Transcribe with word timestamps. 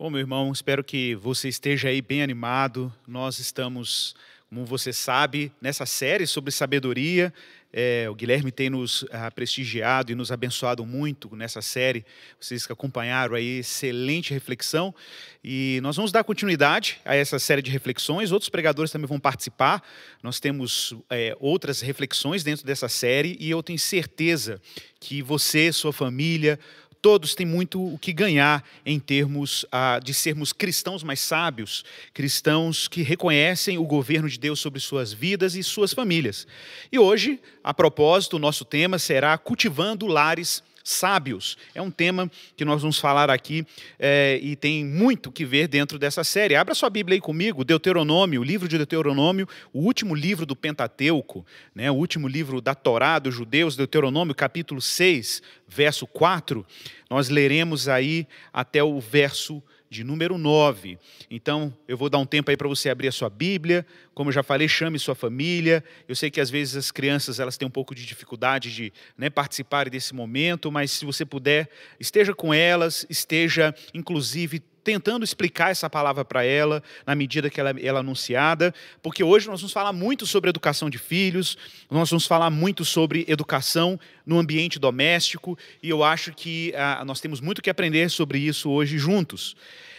Bom, 0.00 0.10
meu 0.10 0.20
irmão, 0.20 0.52
espero 0.52 0.84
que 0.84 1.16
você 1.16 1.48
esteja 1.48 1.88
aí 1.88 2.00
bem 2.00 2.22
animado. 2.22 2.94
Nós 3.04 3.40
estamos, 3.40 4.14
como 4.48 4.64
você 4.64 4.92
sabe, 4.92 5.50
nessa 5.60 5.84
série 5.84 6.24
sobre 6.24 6.52
sabedoria. 6.52 7.34
É, 7.72 8.06
o 8.08 8.14
Guilherme 8.14 8.52
tem 8.52 8.70
nos 8.70 9.04
ah, 9.10 9.28
prestigiado 9.28 10.12
e 10.12 10.14
nos 10.14 10.30
abençoado 10.30 10.86
muito 10.86 11.34
nessa 11.34 11.60
série. 11.60 12.06
Vocês 12.38 12.64
que 12.64 12.72
acompanharam 12.72 13.34
aí, 13.34 13.58
excelente 13.58 14.32
reflexão. 14.32 14.94
E 15.42 15.80
nós 15.82 15.96
vamos 15.96 16.12
dar 16.12 16.22
continuidade 16.22 17.00
a 17.04 17.16
essa 17.16 17.40
série 17.40 17.60
de 17.60 17.72
reflexões. 17.72 18.30
Outros 18.30 18.48
pregadores 18.48 18.92
também 18.92 19.08
vão 19.08 19.18
participar. 19.18 19.82
Nós 20.22 20.38
temos 20.38 20.94
é, 21.10 21.36
outras 21.40 21.80
reflexões 21.80 22.44
dentro 22.44 22.64
dessa 22.64 22.88
série 22.88 23.36
e 23.40 23.50
eu 23.50 23.64
tenho 23.64 23.80
certeza 23.80 24.60
que 25.00 25.22
você, 25.22 25.72
sua 25.72 25.92
família, 25.92 26.56
todos 27.00 27.34
têm 27.34 27.46
muito 27.46 27.94
o 27.94 27.98
que 27.98 28.12
ganhar 28.12 28.64
em 28.84 28.98
termos 28.98 29.64
ah, 29.70 30.00
de 30.02 30.12
sermos 30.12 30.52
cristãos 30.52 31.02
mais 31.02 31.20
sábios, 31.20 31.84
cristãos 32.12 32.88
que 32.88 33.02
reconhecem 33.02 33.78
o 33.78 33.84
governo 33.84 34.28
de 34.28 34.38
Deus 34.38 34.60
sobre 34.60 34.80
suas 34.80 35.12
vidas 35.12 35.54
e 35.54 35.62
suas 35.62 35.92
famílias. 35.92 36.46
E 36.90 36.98
hoje, 36.98 37.40
a 37.62 37.72
propósito, 37.72 38.36
o 38.36 38.40
nosso 38.40 38.64
tema 38.64 38.98
será 38.98 39.36
cultivando 39.38 40.06
lares 40.06 40.62
sábios. 40.88 41.56
É 41.74 41.82
um 41.82 41.90
tema 41.90 42.30
que 42.56 42.64
nós 42.64 42.80
vamos 42.80 42.98
falar 42.98 43.30
aqui 43.30 43.66
é, 43.98 44.38
e 44.42 44.56
tem 44.56 44.84
muito 44.84 45.30
que 45.30 45.44
ver 45.44 45.68
dentro 45.68 45.98
dessa 45.98 46.24
série. 46.24 46.56
Abra 46.56 46.74
sua 46.74 46.90
Bíblia 46.90 47.16
aí 47.16 47.20
comigo, 47.20 47.64
Deuteronômio, 47.64 48.40
o 48.40 48.44
livro 48.44 48.66
de 48.66 48.76
Deuteronômio, 48.76 49.48
o 49.72 49.80
último 49.80 50.14
livro 50.14 50.46
do 50.46 50.56
Pentateuco, 50.56 51.44
né, 51.74 51.90
o 51.90 51.94
último 51.94 52.26
livro 52.26 52.60
da 52.60 52.74
Torá 52.74 53.18
dos 53.18 53.34
judeus, 53.34 53.76
Deuteronômio, 53.76 54.34
capítulo 54.34 54.80
6, 54.80 55.42
verso 55.66 56.06
4. 56.06 56.64
Nós 57.10 57.28
leremos 57.28 57.88
aí 57.88 58.26
até 58.52 58.82
o 58.82 58.98
verso 59.00 59.62
de 59.90 60.04
número 60.04 60.36
9. 60.36 60.98
Então, 61.30 61.74
eu 61.86 61.96
vou 61.96 62.10
dar 62.10 62.18
um 62.18 62.26
tempo 62.26 62.50
aí 62.50 62.56
para 62.56 62.68
você 62.68 62.90
abrir 62.90 63.08
a 63.08 63.12
sua 63.12 63.30
Bíblia. 63.30 63.86
Como 64.14 64.28
eu 64.28 64.32
já 64.34 64.42
falei, 64.42 64.68
chame 64.68 64.98
sua 64.98 65.14
família. 65.14 65.82
Eu 66.06 66.14
sei 66.14 66.30
que 66.30 66.40
às 66.40 66.50
vezes 66.50 66.76
as 66.76 66.90
crianças 66.90 67.40
elas 67.40 67.56
têm 67.56 67.66
um 67.66 67.70
pouco 67.70 67.94
de 67.94 68.04
dificuldade 68.04 68.74
de 68.74 68.92
né, 69.16 69.30
participar 69.30 69.88
desse 69.88 70.14
momento, 70.14 70.70
mas 70.70 70.90
se 70.90 71.04
você 71.04 71.24
puder, 71.24 71.68
esteja 71.98 72.34
com 72.34 72.52
elas, 72.52 73.06
esteja 73.08 73.74
inclusive 73.94 74.62
tentando 74.88 75.22
explicar 75.22 75.70
essa 75.70 75.90
palavra 75.90 76.24
para 76.24 76.42
ela, 76.42 76.82
na 77.06 77.14
medida 77.14 77.50
que 77.50 77.60
ela, 77.60 77.78
ela 77.78 77.98
é 77.98 78.00
anunciada, 78.00 78.74
porque 79.02 79.22
hoje 79.22 79.46
nós 79.46 79.60
vamos 79.60 79.70
falar 79.70 79.92
muito 79.92 80.26
sobre 80.26 80.48
educação 80.48 80.88
de 80.88 80.96
filhos, 80.96 81.58
nós 81.90 82.08
vamos 82.08 82.24
falar 82.24 82.48
muito 82.48 82.86
sobre 82.86 83.22
educação 83.28 84.00
no 84.24 84.38
ambiente 84.38 84.78
doméstico, 84.78 85.58
e 85.82 85.90
eu 85.90 86.02
acho 86.02 86.32
que 86.32 86.72
ah, 86.74 87.04
nós 87.04 87.20
temos 87.20 87.38
muito 87.38 87.60
que 87.60 87.68
aprender 87.68 88.08
sobre 88.08 88.38
isso 88.38 88.70
hoje 88.70 88.96
juntos. 88.96 89.54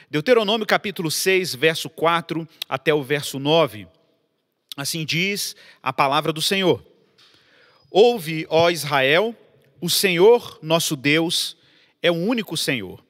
Deuteronômio 0.10 0.66
capítulo 0.66 1.12
6, 1.12 1.54
verso 1.54 1.88
4 1.88 2.50
até 2.68 2.92
o 2.92 3.04
verso 3.04 3.38
9. 3.38 3.88
Assim 4.76 5.06
diz 5.06 5.56
a 5.84 5.94
palavra 5.94 6.34
do 6.34 6.42
Senhor. 6.42 6.84
Ouve, 7.92 8.48
ó 8.50 8.72
Israel, 8.72 9.36
o 9.80 9.88
Senhor 9.88 10.58
nosso 10.64 10.96
Deus 10.96 11.56
é 12.02 12.10
o 12.10 12.16
único 12.16 12.58
Senhor. 12.58 13.08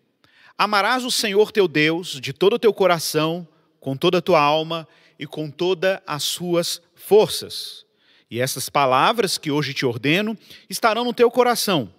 Amarás 0.61 1.05
o 1.05 1.09
Senhor 1.09 1.53
teu 1.53 1.69
Deus 1.69 2.19
de 2.19 2.33
todo 2.33 2.57
o 2.57 2.59
teu 2.59 2.73
coração, 2.73 3.47
com 3.79 3.95
toda 3.95 4.17
a 4.17 4.21
tua 4.21 4.41
alma 4.41 4.85
e 5.17 5.25
com 5.25 5.49
todas 5.49 6.01
as 6.05 6.21
suas 6.23 6.81
forças. 6.93 7.85
E 8.29 8.41
essas 8.41 8.67
palavras 8.67 9.37
que 9.37 9.49
hoje 9.49 9.73
te 9.73 9.85
ordeno 9.85 10.37
estarão 10.69 11.05
no 11.05 11.13
teu 11.13 11.31
coração, 11.31 11.89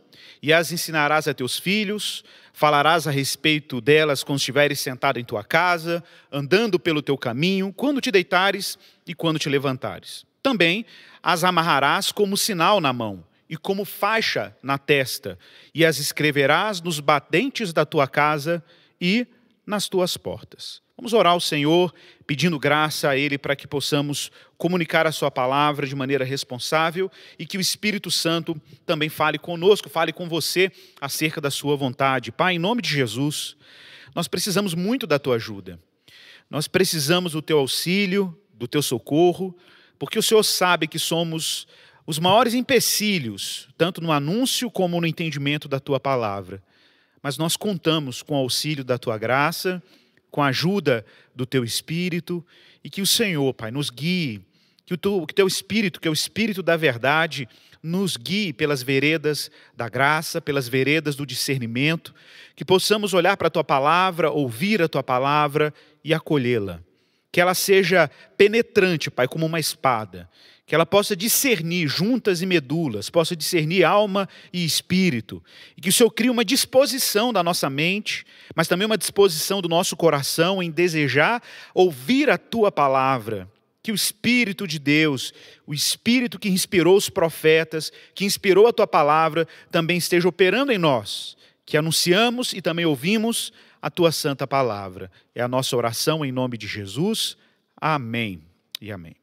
e 0.43 0.53
as 0.53 0.73
ensinarás 0.73 1.27
a 1.27 1.33
teus 1.33 1.59
filhos, 1.59 2.23
falarás 2.53 3.07
a 3.07 3.11
respeito 3.11 3.81
delas 3.81 4.23
quando 4.23 4.41
estiveres 4.41 4.79
sentado 4.79 5.19
em 5.19 5.25
tua 5.25 5.43
casa, 5.43 6.05
andando 6.31 6.79
pelo 6.79 7.01
teu 7.01 7.17
caminho, 7.17 7.73
quando 7.73 7.99
te 7.99 8.11
deitares 8.11 8.79
e 9.07 9.15
quando 9.15 9.39
te 9.39 9.49
levantares. 9.49 10.27
Também 10.43 10.85
as 11.23 11.45
amarrarás 11.45 12.13
como 12.13 12.37
sinal 12.37 12.79
na 12.79 12.93
mão 12.93 13.25
e 13.51 13.57
como 13.57 13.85
faixa 13.85 14.57
na 14.63 14.79
testa, 14.79 15.37
e 15.75 15.85
as 15.85 15.99
escreverás 15.99 16.81
nos 16.81 17.01
batentes 17.01 17.73
da 17.73 17.85
tua 17.85 18.07
casa 18.07 18.65
e 19.01 19.27
nas 19.67 19.89
tuas 19.89 20.17
portas. 20.17 20.81
Vamos 20.97 21.13
orar 21.13 21.33
ao 21.33 21.41
Senhor, 21.41 21.93
pedindo 22.29 22.61
graça 22.61 23.09
a 23.09 23.17
Ele 23.17 23.37
para 23.37 23.57
que 23.57 23.67
possamos 23.67 24.31
comunicar 24.57 25.05
a 25.05 25.11
Sua 25.11 25.33
palavra 25.33 25.85
de 25.85 25.97
maneira 25.97 26.25
responsável 26.25 27.11
e 27.37 27.45
que 27.45 27.59
o 27.59 27.61
Espírito 27.61 28.09
Santo 28.09 28.55
também 28.87 29.09
fale 29.09 29.37
conosco, 29.37 29.89
fale 29.89 30.13
com 30.13 30.29
você 30.29 30.71
acerca 31.01 31.41
da 31.41 31.51
Sua 31.51 31.75
vontade. 31.75 32.31
Pai, 32.31 32.55
em 32.55 32.59
nome 32.59 32.81
de 32.81 32.91
Jesus, 32.91 33.57
nós 34.15 34.29
precisamos 34.29 34.75
muito 34.75 35.09
da 35.09 35.19
Tua 35.19 35.35
ajuda. 35.37 35.77
Nós 36.49 36.69
precisamos 36.69 37.33
do 37.33 37.43
Teu 37.43 37.59
auxílio, 37.59 38.39
do 38.55 38.69
Teu 38.69 38.83
socorro, 38.83 39.57
porque 39.99 40.21
o 40.21 40.23
Senhor 40.23 40.45
sabe 40.45 40.87
que 40.87 41.01
somos 41.01 41.67
os 42.11 42.19
maiores 42.19 42.55
empecilhos, 42.55 43.69
tanto 43.79 44.01
no 44.01 44.11
anúncio 44.11 44.69
como 44.69 45.01
no 45.01 45.07
entendimento 45.07 45.69
da 45.69 45.79
tua 45.79 46.01
palavra. 46.01 46.61
Mas 47.23 47.39
nós 47.39 47.57
contamos 47.57 48.21
com 48.21 48.35
o 48.35 48.39
auxílio 48.39 48.83
da 48.83 48.99
tua 48.99 49.17
graça, 49.17 49.81
com 50.29 50.43
a 50.43 50.49
ajuda 50.49 51.07
do 51.33 51.47
teu 51.47 51.63
espírito 51.63 52.45
e 52.83 52.91
que 52.91 53.01
o 53.01 53.07
Senhor, 53.07 53.55
Pai, 53.55 53.71
nos 53.71 53.91
guie, 53.91 54.43
que 54.85 54.93
o 54.93 54.97
teu, 54.97 55.47
espírito, 55.47 56.01
que 56.01 56.09
é 56.09 56.11
o 56.11 56.13
espírito 56.13 56.65
da 56.65 56.77
verdade, 56.77 57.49
nos 57.81 58.17
guie 58.17 58.53
pelas 58.53 58.83
veredas 58.83 59.49
da 59.77 59.89
graça, 59.89 60.41
pelas 60.41 60.67
veredas 60.67 61.15
do 61.15 61.25
discernimento, 61.25 62.13
que 62.57 62.65
possamos 62.65 63.15
olhar 63.15 63.37
para 63.37 63.47
a 63.47 63.53
tua 63.53 63.63
palavra, 63.63 64.33
ouvir 64.33 64.83
a 64.83 64.89
tua 64.89 65.05
palavra 65.05 65.73
e 66.03 66.13
acolhê-la. 66.13 66.83
Que 67.31 67.41
ela 67.41 67.55
seja 67.55 68.11
penetrante, 68.37 69.13
Pai, 69.13 69.29
como 69.29 69.47
uma 69.47 69.61
espada, 69.61 70.29
que 70.71 70.75
ela 70.77 70.87
possa 70.87 71.17
discernir 71.17 71.89
juntas 71.89 72.43
e 72.43 72.47
medulas, 72.47 73.11
possa 73.11 73.35
discernir 73.35 73.83
alma 73.83 74.29
e 74.53 74.65
espírito, 74.65 75.43
e 75.77 75.81
que 75.81 75.89
o 75.89 75.93
Senhor 75.93 76.09
crie 76.13 76.31
uma 76.31 76.45
disposição 76.45 77.33
da 77.33 77.43
nossa 77.43 77.69
mente, 77.69 78.25
mas 78.55 78.69
também 78.69 78.87
uma 78.87 78.97
disposição 78.97 79.61
do 79.61 79.69
nosso 79.69 79.97
coração 79.97 80.63
em 80.63 80.71
desejar 80.71 81.43
ouvir 81.75 82.31
a 82.31 82.39
tua 82.39 82.71
palavra. 82.71 83.51
Que 83.83 83.91
o 83.91 83.97
Espírito 83.97 84.65
de 84.65 84.79
Deus, 84.79 85.35
o 85.67 85.75
Espírito 85.75 86.39
que 86.39 86.49
inspirou 86.49 86.97
os 86.97 87.09
profetas, 87.09 87.91
que 88.15 88.25
inspirou 88.25 88.69
a 88.69 88.73
tua 88.73 88.87
palavra, 88.87 89.49
também 89.73 89.97
esteja 89.97 90.29
operando 90.29 90.71
em 90.71 90.79
nós, 90.79 91.37
que 91.67 91.77
anunciamos 91.77 92.53
e 92.53 92.63
também 92.63 92.87
ouvimos 92.87 93.53
a 93.83 93.91
tua 93.91 94.13
santa 94.13 94.47
palavra. 94.47 95.11
É 95.35 95.43
a 95.43 95.49
nossa 95.49 95.77
oração 95.77 96.25
em 96.25 96.31
nome 96.31 96.57
de 96.57 96.69
Jesus. 96.69 97.37
Amém 97.77 98.41
e 98.81 98.93
amém. 98.93 99.20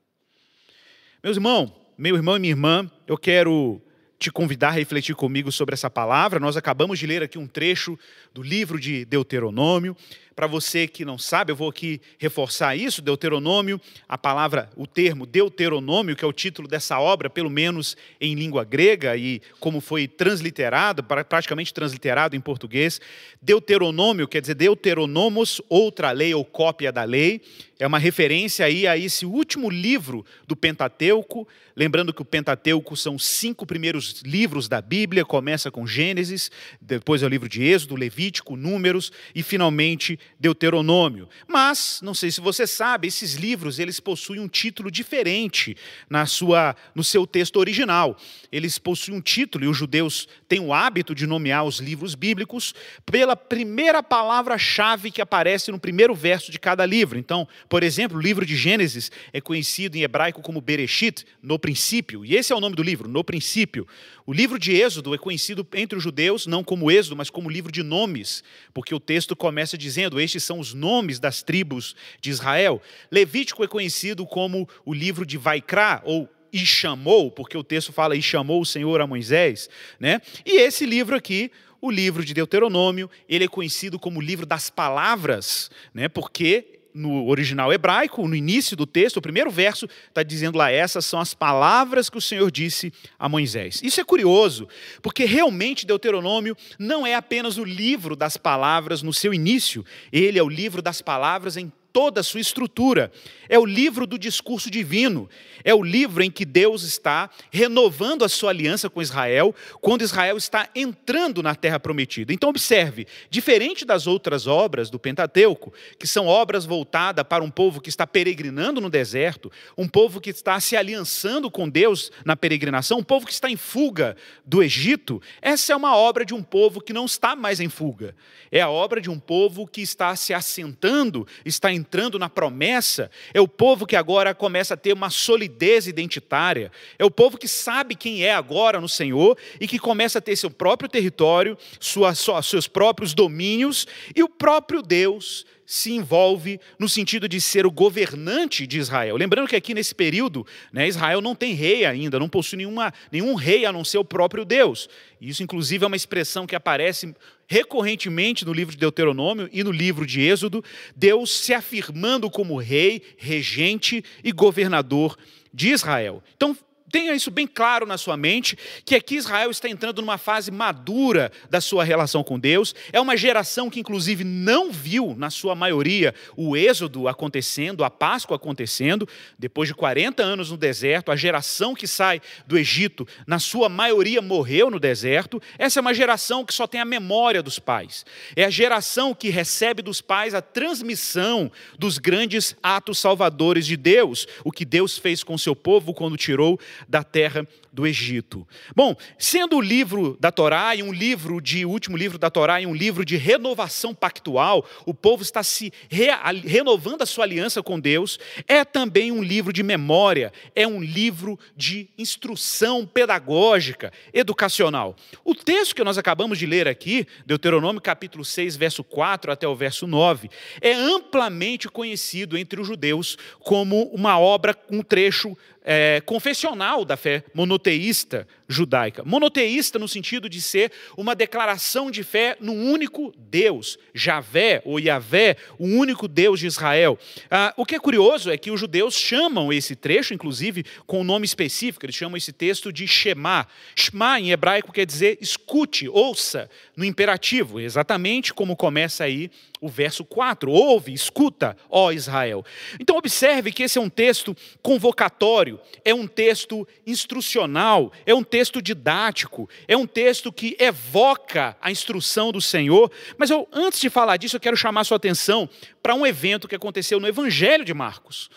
Meus 1.27 1.35
irmãos, 1.35 1.73
meu 1.97 2.15
irmão 2.15 2.37
e 2.37 2.39
minha 2.39 2.53
irmã, 2.53 2.89
eu 3.05 3.17
quero 3.17 3.81
te 4.17 4.31
convidar 4.31 4.69
a 4.69 4.71
refletir 4.71 5.13
comigo 5.13 5.51
sobre 5.51 5.73
essa 5.73 5.89
palavra. 5.89 6.39
Nós 6.39 6.55
acabamos 6.55 6.97
de 6.97 7.05
ler 7.05 7.21
aqui 7.21 7.37
um 7.37 7.45
trecho 7.45 7.99
do 8.33 8.41
livro 8.41 8.79
de 8.79 9.03
Deuteronômio. 9.03 9.93
Para 10.37 10.45
você 10.45 10.87
que 10.87 11.03
não 11.03 11.17
sabe, 11.17 11.51
eu 11.51 11.55
vou 11.55 11.67
aqui 11.67 11.99
reforçar 12.19 12.75
isso. 12.75 13.01
Deuteronômio, 13.01 13.81
a 14.07 14.19
palavra, 14.19 14.69
o 14.75 14.85
termo 14.85 15.25
Deuteronômio, 15.25 16.15
que 16.15 16.23
é 16.23 16.27
o 16.27 16.31
título 16.31 16.67
dessa 16.67 16.99
obra, 16.99 17.27
pelo 17.27 17.49
menos 17.49 17.97
em 18.21 18.35
língua 18.35 18.63
grega 18.63 19.17
e 19.17 19.41
como 19.59 19.81
foi 19.81 20.07
transliterado, 20.07 21.03
praticamente 21.03 21.73
transliterado 21.73 22.35
em 22.35 22.39
português. 22.39 23.01
Deuteronômio 23.41 24.27
quer 24.27 24.41
dizer 24.41 24.53
Deuteronomos, 24.53 25.59
outra 25.67 26.11
lei 26.11 26.35
ou 26.35 26.45
cópia 26.45 26.91
da 26.91 27.03
lei. 27.03 27.41
É 27.79 27.85
uma 27.85 27.99
referência 27.99 28.65
aí 28.65 28.87
a 28.87 28.97
esse 28.97 29.25
último 29.25 29.69
livro 29.69 30.25
do 30.47 30.55
Pentateuco. 30.55 31.47
Lembrando 31.75 32.11
que 32.11 32.23
o 32.23 32.25
Pentateuco 32.25 32.97
são 32.97 33.19
cinco 33.19 33.67
primeiros 33.67 34.21
livros 34.23 34.67
da 34.67 34.81
Bíblia, 34.81 35.23
começa 35.23 35.69
com 35.69 35.85
Gênesis, 35.85 36.49
depois 36.81 37.21
é 37.21 37.27
o 37.27 37.29
livro 37.29 37.47
de 37.47 37.63
Êxodo, 37.63 37.95
Levítico, 37.95 38.55
Números 38.55 39.11
e 39.35 39.43
finalmente 39.43 40.19
Deuteronômio. 40.39 41.27
Mas, 41.47 41.99
não 42.03 42.13
sei 42.13 42.31
se 42.31 42.39
você 42.39 42.67
sabe, 42.67 43.07
esses 43.07 43.35
livros 43.35 43.79
eles 43.79 43.99
possuem 43.99 44.39
um 44.39 44.47
título 44.47 44.91
diferente 44.91 45.75
na 46.09 46.25
sua, 46.25 46.75
no 46.93 47.03
seu 47.03 47.25
texto 47.25 47.57
original. 47.57 48.17
Eles 48.51 48.77
possuem 48.77 49.17
um 49.17 49.21
título, 49.21 49.65
e 49.65 49.67
os 49.67 49.77
judeus 49.77 50.27
têm 50.47 50.59
o 50.59 50.73
hábito 50.73 51.15
de 51.15 51.25
nomear 51.25 51.65
os 51.65 51.79
livros 51.79 52.15
bíblicos 52.15 52.73
pela 53.05 53.35
primeira 53.35 54.03
palavra-chave 54.03 55.11
que 55.11 55.21
aparece 55.21 55.71
no 55.71 55.79
primeiro 55.79 56.13
verso 56.13 56.51
de 56.51 56.59
cada 56.59 56.85
livro. 56.85 57.17
Então, 57.17 57.47
por 57.67 57.83
exemplo, 57.83 58.17
o 58.17 58.21
livro 58.21 58.45
de 58.45 58.55
Gênesis 58.55 59.11
é 59.33 59.41
conhecido 59.41 59.97
em 59.97 60.03
hebraico 60.03 60.41
como 60.41 60.61
Bereshit, 60.61 61.25
no 61.41 61.57
princípio, 61.57 62.25
e 62.25 62.35
esse 62.35 62.53
é 62.53 62.55
o 62.55 62.59
nome 62.59 62.75
do 62.75 62.83
livro, 62.83 63.07
no 63.07 63.23
princípio. 63.23 63.87
O 64.25 64.33
livro 64.33 64.59
de 64.59 64.73
Êxodo 64.73 65.15
é 65.15 65.17
conhecido 65.17 65.65
entre 65.73 65.97
os 65.97 66.03
judeus 66.03 66.45
não 66.45 66.61
como 66.63 66.91
Êxodo, 66.91 67.15
mas 67.15 67.29
como 67.29 67.49
livro 67.49 67.71
de 67.71 67.81
nomes, 67.81 68.43
porque 68.73 68.93
o 68.93 68.99
texto 68.99 69.35
começa 69.35 69.77
dizendo: 69.77 70.16
Estes 70.19 70.43
são 70.43 70.59
os 70.59 70.73
nomes 70.73 71.19
das 71.19 71.41
tribos 71.43 71.95
de 72.21 72.29
Israel. 72.29 72.81
Levítico 73.11 73.63
é 73.63 73.67
conhecido 73.67 74.25
como 74.25 74.67
o 74.85 74.93
livro 74.93 75.25
de 75.25 75.37
Vaikra, 75.37 76.01
ou 76.05 76.29
e 76.51 76.65
chamou, 76.65 77.29
porque 77.29 77.57
o 77.57 77.63
texto 77.63 77.91
fala 77.91 78.15
e 78.15 78.21
chamou 78.21 78.61
o 78.61 78.65
Senhor 78.65 79.01
a 79.01 79.07
Moisés, 79.07 79.69
né? 79.99 80.21
E 80.45 80.61
esse 80.61 80.85
livro 80.85 81.15
aqui, 81.15 81.51
o 81.81 81.91
livro 81.91 82.23
de 82.23 82.33
Deuteronômio, 82.33 83.09
ele 83.27 83.45
é 83.45 83.47
conhecido 83.47 83.99
como 83.99 84.19
o 84.19 84.23
livro 84.23 84.45
das 84.45 84.69
palavras, 84.69 85.69
né? 85.93 86.07
Porque 86.07 86.76
no 86.97 87.27
original 87.27 87.71
hebraico, 87.71 88.27
no 88.27 88.35
início 88.35 88.75
do 88.75 88.85
texto, 88.85 89.17
o 89.17 89.21
primeiro 89.21 89.51
verso 89.51 89.87
está 90.07 90.23
dizendo 90.23 90.57
lá: 90.57 90.71
essas 90.71 91.05
são 91.05 91.19
as 91.19 91.33
palavras 91.33 92.09
que 92.09 92.17
o 92.17 92.21
Senhor 92.21 92.49
disse 92.51 92.91
a 93.17 93.29
Moisés. 93.29 93.79
Isso 93.83 94.01
é 94.01 94.03
curioso, 94.03 94.67
porque 95.01 95.25
realmente 95.25 95.85
Deuteronômio 95.85 96.57
não 96.79 97.05
é 97.05 97.15
apenas 97.15 97.57
o 97.57 97.63
livro 97.63 98.15
das 98.15 98.35
palavras 98.35 99.01
no 99.01 99.13
seu 99.13 99.33
início, 99.33 99.85
ele 100.11 100.39
é 100.39 100.43
o 100.43 100.49
livro 100.49 100.81
das 100.81 101.01
palavras 101.01 101.55
em 101.55 101.71
toda 101.97 102.21
a 102.21 102.23
sua 102.23 102.39
estrutura. 102.39 103.11
É 103.49 103.57
o 103.57 103.65
livro 103.65 104.05
do 104.05 104.19
discurso 104.19 104.69
divino. 104.69 105.27
É 105.63 105.73
o 105.73 105.81
livro 105.81 106.21
em 106.21 106.29
que 106.29 106.45
Deus 106.45 106.83
está 106.83 107.27
renovando 107.49 108.23
a 108.23 108.29
sua 108.29 108.51
aliança 108.51 108.87
com 108.87 109.01
Israel, 109.01 109.55
quando 109.81 110.03
Israel 110.03 110.37
está 110.37 110.69
entrando 110.75 111.41
na 111.41 111.55
terra 111.55 111.79
prometida. 111.79 112.31
Então, 112.31 112.51
observe: 112.51 113.07
diferente 113.31 113.83
das 113.83 114.05
outras 114.05 114.45
obras 114.45 114.91
do 114.91 114.99
Pentateuco, 114.99 115.73
que 115.97 116.05
são 116.05 116.27
obras 116.27 116.65
voltadas 116.65 117.25
para 117.27 117.43
um 117.43 117.49
povo 117.49 117.81
que 117.81 117.89
está 117.89 118.05
peregrinando 118.05 118.79
no 118.79 118.91
deserto, 118.91 119.51
um 119.75 119.87
povo 119.87 120.21
que 120.21 120.29
está 120.29 120.59
se 120.59 120.77
aliançando 120.77 121.49
com 121.49 121.67
Deus 121.67 122.11
na 122.23 122.35
peregrinação, 122.35 122.99
um 122.99 123.03
povo 123.03 123.25
que 123.25 123.33
está 123.33 123.49
em 123.49 123.57
fuga 123.57 124.15
do 124.45 124.61
Egito, 124.61 125.19
essa 125.41 125.73
é 125.73 125.75
uma 125.75 125.97
obra 125.97 126.23
de 126.23 126.35
um 126.35 126.43
povo 126.43 126.79
que 126.79 126.93
não 126.93 127.05
está 127.05 127.35
mais 127.35 127.59
em 127.59 127.69
fuga. 127.69 128.15
É 128.51 128.61
a 128.61 128.69
obra 128.69 129.01
de 129.01 129.09
um 129.09 129.19
povo 129.19 129.65
que 129.65 129.81
está 129.81 130.15
se 130.15 130.31
assentando, 130.31 131.27
está 131.43 131.71
em 131.73 131.86
entrando 131.87 132.19
na 132.19 132.29
promessa, 132.29 133.09
é 133.33 133.39
o 133.39 133.47
povo 133.47 133.87
que 133.87 133.95
agora 133.95 134.35
começa 134.35 134.73
a 134.73 134.77
ter 134.77 134.91
uma 134.91 135.09
solidez 135.09 135.87
identitária, 135.87 136.69
é 136.99 137.05
o 137.05 137.09
povo 137.09 137.37
que 137.37 137.47
sabe 137.47 137.95
quem 137.95 138.25
é 138.25 138.33
agora 138.33 138.81
no 138.81 138.89
Senhor 138.89 139.37
e 139.59 139.67
que 139.67 139.79
começa 139.79 140.19
a 140.19 140.21
ter 140.21 140.35
seu 140.35 140.51
próprio 140.51 140.89
território, 140.89 141.57
sua, 141.79 142.13
seus 142.13 142.67
próprios 142.67 143.13
domínios 143.13 143.87
e 144.13 144.21
o 144.21 144.27
próprio 144.27 144.81
Deus 144.81 145.45
se 145.65 145.91
envolve 145.91 146.59
no 146.79 146.87
sentido 146.87 147.27
de 147.27 147.41
ser 147.41 147.65
o 147.65 147.71
governante 147.71 148.65
de 148.65 148.79
Israel. 148.79 149.17
Lembrando 149.17 149.49
que 149.49 149.55
aqui 149.55 149.73
nesse 149.73 149.93
período, 149.93 150.47
né, 150.71 150.87
Israel 150.87 151.19
não 151.19 151.35
tem 151.35 151.53
rei 151.53 151.85
ainda, 151.85 152.17
não 152.17 152.29
possui 152.29 152.57
nenhuma, 152.57 152.93
nenhum 153.11 153.35
rei 153.35 153.65
a 153.65 153.71
não 153.71 153.83
ser 153.83 153.97
o 153.97 154.05
próprio 154.05 154.45
Deus. 154.45 154.89
Isso, 155.19 155.43
inclusive, 155.43 155.83
é 155.83 155.87
uma 155.87 155.95
expressão 155.95 156.47
que 156.47 156.55
aparece 156.55 157.13
recorrentemente 157.47 158.45
no 158.45 158.53
livro 158.53 158.73
de 158.73 158.79
Deuteronômio 158.79 159.49
e 159.51 159.63
no 159.63 159.71
livro 159.71 160.05
de 160.05 160.21
Êxodo, 160.21 160.63
Deus 160.95 161.31
se 161.31 161.53
afirmando 161.53 162.29
como 162.29 162.57
rei, 162.57 163.01
regente 163.17 164.03
e 164.23 164.31
governador 164.31 165.17
de 165.53 165.69
Israel. 165.69 166.21
Então, 166.35 166.55
tenha 166.91 167.13
isso 167.13 167.29
bem 167.29 167.45
claro 167.45 167.85
na 167.85 167.97
sua 167.97 168.15
mente, 168.15 168.57
que 168.85 168.95
aqui 168.95 169.15
Israel 169.15 169.51
está 169.51 169.67
entrando 169.67 170.01
numa 170.01 170.17
fase 170.17 170.51
madura 170.51 171.31
da 171.49 171.59
sua 171.59 171.83
relação 171.83 172.23
com 172.23 172.39
Deus. 172.39 172.73
É 172.93 172.99
uma 172.99 173.17
geração 173.17 173.69
que, 173.69 173.79
inclusive, 173.79 174.23
não 174.23 174.71
viu, 174.71 175.15
na 175.17 175.29
sua 175.29 175.55
maioria, 175.55 176.13
o 176.35 176.55
êxodo 176.55 177.07
acontecendo, 177.07 177.83
a 177.83 177.89
Páscoa 177.89 178.37
acontecendo. 178.37 179.07
Depois 179.37 179.67
de 179.67 179.75
40 179.75 180.23
anos 180.23 180.51
no 180.51 180.57
deserto, 180.57 181.11
a 181.11 181.15
geração 181.15 181.75
que 181.75 181.87
sai 181.87 182.21
do 182.45 182.57
Egito, 182.57 183.07
na 183.25 183.39
sua 183.39 183.67
maioria, 183.67 184.21
morreu 184.21 184.71
no 184.71 184.79
deserto. 184.79 185.41
Essa 185.57 185.79
é 185.79 185.81
uma 185.81 185.93
geração 185.93 186.45
que 186.45 186.53
só 186.53 186.67
tem 186.67 186.79
a 186.79 186.85
memória 186.85 187.43
dos 187.43 187.59
pais. 187.59 188.05
É 188.35 188.45
a 188.45 188.49
geração 188.49 189.13
que 189.13 189.29
recebe 189.29 189.81
dos 189.81 190.01
pais 190.01 190.33
a 190.33 190.41
transmissão 190.41 191.51
dos 191.77 191.97
grandes 191.97 192.55
atos 192.63 192.97
salvadores 192.97 193.65
de 193.65 193.75
Deus, 193.75 194.27
o 194.43 194.51
que 194.51 194.63
Deus 194.65 194.97
fez 194.97 195.23
com 195.23 195.37
seu 195.37 195.55
povo 195.55 195.93
quando 195.93 196.15
tirou 196.17 196.59
da 196.87 197.03
terra 197.03 197.47
do 197.71 197.85
Egito. 197.85 198.47
Bom, 198.75 198.95
sendo 199.19 199.57
o 199.57 199.61
livro 199.61 200.17
da 200.19 200.31
Torá 200.31 200.75
e 200.75 200.81
um 200.81 200.91
livro 200.91 201.39
de 201.39 201.63
o 201.65 201.69
último 201.69 201.95
livro 201.95 202.17
da 202.17 202.29
Torá 202.29 202.59
e 202.59 202.65
um 202.65 202.73
livro 202.73 203.05
de 203.05 203.17
renovação 203.17 203.93
pactual, 203.93 204.65
o 204.85 204.93
povo 204.93 205.21
está 205.21 205.43
se 205.43 205.71
re, 205.89 206.07
renovando 206.43 207.03
a 207.03 207.05
sua 207.05 207.23
aliança 207.23 207.61
com 207.61 207.79
Deus, 207.79 208.19
é 208.47 208.65
também 208.65 209.11
um 209.11 209.21
livro 209.21 209.53
de 209.53 209.61
memória, 209.61 210.33
é 210.55 210.67
um 210.67 210.81
livro 210.81 211.39
de 211.55 211.87
instrução 211.97 212.85
pedagógica, 212.85 213.93
educacional. 214.13 214.95
O 215.23 215.35
texto 215.35 215.75
que 215.75 215.83
nós 215.83 215.97
acabamos 215.97 216.39
de 216.39 216.45
ler 216.45 216.67
aqui, 216.67 217.05
Deuteronômio 217.25 217.81
capítulo 217.81 218.25
6, 218.25 218.55
verso 218.55 218.83
4 218.83 219.31
até 219.31 219.47
o 219.47 219.55
verso 219.55 219.85
9, 219.85 220.29
é 220.61 220.73
amplamente 220.73 221.67
conhecido 221.69 222.37
entre 222.37 222.59
os 222.59 222.67
judeus 222.67 223.17
como 223.39 223.83
uma 223.93 224.19
obra, 224.19 224.55
um 224.69 224.81
trecho 224.81 225.37
é, 225.69 226.01
confessional 226.05 226.85
da 226.85 226.95
fé 226.95 227.25
monoteísta 227.33 228.25
judaica. 228.47 229.03
Monoteísta 229.03 229.77
no 229.77 229.85
sentido 229.85 230.29
de 230.29 230.41
ser 230.41 230.71
uma 230.95 231.13
declaração 231.13 231.91
de 231.91 232.03
fé 232.03 232.37
num 232.39 232.71
único 232.71 233.13
Deus, 233.17 233.77
Javé 233.93 234.61
ou 234.63 234.79
Yahvé, 234.79 235.35
o 235.59 235.65
único 235.65 236.07
Deus 236.07 236.39
de 236.39 236.47
Israel. 236.47 236.97
Ah, 237.29 237.53
o 237.57 237.65
que 237.65 237.75
é 237.75 237.79
curioso 237.79 238.31
é 238.31 238.37
que 238.37 238.49
os 238.49 238.57
judeus 238.57 238.95
chamam 238.95 239.51
esse 239.51 239.75
trecho, 239.75 240.13
inclusive, 240.13 240.63
com 240.85 241.01
um 241.01 241.03
nome 241.03 241.25
específico, 241.25 241.85
eles 241.85 241.95
chamam 241.95 242.15
esse 242.15 242.31
texto 242.31 242.71
de 242.71 242.87
Shema. 242.87 243.45
Shema 243.75 244.21
em 244.21 244.31
hebraico 244.31 244.71
quer 244.71 244.85
dizer 244.85 245.17
escute, 245.19 245.89
ouça, 245.89 246.49
no 246.77 246.85
imperativo, 246.85 247.59
exatamente 247.59 248.31
como 248.31 248.55
começa 248.55 249.03
aí 249.03 249.31
o 249.59 249.67
verso 249.67 250.05
4. 250.05 250.51
Ouve, 250.51 250.93
escuta, 250.93 251.57
ó 251.67 251.91
Israel. 251.91 252.45
Então, 252.79 252.95
observe 252.95 253.51
que 253.51 253.63
esse 253.63 253.79
é 253.79 253.81
um 253.81 253.89
texto 253.89 254.37
convocatório, 254.61 255.59
é 255.83 255.91
um 255.91 256.05
texto 256.05 256.67
instrucional, 256.85 257.91
é 258.05 258.13
um 258.13 258.23
texto 258.23 258.61
didático, 258.61 259.49
é 259.67 259.75
um 259.75 259.87
texto 259.87 260.31
que 260.31 260.55
evoca 260.59 261.57
a 261.59 261.71
instrução 261.71 262.31
do 262.31 262.39
Senhor. 262.39 262.91
Mas 263.17 263.31
eu, 263.31 263.47
antes 263.51 263.79
de 263.79 263.89
falar 263.89 264.17
disso, 264.17 264.35
eu 264.35 264.41
quero 264.41 264.55
chamar 264.55 264.83
sua 264.83 264.97
atenção 264.97 265.49
para 265.81 265.95
um 265.95 266.05
evento 266.05 266.47
que 266.47 266.55
aconteceu 266.55 266.99
no 266.99 267.07
Evangelho 267.07 267.65
de 267.65 267.73
Marcos. 267.73 268.29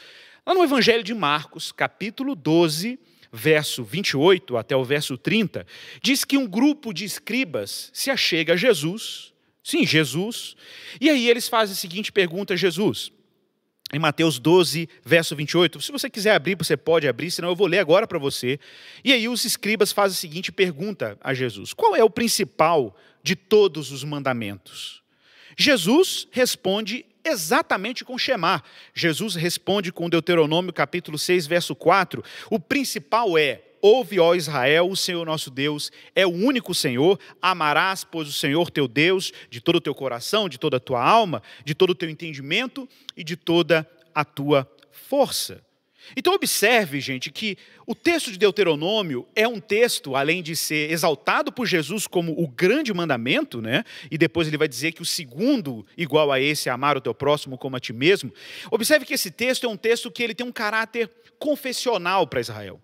Lá 0.46 0.54
no 0.54 0.64
Evangelho 0.64 1.04
de 1.04 1.12
Marcos, 1.12 1.70
capítulo 1.70 2.34
12, 2.34 2.98
verso 3.32 3.84
28 3.84 4.56
até 4.56 4.76
o 4.76 4.84
verso 4.84 5.16
30, 5.16 5.66
diz 6.02 6.24
que 6.24 6.36
um 6.36 6.46
grupo 6.46 6.92
de 6.92 7.04
escribas 7.04 7.90
se 7.92 8.10
achega 8.10 8.54
a 8.54 8.56
Jesus, 8.56 9.32
sim, 9.62 9.86
Jesus, 9.86 10.56
e 11.00 11.08
aí 11.08 11.28
eles 11.28 11.48
fazem 11.48 11.72
a 11.74 11.76
seguinte 11.76 12.10
pergunta 12.10 12.54
a 12.54 12.56
Jesus. 12.56 13.12
Em 13.92 13.98
Mateus 13.98 14.38
12, 14.38 14.88
verso 15.04 15.34
28. 15.34 15.80
Se 15.80 15.90
você 15.90 16.08
quiser 16.08 16.34
abrir, 16.34 16.56
você 16.56 16.76
pode 16.76 17.08
abrir, 17.08 17.30
senão 17.30 17.48
eu 17.48 17.56
vou 17.56 17.66
ler 17.66 17.80
agora 17.80 18.06
para 18.06 18.20
você. 18.20 18.58
E 19.04 19.12
aí 19.12 19.28
os 19.28 19.44
escribas 19.44 19.90
fazem 19.90 20.16
a 20.16 20.20
seguinte 20.20 20.52
pergunta 20.52 21.18
a 21.20 21.34
Jesus: 21.34 21.72
Qual 21.72 21.96
é 21.96 22.04
o 22.04 22.10
principal 22.10 22.96
de 23.20 23.34
todos 23.34 23.90
os 23.90 24.04
mandamentos? 24.04 25.02
Jesus 25.56 26.28
responde 26.30 27.04
exatamente 27.25 28.04
com 28.04 28.18
Shemar. 28.18 28.62
Jesus 28.94 29.35
responde 29.35 29.92
com 29.92 30.09
Deuteronômio 30.09 30.73
capítulo 30.73 31.18
6, 31.18 31.47
verso 31.47 31.75
4. 31.75 32.23
O 32.50 32.59
principal 32.59 33.37
é: 33.38 33.62
Ouve, 33.83 34.21
ó 34.21 34.35
Israel, 34.35 34.90
o 34.90 34.97
Senhor 34.97 35.25
nosso 35.25 35.50
Deus 35.50 35.90
é 36.14 36.26
o 36.26 36.30
único 36.30 36.75
Senhor. 36.75 37.18
Amarás, 37.40 38.04
pois, 38.04 38.28
o 38.28 38.33
Senhor 38.33 38.71
teu 38.71 38.87
Deus 38.87 39.33
de 39.49 39.61
todo 39.61 39.76
o 39.76 39.80
teu 39.80 39.94
coração, 39.94 40.49
de 40.49 40.59
toda 40.59 40.76
a 40.76 40.80
tua 40.80 41.02
alma, 41.02 41.42
de 41.64 41.75
todo 41.75 41.90
o 41.90 41.94
teu 41.94 42.11
entendimento 42.11 42.88
e 43.16 43.25
de 43.25 43.37
toda 43.37 43.88
a 44.14 44.25
tua 44.25 44.71
força. 44.90 45.62
Então, 46.16 46.35
observe, 46.35 47.00
gente, 47.00 47.30
que 47.30 47.57
o 47.87 47.95
texto 47.95 48.33
de 48.33 48.38
Deuteronômio 48.38 49.26
é 49.35 49.47
um 49.47 49.61
texto, 49.61 50.16
além 50.16 50.42
de 50.42 50.57
ser 50.57 50.90
exaltado 50.90 51.52
por 51.52 51.66
Jesus 51.66 52.07
como 52.07 52.33
o 52.33 52.49
grande 52.49 52.92
mandamento, 52.92 53.61
né? 53.61 53.85
e 54.11 54.19
depois 54.19 54.49
ele 54.49 54.57
vai 54.57 54.69
dizer 54.69 54.92
que 54.92 55.02
o 55.02 55.04
segundo, 55.04 55.87
igual 55.97 56.33
a 56.33 56.40
esse, 56.40 56.69
é 56.69 56.73
amar 56.73 56.97
o 56.97 57.00
teu 57.00 57.14
próximo 57.14 57.57
como 57.57 57.76
a 57.76 57.80
ti 57.80 57.92
mesmo. 57.92 58.33
Observe 58.71 59.04
que 59.04 59.14
esse 59.14 59.30
texto 59.30 59.66
é 59.66 59.69
um 59.69 59.76
texto 59.76 60.11
que 60.11 60.23
ele 60.23 60.35
tem 60.35 60.47
um 60.47 60.52
caráter 60.52 61.11
confessional 61.38 62.26
para 62.26 62.40
Israel. 62.40 62.80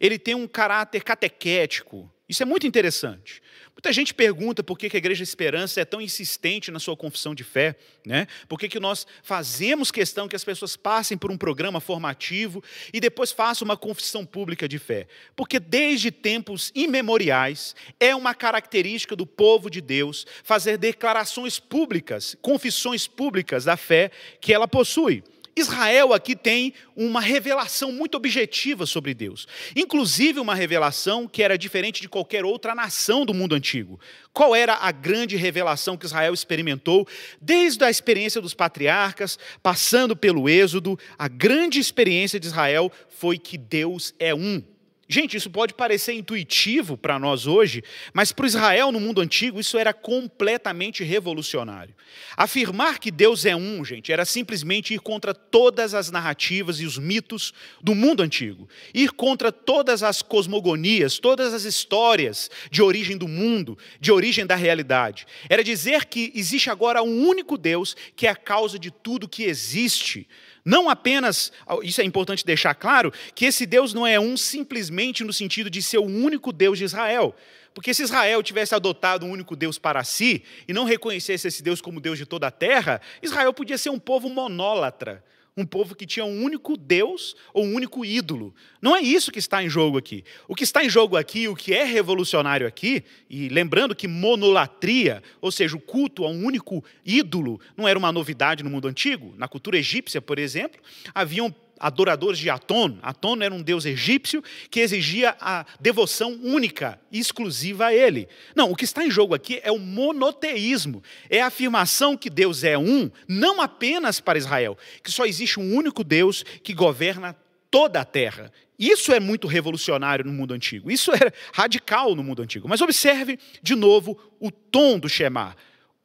Ele 0.00 0.18
tem 0.18 0.34
um 0.34 0.46
caráter 0.46 1.02
catequético. 1.02 2.10
Isso 2.28 2.42
é 2.42 2.46
muito 2.46 2.66
interessante. 2.66 3.42
Muita 3.78 3.92
gente 3.92 4.12
pergunta 4.12 4.60
por 4.60 4.76
que 4.76 4.88
a 4.92 4.98
Igreja 4.98 5.22
Esperança 5.22 5.80
é 5.80 5.84
tão 5.84 6.00
insistente 6.00 6.68
na 6.68 6.80
sua 6.80 6.96
confissão 6.96 7.32
de 7.32 7.44
fé, 7.44 7.76
né? 8.04 8.26
Por 8.48 8.58
que, 8.58 8.68
que 8.68 8.80
nós 8.80 9.06
fazemos 9.22 9.92
questão 9.92 10.26
que 10.26 10.34
as 10.34 10.42
pessoas 10.42 10.74
passem 10.74 11.16
por 11.16 11.30
um 11.30 11.38
programa 11.38 11.78
formativo 11.78 12.60
e 12.92 12.98
depois 12.98 13.30
façam 13.30 13.64
uma 13.64 13.76
confissão 13.76 14.26
pública 14.26 14.66
de 14.66 14.80
fé? 14.80 15.06
Porque 15.36 15.60
desde 15.60 16.10
tempos 16.10 16.72
imemoriais 16.74 17.76
é 18.00 18.16
uma 18.16 18.34
característica 18.34 19.14
do 19.14 19.24
povo 19.24 19.70
de 19.70 19.80
Deus 19.80 20.26
fazer 20.42 20.76
declarações 20.76 21.60
públicas, 21.60 22.36
confissões 22.42 23.06
públicas 23.06 23.66
da 23.66 23.76
fé 23.76 24.10
que 24.40 24.52
ela 24.52 24.66
possui. 24.66 25.22
Israel 25.60 26.12
aqui 26.12 26.34
tem 26.34 26.72
uma 26.96 27.20
revelação 27.20 27.92
muito 27.92 28.16
objetiva 28.16 28.86
sobre 28.86 29.14
Deus, 29.14 29.46
inclusive 29.74 30.40
uma 30.40 30.54
revelação 30.54 31.26
que 31.26 31.42
era 31.42 31.58
diferente 31.58 32.00
de 32.00 32.08
qualquer 32.08 32.44
outra 32.44 32.74
nação 32.74 33.24
do 33.24 33.34
mundo 33.34 33.54
antigo. 33.54 34.00
Qual 34.32 34.54
era 34.54 34.74
a 34.74 34.92
grande 34.92 35.36
revelação 35.36 35.96
que 35.96 36.06
Israel 36.06 36.32
experimentou 36.32 37.06
desde 37.40 37.84
a 37.84 37.90
experiência 37.90 38.40
dos 38.40 38.54
patriarcas, 38.54 39.38
passando 39.62 40.16
pelo 40.16 40.48
Êxodo? 40.48 40.98
A 41.18 41.28
grande 41.28 41.78
experiência 41.78 42.38
de 42.38 42.46
Israel 42.46 42.90
foi 43.08 43.38
que 43.38 43.58
Deus 43.58 44.14
é 44.18 44.34
um. 44.34 44.62
Gente, 45.10 45.38
isso 45.38 45.48
pode 45.48 45.72
parecer 45.72 46.12
intuitivo 46.12 46.94
para 46.94 47.18
nós 47.18 47.46
hoje, 47.46 47.82
mas 48.12 48.30
para 48.30 48.46
Israel 48.46 48.92
no 48.92 49.00
mundo 49.00 49.22
antigo 49.22 49.58
isso 49.58 49.78
era 49.78 49.94
completamente 49.94 51.02
revolucionário. 51.02 51.94
Afirmar 52.36 52.98
que 52.98 53.10
Deus 53.10 53.46
é 53.46 53.56
um, 53.56 53.82
gente, 53.82 54.12
era 54.12 54.26
simplesmente 54.26 54.92
ir 54.92 55.00
contra 55.00 55.32
todas 55.32 55.94
as 55.94 56.10
narrativas 56.10 56.78
e 56.80 56.84
os 56.84 56.98
mitos 56.98 57.54
do 57.80 57.94
mundo 57.94 58.22
antigo, 58.22 58.68
ir 58.92 59.10
contra 59.12 59.50
todas 59.50 60.02
as 60.02 60.20
cosmogonias, 60.20 61.18
todas 61.18 61.54
as 61.54 61.64
histórias 61.64 62.50
de 62.70 62.82
origem 62.82 63.16
do 63.16 63.26
mundo, 63.26 63.78
de 63.98 64.12
origem 64.12 64.44
da 64.44 64.56
realidade. 64.56 65.26
Era 65.48 65.64
dizer 65.64 66.04
que 66.04 66.30
existe 66.34 66.68
agora 66.68 67.02
um 67.02 67.26
único 67.26 67.56
Deus 67.56 67.96
que 68.14 68.26
é 68.26 68.30
a 68.30 68.36
causa 68.36 68.78
de 68.78 68.90
tudo 68.90 69.26
que 69.26 69.44
existe. 69.44 70.28
Não 70.64 70.88
apenas, 70.88 71.52
isso 71.82 72.00
é 72.00 72.04
importante 72.04 72.44
deixar 72.44 72.74
claro, 72.74 73.12
que 73.34 73.46
esse 73.46 73.64
Deus 73.66 73.94
não 73.94 74.06
é 74.06 74.18
um 74.18 74.36
simplesmente 74.36 75.24
no 75.24 75.32
sentido 75.32 75.70
de 75.70 75.82
ser 75.82 75.98
o 75.98 76.04
único 76.04 76.52
Deus 76.52 76.78
de 76.78 76.84
Israel. 76.84 77.34
Porque 77.74 77.94
se 77.94 78.02
Israel 78.02 78.42
tivesse 78.42 78.74
adotado 78.74 79.24
um 79.24 79.30
único 79.30 79.54
Deus 79.54 79.78
para 79.78 80.02
si 80.02 80.42
e 80.66 80.72
não 80.72 80.84
reconhecesse 80.84 81.46
esse 81.46 81.62
Deus 81.62 81.80
como 81.80 82.00
Deus 82.00 82.18
de 82.18 82.26
toda 82.26 82.48
a 82.48 82.50
terra, 82.50 83.00
Israel 83.22 83.52
podia 83.52 83.78
ser 83.78 83.90
um 83.90 83.98
povo 83.98 84.28
monólatra, 84.28 85.22
um 85.58 85.66
povo 85.66 85.96
que 85.96 86.06
tinha 86.06 86.24
um 86.24 86.44
único 86.44 86.76
Deus 86.76 87.34
ou 87.52 87.64
um 87.64 87.74
único 87.74 88.04
ídolo. 88.04 88.54
Não 88.80 88.94
é 88.94 89.00
isso 89.00 89.32
que 89.32 89.40
está 89.40 89.60
em 89.60 89.68
jogo 89.68 89.98
aqui. 89.98 90.24
O 90.46 90.54
que 90.54 90.62
está 90.62 90.84
em 90.84 90.88
jogo 90.88 91.16
aqui, 91.16 91.48
o 91.48 91.56
que 91.56 91.74
é 91.74 91.82
revolucionário 91.82 92.64
aqui, 92.64 93.02
e 93.28 93.48
lembrando 93.48 93.94
que 93.94 94.06
monolatria, 94.06 95.20
ou 95.40 95.50
seja, 95.50 95.76
o 95.76 95.80
culto 95.80 96.24
a 96.24 96.30
um 96.30 96.44
único 96.44 96.84
ídolo, 97.04 97.60
não 97.76 97.88
era 97.88 97.98
uma 97.98 98.12
novidade 98.12 98.62
no 98.62 98.70
mundo 98.70 98.86
antigo. 98.86 99.34
Na 99.36 99.48
cultura 99.48 99.76
egípcia, 99.76 100.22
por 100.22 100.38
exemplo, 100.38 100.80
haviam 101.12 101.52
adoradores 101.78 102.38
de 102.38 102.50
Aton. 102.50 102.98
Aton 103.02 103.42
era 103.42 103.54
um 103.54 103.62
deus 103.62 103.84
egípcio 103.84 104.42
que 104.70 104.80
exigia 104.80 105.36
a 105.40 105.64
devoção 105.80 106.38
única 106.42 107.00
e 107.10 107.18
exclusiva 107.18 107.86
a 107.86 107.94
ele. 107.94 108.28
Não, 108.54 108.70
o 108.70 108.76
que 108.76 108.84
está 108.84 109.04
em 109.04 109.10
jogo 109.10 109.34
aqui 109.34 109.60
é 109.62 109.70
o 109.70 109.78
monoteísmo. 109.78 111.02
É 111.30 111.40
a 111.40 111.46
afirmação 111.46 112.16
que 112.16 112.30
Deus 112.30 112.64
é 112.64 112.76
um, 112.76 113.10
não 113.26 113.60
apenas 113.60 114.20
para 114.20 114.38
Israel, 114.38 114.76
que 115.02 115.10
só 115.10 115.24
existe 115.24 115.60
um 115.60 115.74
único 115.74 116.02
Deus 116.02 116.42
que 116.62 116.74
governa 116.74 117.36
toda 117.70 118.00
a 118.00 118.04
terra. 118.04 118.52
Isso 118.78 119.12
é 119.12 119.18
muito 119.18 119.48
revolucionário 119.48 120.24
no 120.24 120.32
mundo 120.32 120.54
antigo. 120.54 120.90
Isso 120.90 121.12
é 121.12 121.32
radical 121.52 122.14
no 122.14 122.22
mundo 122.22 122.42
antigo. 122.42 122.68
Mas 122.68 122.80
observe 122.80 123.38
de 123.60 123.74
novo 123.74 124.18
o 124.38 124.50
tom 124.50 124.98
do 124.98 125.08
Shema. 125.08 125.56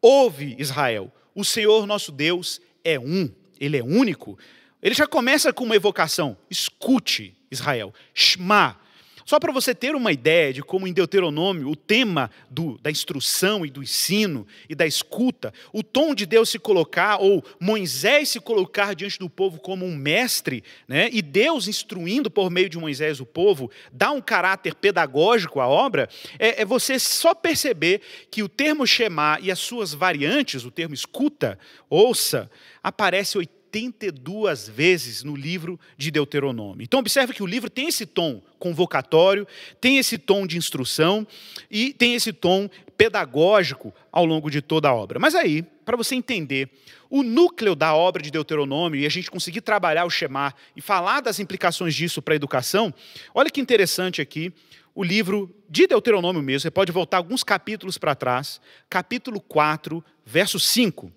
Ouve, 0.02 0.56
Israel, 0.58 1.14
o 1.36 1.46
Senhor 1.46 1.86
nosso 1.86 2.12
Deus 2.12 2.60
é 2.84 3.00
um, 3.00 3.32
ele 3.60 3.78
é 3.78 3.84
único. 3.84 4.38
Ele 4.84 4.94
já 4.94 5.08
começa 5.08 5.54
com 5.54 5.64
uma 5.64 5.78
evocação: 5.78 6.36
escute, 6.50 7.34
Israel, 7.50 7.94
Shema. 8.14 8.78
Só 9.26 9.40
para 9.40 9.54
você 9.54 9.74
ter 9.74 9.96
uma 9.96 10.12
ideia 10.12 10.52
de 10.52 10.62
como 10.62 10.86
em 10.86 10.92
Deuteronômio 10.92 11.70
o 11.70 11.78
tema 11.78 12.30
do, 12.50 12.78
da 12.80 12.92
instrução 12.92 13.66
e 13.66 13.70
do 13.70 13.82
ensino 13.82 14.46
e 14.68 14.76
da 14.76 14.86
escuta, 14.86 15.54
o 15.72 15.82
tom 15.82 16.14
de 16.14 16.26
Deus 16.26 16.50
se 16.50 16.60
colocar, 16.60 17.22
ou 17.22 17.42
Moisés 17.58 18.28
se 18.28 18.42
colocar 18.42 18.94
diante 18.94 19.18
do 19.18 19.30
povo 19.30 19.62
como 19.62 19.86
um 19.86 19.96
mestre, 19.96 20.62
né, 20.86 21.10
e 21.10 21.22
Deus 21.22 21.70
instruindo 21.70 22.30
por 22.30 22.52
meio 22.52 22.68
de 22.68 22.78
Moisés 22.78 23.22
o 23.22 23.26
povo, 23.26 23.72
dá 23.94 24.12
um 24.12 24.20
caráter 24.20 24.76
pedagógico 24.76 25.62
à 25.62 25.70
obra, 25.70 26.10
é, 26.38 26.64
é 26.64 26.66
você 26.66 27.00
só 27.00 27.34
perceber 27.34 28.02
que 28.30 28.44
o 28.44 28.50
termo 28.50 28.86
Shema 28.86 29.40
e 29.42 29.50
as 29.50 29.60
suas 29.60 29.94
variantes, 29.94 30.66
o 30.66 30.72
termo 30.72 30.94
escuta, 30.94 31.58
ouça, 31.90 32.52
aparece 32.84 33.38
80 33.38 33.63
82 33.74 34.70
vezes 34.70 35.24
no 35.24 35.36
livro 35.36 35.80
de 35.98 36.12
Deuteronômio. 36.12 36.84
Então, 36.84 37.00
observe 37.00 37.34
que 37.34 37.42
o 37.42 37.46
livro 37.48 37.70
tem 37.70 37.88
esse 37.88 38.06
tom 38.06 38.42
convocatório, 38.60 39.48
tem 39.82 39.98
esse 39.98 40.18
tom 40.18 40.46
de 40.46 40.58
instrução 40.58 41.26
e 41.72 41.92
tem 41.94 42.14
esse 42.14 42.32
tom 42.32 42.70
pedagógico 42.96 43.94
ao 44.12 44.26
longo 44.26 44.52
de 44.52 44.62
toda 44.62 44.90
a 44.90 44.94
obra. 44.94 45.20
Mas 45.20 45.34
aí, 45.34 45.64
para 45.64 45.98
você 45.98 46.14
entender 46.14 46.70
o 47.10 47.24
núcleo 47.24 47.76
da 47.76 47.96
obra 47.96 48.22
de 48.22 48.32
Deuteronômio 48.32 49.00
e 49.00 49.06
a 49.06 49.10
gente 49.10 49.30
conseguir 49.30 49.62
trabalhar 49.62 50.06
o 50.06 50.10
Shema 50.10 50.54
e 50.76 50.82
falar 50.82 51.22
das 51.22 51.40
implicações 51.40 51.96
disso 51.96 52.22
para 52.22 52.34
a 52.34 52.36
educação, 52.36 52.94
olha 53.34 53.50
que 53.50 53.60
interessante 53.60 54.22
aqui 54.22 54.54
o 54.96 55.04
livro 55.04 55.54
de 55.68 55.88
Deuteronômio 55.88 56.44
mesmo, 56.44 56.62
você 56.62 56.72
pode 56.72 56.92
voltar 56.92 57.18
alguns 57.18 57.44
capítulos 57.44 57.98
para 57.98 58.14
trás, 58.14 58.62
capítulo 58.88 59.42
4, 59.42 60.04
verso 60.24 60.60
5. 60.60 61.12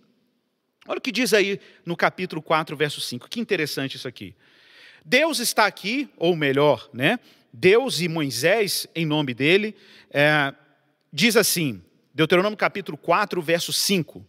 Olha 0.86 0.98
o 0.98 1.00
que 1.00 1.12
diz 1.12 1.32
aí 1.32 1.60
no 1.84 1.96
capítulo 1.96 2.40
4, 2.40 2.76
verso 2.76 3.00
5. 3.00 3.28
Que 3.28 3.40
interessante 3.40 3.96
isso 3.96 4.06
aqui. 4.06 4.34
Deus 5.04 5.38
está 5.38 5.66
aqui, 5.66 6.08
ou 6.16 6.34
melhor, 6.34 6.88
né? 6.92 7.18
Deus 7.52 8.00
e 8.00 8.08
Moisés, 8.08 8.86
em 8.94 9.06
nome 9.06 9.32
dele, 9.32 9.74
é, 10.10 10.52
diz 11.12 11.36
assim, 11.36 11.80
Deuteronômio 12.14 12.56
capítulo 12.56 12.98
4, 12.98 13.40
verso 13.40 13.72
5. 13.72 14.26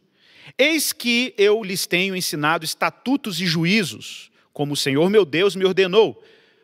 Eis 0.57 0.93
que 0.93 1.33
eu 1.37 1.63
lhes 1.63 1.85
tenho 1.85 2.15
ensinado 2.15 2.63
estatutos 2.63 3.41
e 3.41 3.45
juízos, 3.45 4.31
como 4.53 4.73
o 4.73 4.77
Senhor 4.77 5.09
meu 5.09 5.25
Deus 5.25 5.55
me 5.55 5.65
ordenou, 5.65 6.23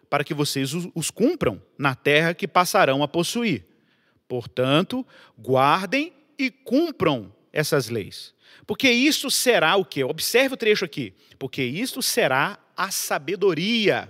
para 0.09 0.23
que 0.23 0.33
vocês 0.33 0.71
os 0.93 1.09
cumpram 1.09 1.61
na 1.77 1.95
terra 1.95 2.33
que 2.33 2.47
passarão 2.47 3.03
a 3.03 3.07
possuir. 3.07 3.65
Portanto, 4.27 5.05
guardem 5.37 6.13
e 6.37 6.49
cumpram 6.49 7.33
essas 7.51 7.89
leis. 7.89 8.33
Porque 8.65 8.89
isto 8.89 9.29
será 9.29 9.75
o 9.75 9.85
que? 9.85 10.03
Observe 10.03 10.53
o 10.53 10.57
trecho 10.57 10.85
aqui. 10.85 11.13
Porque 11.37 11.63
isto 11.63 12.01
será 12.01 12.59
a 12.75 12.91
sabedoria 12.91 14.09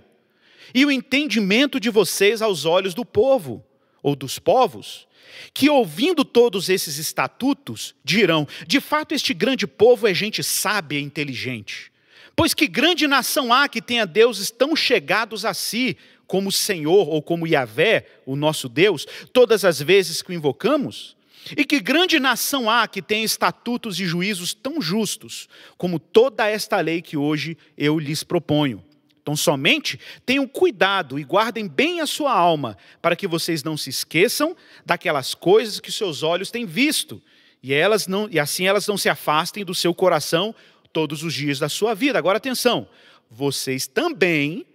e 0.73 0.85
o 0.85 0.91
entendimento 0.91 1.79
de 1.79 1.89
vocês 1.89 2.41
aos 2.41 2.65
olhos 2.65 2.93
do 2.93 3.05
povo, 3.05 3.63
ou 4.01 4.15
dos 4.15 4.37
povos, 4.37 5.07
que 5.53 5.69
ouvindo 5.69 6.25
todos 6.25 6.69
esses 6.69 6.97
estatutos, 6.97 7.95
dirão: 8.03 8.47
de 8.67 8.79
fato, 8.79 9.13
este 9.13 9.33
grande 9.33 9.65
povo 9.65 10.07
é 10.07 10.13
gente 10.13 10.43
sábia 10.43 10.99
e 10.99 11.03
inteligente. 11.03 11.91
Pois 12.35 12.53
que 12.53 12.67
grande 12.67 13.07
nação 13.07 13.53
há 13.53 13.67
que 13.67 13.81
tenha 13.81 14.05
deuses 14.05 14.49
tão 14.49 14.75
chegados 14.75 15.45
a 15.45 15.53
si, 15.53 15.95
como 16.25 16.49
o 16.49 16.51
Senhor 16.51 17.07
ou 17.07 17.21
como 17.21 17.45
Yahvé, 17.45 18.07
o 18.25 18.35
nosso 18.35 18.67
Deus, 18.67 19.05
todas 19.31 19.63
as 19.63 19.79
vezes 19.79 20.21
que 20.21 20.31
o 20.31 20.33
invocamos? 20.33 21.15
E 21.57 21.65
que 21.65 21.79
grande 21.79 22.19
nação 22.19 22.69
há 22.69 22.87
que 22.87 23.01
tem 23.01 23.23
estatutos 23.23 23.99
e 23.99 24.05
juízos 24.05 24.53
tão 24.53 24.81
justos 24.81 25.47
como 25.77 25.99
toda 25.99 26.47
esta 26.47 26.79
lei 26.79 27.01
que 27.01 27.17
hoje 27.17 27.57
eu 27.77 27.99
lhes 27.99 28.23
proponho. 28.23 28.83
Então, 29.21 29.37
somente 29.37 29.97
tenham 30.25 30.45
cuidado 30.45 31.17
e 31.17 31.23
guardem 31.23 31.65
bem 31.65 32.01
a 32.01 32.05
sua 32.05 32.33
alma, 32.33 32.77
para 33.01 33.15
que 33.15 33.25
vocês 33.25 33.63
não 33.63 33.77
se 33.77 33.89
esqueçam 33.89 34.55
daquelas 34.85 35.33
coisas 35.33 35.79
que 35.79 35.93
seus 35.93 36.23
olhos 36.23 36.51
têm 36.51 36.65
visto, 36.65 37.21
e, 37.63 37.73
elas 37.73 38.05
não, 38.05 38.27
e 38.29 38.37
assim 38.37 38.67
elas 38.67 38.85
não 38.85 38.97
se 38.97 39.07
afastem 39.07 39.63
do 39.63 39.73
seu 39.73 39.93
coração 39.93 40.53
todos 40.91 41.23
os 41.23 41.33
dias 41.33 41.57
da 41.57 41.69
sua 41.69 41.93
vida. 41.93 42.19
Agora, 42.19 42.37
atenção: 42.37 42.85
vocês 43.31 43.87
também 43.87 44.65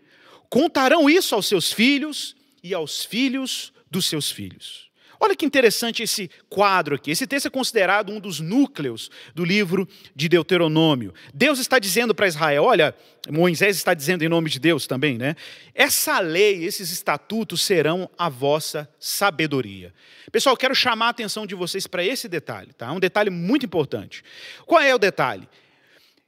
contarão 0.48 1.10
isso 1.10 1.34
aos 1.34 1.46
seus 1.46 1.70
filhos 1.70 2.34
e 2.62 2.72
aos 2.72 3.04
filhos 3.04 3.74
dos 3.90 4.06
seus 4.06 4.30
filhos. 4.30 4.87
Olha 5.20 5.34
que 5.34 5.44
interessante 5.44 6.02
esse 6.02 6.30
quadro 6.48 6.94
aqui. 6.94 7.10
Esse 7.10 7.26
texto 7.26 7.46
é 7.46 7.50
considerado 7.50 8.12
um 8.12 8.20
dos 8.20 8.38
núcleos 8.38 9.10
do 9.34 9.44
livro 9.44 9.88
de 10.14 10.28
Deuteronômio. 10.28 11.12
Deus 11.34 11.58
está 11.58 11.78
dizendo 11.78 12.14
para 12.14 12.28
Israel, 12.28 12.64
olha, 12.64 12.94
Moisés 13.28 13.76
está 13.76 13.94
dizendo 13.94 14.24
em 14.24 14.28
nome 14.28 14.48
de 14.48 14.60
Deus 14.60 14.86
também, 14.86 15.18
né? 15.18 15.34
Essa 15.74 16.20
lei, 16.20 16.64
esses 16.64 16.92
estatutos 16.92 17.62
serão 17.62 18.08
a 18.16 18.28
vossa 18.28 18.88
sabedoria. 18.98 19.92
Pessoal, 20.30 20.56
quero 20.56 20.74
chamar 20.74 21.06
a 21.06 21.10
atenção 21.10 21.46
de 21.46 21.54
vocês 21.54 21.86
para 21.86 22.04
esse 22.04 22.28
detalhe, 22.28 22.72
tá? 22.72 22.92
Um 22.92 23.00
detalhe 23.00 23.30
muito 23.30 23.66
importante. 23.66 24.22
Qual 24.66 24.80
é 24.80 24.94
o 24.94 24.98
detalhe? 24.98 25.48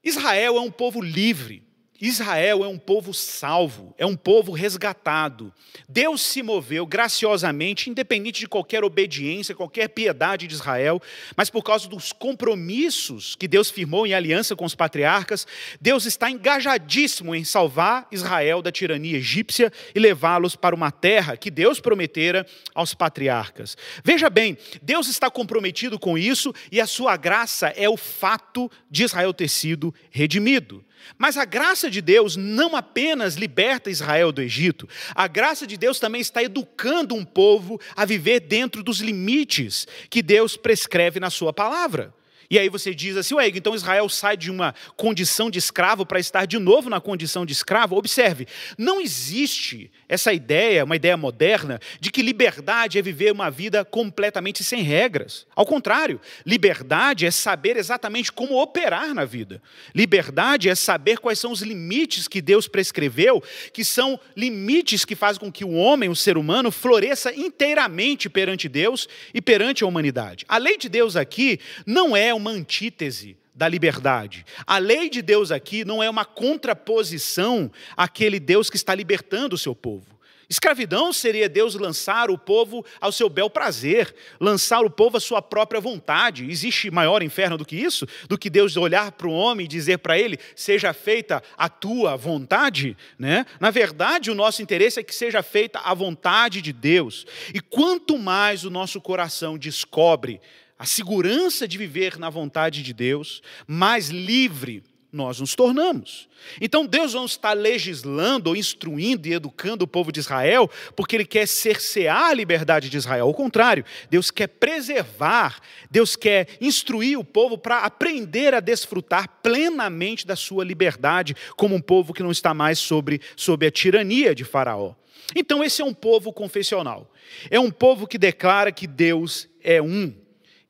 Israel 0.03 0.57
é 0.57 0.61
um 0.61 0.71
povo 0.71 1.01
livre. 1.01 1.63
Israel 2.01 2.65
é 2.65 2.69
um 2.69 2.79
povo 2.79 3.13
salvo, 3.13 3.95
é 3.99 4.07
um 4.07 4.17
povo 4.17 4.53
resgatado. 4.53 5.53
Deus 5.87 6.23
se 6.23 6.43
moveu 6.43 6.87
graciosamente, 6.87 7.91
independente 7.91 8.41
de 8.41 8.49
qualquer 8.49 8.83
obediência, 8.83 9.55
qualquer 9.55 9.89
piedade 9.89 10.47
de 10.47 10.55
Israel, 10.55 11.01
mas 11.37 11.51
por 11.51 11.63
causa 11.63 11.87
dos 11.89 12.11
compromissos 12.11 13.37
que 13.37 13.47
Deus 13.47 13.71
firmou 13.71 14.07
em 14.07 14.15
aliança 14.15 14.57
com 14.57 14.65
os 14.65 14.75
patriarcas, 14.75 15.47
Deus 15.79 16.07
está 16.07 16.31
engajadíssimo 16.31 17.35
em 17.35 17.45
salvar 17.45 18.09
Israel 18.11 18.63
da 18.63 18.73
tirania 18.73 19.19
egípcia 19.19 19.71
e 19.95 19.99
levá-los 19.99 20.57
para 20.57 20.75
uma 20.75 20.91
terra 20.91 21.37
que 21.37 21.51
Deus 21.51 21.81
prometera 21.81 22.47
aos 22.75 22.95
patriarcas. 22.95 23.77
Veja 24.03 24.31
bem, 24.31 24.57
Deus 24.81 25.07
está 25.07 25.31
comprometido 25.31 25.99
com 25.99 26.17
isso 26.17 26.55
e 26.73 26.81
a 26.81 26.87
sua 26.87 27.17
graça 27.19 27.69
é 27.77 27.89
o 27.89 27.97
fato 27.97 28.71
de 28.91 29.05
Israel 29.05 29.35
ter 29.35 29.49
sido 29.49 29.95
redimido. 30.11 30.83
Mas 31.19 31.37
a 31.37 31.45
graça 31.45 31.91
de 31.91 32.01
Deus 32.01 32.37
não 32.37 32.77
apenas 32.77 33.35
liberta 33.35 33.91
Israel 33.91 34.33
do 34.33 34.43
Egito, 34.43 34.89
a 35.15 35.27
graça 35.27 35.67
de 35.67 35.77
Deus 35.77 35.99
também 35.99 36.21
está 36.21 36.43
educando 36.43 37.15
um 37.15 37.25
povo 37.25 37.81
a 37.97 38.05
viver 38.05 38.41
dentro 38.41 38.83
dos 38.83 39.01
limites 39.01 39.87
que 40.09 40.23
Deus 40.23 40.57
prescreve 40.57 41.21
na 41.21 41.31
Sua 41.31 41.53
palavra. 41.53 42.15
E 42.51 42.59
aí 42.59 42.69
você 42.69 42.93
diz 42.93 43.17
assim, 43.17 43.35
ué, 43.37 43.47
então 43.49 43.77
Israel 43.77 44.09
sai 44.09 44.37
de 44.37 44.51
uma 44.51 44.75
condição 44.97 45.49
de 45.49 45.61
escravo 45.61 46.05
para 46.05 46.19
estar 46.19 46.47
de 46.47 46.59
novo 46.59 46.91
na 46.91 47.01
condição 47.01 47.47
de 47.47 47.53
escravo? 47.53 47.95
Observe, 47.95 48.49
não 48.77 49.01
existe 49.01 49.89
essa 50.09 50.33
ideia, 50.33 50.85
uma 50.85 50.97
ideia 50.97 51.17
moderna, 51.17 51.79
de 52.01 52.11
que 52.11 52.23
liberdade 52.23 52.99
é 52.99 53.03
viver 53.03 53.31
uma 53.31 53.53
vida 53.53 53.85
completamente 53.85 54.65
sem 54.65 54.83
regras. 54.83 55.47
Ao 55.55 55.65
contrário, 55.65 56.21
liberdade 56.45 57.25
é 57.25 57.31
saber 57.31 57.77
exatamente 57.77 58.33
como 58.33 58.61
operar 58.61 59.15
na 59.15 59.25
vida. 59.25 59.63
Liberdade 59.95 60.69
é 60.69 60.75
saber 60.75 61.19
quais 61.19 61.39
são 61.39 61.53
os 61.53 61.63
limites 61.63 62.27
que 62.27 62.43
Deus 62.43 62.67
prescreveu, 62.67 63.41
que 63.73 63.85
são 63.85 64.19
limites 64.37 65.05
que 65.05 65.15
fazem 65.15 65.39
com 65.39 65.53
que 65.53 65.65
o 65.65 65.75
homem, 65.75 66.09
o 66.09 66.17
ser 66.17 66.37
humano, 66.37 66.73
floresça 66.73 67.33
inteiramente 67.33 68.29
perante 68.29 68.69
Deus 68.69 69.07
e 69.33 69.41
perante 69.41 69.85
a 69.85 69.87
humanidade. 69.87 70.45
A 70.49 70.59
lei 70.59 70.77
de 70.77 70.89
Deus 70.89 71.15
aqui 71.15 71.61
não 71.87 72.17
é 72.17 72.40
antítese 72.49 73.37
da 73.55 73.69
liberdade. 73.69 74.47
A 74.67 74.79
lei 74.79 75.11
de 75.11 75.21
Deus 75.21 75.51
aqui 75.51 75.85
não 75.85 76.03
é 76.03 76.09
uma 76.09 76.25
contraposição 76.25 77.71
àquele 77.95 78.41
Deus 78.41 78.71
que 78.71 78.77
está 78.77 78.95
libertando 78.95 79.55
o 79.55 79.59
seu 79.59 79.75
povo. 79.75 80.19
Escravidão 80.51 81.13
seria 81.13 81.49
Deus 81.49 81.77
lançar 81.77 82.29
o 82.29 82.37
povo 82.37 82.85
ao 83.01 83.13
seu 83.13 83.29
bel 83.29 83.49
prazer, 83.49 84.13
lançar 84.41 84.81
o 84.81 84.91
povo 84.91 85.17
à 85.17 85.21
sua 85.21 85.41
própria 85.41 85.81
vontade. 85.81 86.51
Existe 86.51 86.91
maior 86.91 87.23
inferno 87.23 87.57
do 87.57 87.65
que 87.65 87.77
isso? 87.77 88.05
Do 88.29 88.37
que 88.37 88.51
Deus 88.51 88.77
olhar 88.77 89.13
para 89.13 89.29
o 89.29 89.33
homem 89.33 89.67
e 89.67 89.69
dizer 89.69 89.99
para 89.99 90.19
ele: 90.19 90.39
seja 90.57 90.93
feita 90.93 91.41
a 91.57 91.69
tua 91.69 92.17
vontade? 92.17 92.97
Né? 93.17 93.47
Na 93.61 93.71
verdade, 93.71 94.29
o 94.29 94.35
nosso 94.35 94.61
interesse 94.61 94.99
é 94.99 95.05
que 95.05 95.15
seja 95.15 95.41
feita 95.41 95.79
a 95.85 95.95
vontade 95.95 96.61
de 96.61 96.73
Deus. 96.73 97.25
E 97.55 97.61
quanto 97.61 98.19
mais 98.19 98.65
o 98.65 98.71
nosso 98.71 99.01
coração 99.01 99.57
descobre 99.57 100.41
a 100.81 100.87
segurança 100.87 101.69
de 101.69 101.77
viver 101.77 102.19
na 102.19 102.31
vontade 102.31 102.83
de 102.83 102.95
Deus, 102.95 103.43
mais 103.67 104.09
livre 104.09 104.83
nós 105.13 105.39
nos 105.39 105.55
tornamos. 105.55 106.27
Então 106.59 106.87
Deus 106.87 107.13
não 107.13 107.27
está 107.27 107.53
legislando 107.53 108.49
ou 108.49 108.57
instruindo 108.57 109.29
e 109.29 109.35
educando 109.35 109.85
o 109.85 109.87
povo 109.87 110.11
de 110.11 110.21
Israel 110.21 110.71
porque 110.97 111.17
ele 111.17 111.27
quer 111.27 111.47
cercear 111.47 112.31
a 112.31 112.33
liberdade 112.33 112.89
de 112.89 112.97
Israel. 112.97 113.27
Ao 113.27 113.35
contrário, 113.35 113.85
Deus 114.09 114.31
quer 114.31 114.47
preservar, 114.47 115.61
Deus 115.91 116.17
quer 116.17 116.49
instruir 116.63 117.19
o 117.19 117.25
povo 117.25 117.59
para 117.59 117.81
aprender 117.81 118.55
a 118.55 118.61
desfrutar 118.61 119.29
plenamente 119.43 120.27
da 120.27 120.35
sua 120.35 120.65
liberdade 120.65 121.37
como 121.59 121.75
um 121.75 121.81
povo 121.83 122.15
que 122.15 122.23
não 122.23 122.31
está 122.31 122.55
mais 122.55 122.79
sobre, 122.79 123.21
sob 123.37 123.67
a 123.67 123.71
tirania 123.71 124.35
de 124.35 124.45
Faraó. 124.45 124.95
Então 125.37 125.63
esse 125.63 125.83
é 125.83 125.85
um 125.85 125.93
povo 125.93 126.33
confessional. 126.33 127.13
É 127.51 127.61
um 127.61 127.71
povo 127.71 128.07
que 128.07 128.17
declara 128.17 128.73
que 128.73 128.87
Deus 128.87 129.47
é 129.63 129.83
um. 129.83 130.20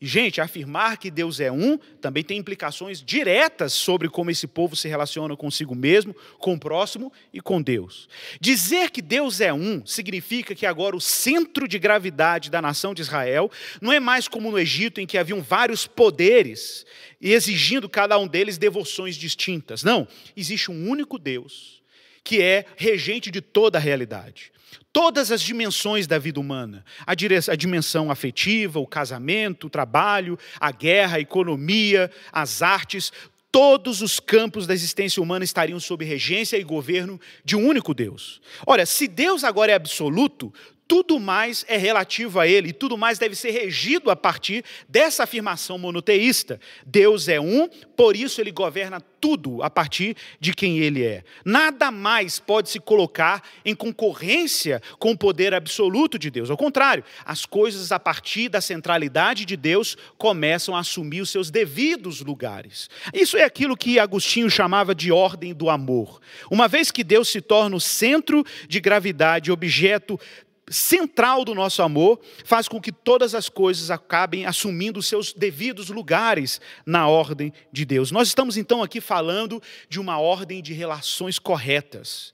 Gente, 0.02 0.40
afirmar 0.40 0.97
que 0.97 1.11
Deus 1.11 1.40
é 1.40 1.52
um 1.52 1.76
também 2.00 2.25
tem 2.25 2.38
implicações 2.38 3.02
diretas 3.02 3.75
sobre 3.75 4.09
como 4.09 4.30
esse 4.30 4.47
povo 4.47 4.75
se 4.75 4.88
relaciona 4.88 5.37
consigo 5.37 5.75
mesmo, 5.75 6.16
com 6.38 6.54
o 6.54 6.59
próximo 6.59 7.12
e 7.35 7.38
com 7.38 7.61
Deus. 7.61 8.09
Dizer 8.40 8.90
que 8.90 9.02
Deus 9.02 9.42
é 9.42 9.52
um 9.52 9.85
significa 9.85 10.54
que 10.54 10.64
agora 10.64 10.97
o 10.97 11.00
centro 11.02 11.69
de 11.69 11.78
gravidade 11.78 12.50
da 12.50 12.62
nação 12.62 12.95
de 12.95 13.02
Israel 13.02 13.50
não 13.78 13.92
é 13.92 14.00
mais 14.00 14.26
como 14.26 14.50
no 14.50 14.59
Egito, 14.59 15.02
em 15.02 15.07
que 15.07 15.19
haviam 15.19 15.42
vários 15.42 15.87
poderes 15.87 16.87
e 17.21 17.35
exigindo 17.35 17.87
cada 17.87 18.19
um 18.19 18.26
deles 18.26 18.57
devoções 18.57 19.16
distintas. 19.16 19.85
Não, 19.85 20.09
existe 20.35 20.71
um 20.71 20.88
único 20.88 21.19
Deus 21.19 21.83
que 22.25 22.40
é 22.40 22.64
regente 22.76 23.30
de 23.30 23.42
toda 23.42 23.76
a 23.76 23.80
realidade 23.80 24.50
todas 24.93 25.31
as 25.31 25.41
dimensões 25.41 26.07
da 26.07 26.19
vida 26.19 26.41
humana: 26.41 26.85
a, 27.07 27.12
a, 27.12 27.57
dimensão 27.57 28.11
afetiva, 28.11 28.79
o 28.79 28.87
casamento, 28.87 29.67
o 29.67 29.71
trabalho, 29.71 30.39
a 30.59 30.71
guerra, 30.71 31.17
a 31.17 31.21
economia, 31.21 32.11
as 32.33 32.62
artes. 32.62 33.12
Todos 33.53 34.00
os 34.00 34.21
campos 34.21 34.65
da 34.65 34.73
existência 34.75 35.21
humana 35.21 35.45
estariam 35.45 35.81
sob 35.81 36.05
regência 36.05 36.57
e 36.57 36.62
governo 36.62 37.21
de 37.45 37.57
um 37.57 37.67
único 37.67 37.93
Deus. 37.93 38.41
Ora, 38.65 38.87
se 38.87 39.09
Deus 39.09 39.43
agora 39.43 39.73
é 39.73 39.75
absoluto, 39.75 40.55
tudo 40.90 41.20
mais 41.20 41.64
é 41.68 41.76
relativo 41.76 42.40
a 42.40 42.49
ele, 42.49 42.70
e 42.70 42.73
tudo 42.73 42.99
mais 42.99 43.16
deve 43.16 43.37
ser 43.37 43.52
regido 43.52 44.11
a 44.11 44.16
partir 44.16 44.64
dessa 44.88 45.23
afirmação 45.23 45.78
monoteísta. 45.78 46.59
Deus 46.85 47.28
é 47.28 47.40
um, 47.40 47.68
por 47.97 48.16
isso 48.16 48.40
ele 48.40 48.50
governa 48.50 49.00
tudo 49.20 49.62
a 49.62 49.70
partir 49.70 50.16
de 50.40 50.52
quem 50.52 50.78
ele 50.78 51.04
é. 51.04 51.23
Nada 51.44 51.92
mais 51.92 52.40
pode 52.40 52.70
se 52.70 52.81
colocar 52.81 53.40
em 53.64 53.72
concorrência 53.72 54.83
com 54.98 55.12
o 55.12 55.16
poder 55.16 55.55
absoluto 55.55 56.18
de 56.18 56.29
Deus. 56.29 56.50
Ao 56.50 56.57
contrário, 56.57 57.05
as 57.24 57.46
coisas 57.46 57.92
a 57.92 58.00
partir 58.00 58.48
da 58.48 58.61
centralidade 58.61 59.44
de 59.44 59.57
Deus 59.57 59.96
começam 60.18 60.74
a 60.74 60.81
assumir 60.81 61.20
os 61.20 61.31
seus 61.31 61.53
devidos 61.53 62.20
lugares. 62.20 62.90
Isso 63.14 63.37
é 63.37 63.44
aquilo 63.44 63.76
que 63.76 64.00
Agostinho 64.00 64.50
chamava 64.50 64.92
de 64.92 65.12
ordem 65.12 65.55
do 65.55 65.70
amor. 65.70 66.20
Uma 66.50 66.66
vez 66.66 66.90
que 66.90 67.05
Deus 67.05 67.29
se 67.29 67.40
torna 67.40 67.76
o 67.76 67.81
centro 67.81 68.44
de 68.66 68.81
gravidade, 68.81 69.53
objeto 69.53 70.18
central 70.70 71.44
do 71.44 71.54
nosso 71.54 71.83
amor 71.83 72.20
faz 72.44 72.68
com 72.68 72.80
que 72.80 72.92
todas 72.92 73.35
as 73.35 73.48
coisas 73.48 73.90
acabem 73.90 74.46
assumindo 74.46 75.02
seus 75.02 75.33
devidos 75.33 75.88
lugares 75.90 76.61
na 76.87 77.09
ordem 77.09 77.52
de 77.72 77.85
Deus. 77.85 78.12
Nós 78.12 78.28
estamos 78.28 78.56
então 78.56 78.83
aqui 78.83 79.00
falando 79.00 79.61
de 79.88 79.98
uma 79.98 80.18
ordem 80.18 80.62
de 80.62 80.72
relações 80.72 81.38
corretas. 81.38 82.33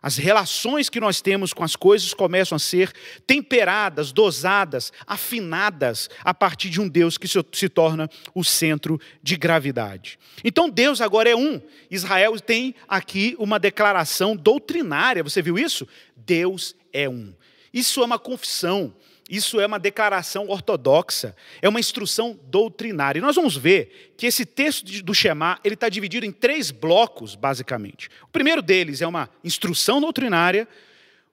As 0.00 0.16
relações 0.16 0.88
que 0.88 1.00
nós 1.00 1.20
temos 1.20 1.52
com 1.52 1.64
as 1.64 1.74
coisas 1.74 2.14
começam 2.14 2.54
a 2.54 2.58
ser 2.58 2.92
temperadas, 3.26 4.12
dosadas, 4.12 4.92
afinadas 5.06 6.08
a 6.20 6.32
partir 6.32 6.70
de 6.70 6.80
um 6.80 6.88
Deus 6.88 7.18
que 7.18 7.26
se 7.26 7.68
torna 7.68 8.08
o 8.34 8.44
centro 8.44 9.00
de 9.22 9.36
gravidade. 9.36 10.18
Então 10.44 10.70
Deus 10.70 11.00
agora 11.00 11.28
é 11.28 11.36
um. 11.36 11.60
Israel 11.90 12.38
tem 12.38 12.74
aqui 12.86 13.34
uma 13.38 13.58
declaração 13.58 14.36
doutrinária, 14.36 15.22
você 15.22 15.42
viu 15.42 15.58
isso? 15.58 15.86
Deus 16.16 16.76
é 16.92 17.08
um. 17.08 17.34
Isso 17.72 18.00
é 18.00 18.04
uma 18.04 18.18
confissão, 18.18 18.94
isso 19.28 19.60
é 19.60 19.66
uma 19.66 19.78
declaração 19.78 20.48
ortodoxa, 20.48 21.36
é 21.60 21.68
uma 21.68 21.78
instrução 21.78 22.38
doutrinária. 22.44 23.18
E 23.18 23.22
nós 23.22 23.36
vamos 23.36 23.56
ver 23.56 24.14
que 24.16 24.26
esse 24.26 24.46
texto 24.46 25.02
do 25.02 25.14
Shema 25.14 25.60
ele 25.62 25.74
está 25.74 25.88
dividido 25.88 26.24
em 26.24 26.32
três 26.32 26.70
blocos, 26.70 27.34
basicamente. 27.34 28.08
O 28.22 28.28
primeiro 28.28 28.62
deles 28.62 29.02
é 29.02 29.06
uma 29.06 29.28
instrução 29.44 30.00
doutrinária, 30.00 30.66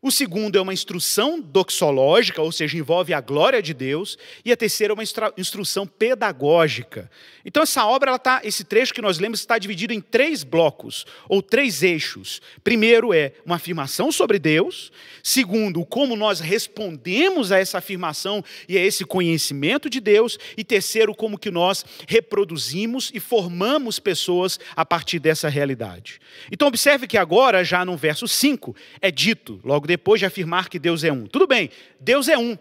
o 0.05 0.11
segundo 0.11 0.55
é 0.55 0.61
uma 0.61 0.71
instrução 0.71 1.41
doxológica, 1.41 2.39
ou 2.39 2.51
seja, 2.51 2.77
envolve 2.77 3.11
a 3.11 3.19
glória 3.19 3.59
de 3.59 3.73
Deus. 3.73 4.19
E 4.45 4.51
a 4.51 4.55
terceira 4.55 4.93
é 4.93 4.95
uma 4.95 5.03
instrução 5.35 5.87
pedagógica. 5.87 7.09
Então, 7.43 7.63
essa 7.63 7.83
obra, 7.87 8.11
ela 8.11 8.19
tá, 8.19 8.39
esse 8.43 8.63
trecho 8.63 8.93
que 8.93 9.01
nós 9.01 9.17
lemos, 9.17 9.39
está 9.39 9.57
dividido 9.57 9.93
em 9.93 9.99
três 9.99 10.43
blocos, 10.43 11.07
ou 11.27 11.41
três 11.41 11.81
eixos. 11.81 12.39
Primeiro 12.63 13.15
é 13.15 13.31
uma 13.43 13.55
afirmação 13.55 14.11
sobre 14.11 14.37
Deus. 14.37 14.91
Segundo, 15.23 15.83
como 15.83 16.15
nós 16.15 16.39
respondemos 16.39 17.51
a 17.51 17.57
essa 17.57 17.79
afirmação 17.79 18.43
e 18.69 18.77
a 18.77 18.85
esse 18.85 19.05
conhecimento 19.05 19.89
de 19.89 19.99
Deus. 19.99 20.37
E 20.55 20.63
terceiro, 20.63 21.15
como 21.15 21.39
que 21.39 21.49
nós 21.49 21.83
reproduzimos 22.07 23.09
e 23.11 23.19
formamos 23.19 23.97
pessoas 23.97 24.59
a 24.75 24.85
partir 24.85 25.17
dessa 25.17 25.49
realidade. 25.49 26.19
Então, 26.51 26.67
observe 26.67 27.07
que 27.07 27.17
agora, 27.17 27.63
já 27.63 27.83
no 27.83 27.97
verso 27.97 28.27
5, 28.27 28.75
é 29.01 29.09
dito, 29.09 29.59
logo 29.63 29.87
depois, 29.87 29.94
depois 29.95 30.19
de 30.19 30.25
afirmar 30.25 30.67
que 30.67 30.77
Deus 30.77 31.05
é 31.05 31.11
um. 31.11 31.25
Tudo 31.25 31.47
bem, 31.47 31.69
Deus 32.01 32.27
é 32.27 32.37
um. 32.37 32.57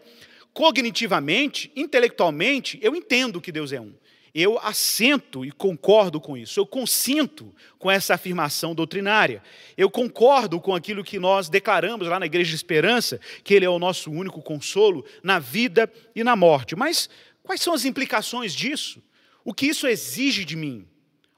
Cognitivamente, 0.53 1.71
intelectualmente, 1.75 2.79
eu 2.81 2.95
entendo 2.95 3.41
que 3.41 3.51
Deus 3.51 3.73
é 3.73 3.81
um. 3.81 3.93
Eu 4.33 4.57
assento 4.61 5.45
e 5.45 5.51
concordo 5.51 6.21
com 6.21 6.37
isso. 6.37 6.61
Eu 6.61 6.67
consinto 6.67 7.53
com 7.77 7.91
essa 7.91 8.15
afirmação 8.15 8.73
doutrinária. 8.73 9.43
Eu 9.77 9.91
concordo 9.91 10.61
com 10.61 10.75
aquilo 10.75 11.03
que 11.03 11.19
nós 11.19 11.49
declaramos 11.49 12.07
lá 12.07 12.21
na 12.21 12.27
Igreja 12.27 12.51
de 12.51 12.57
Esperança, 12.57 13.21
que 13.43 13.53
Ele 13.53 13.65
é 13.65 13.69
o 13.71 13.79
nosso 13.81 14.13
único 14.13 14.41
consolo 14.41 15.05
na 15.21 15.41
vida 15.41 15.91
e 16.15 16.23
na 16.23 16.37
morte. 16.37 16.77
Mas 16.77 17.09
quais 17.43 17.61
são 17.61 17.75
as 17.75 17.85
implicações 17.85 18.55
disso? 18.55 19.03
O 19.45 19.53
que 19.53 19.67
isso 19.67 19.89
exige 19.89 20.45
de 20.45 20.55
mim? 20.55 20.87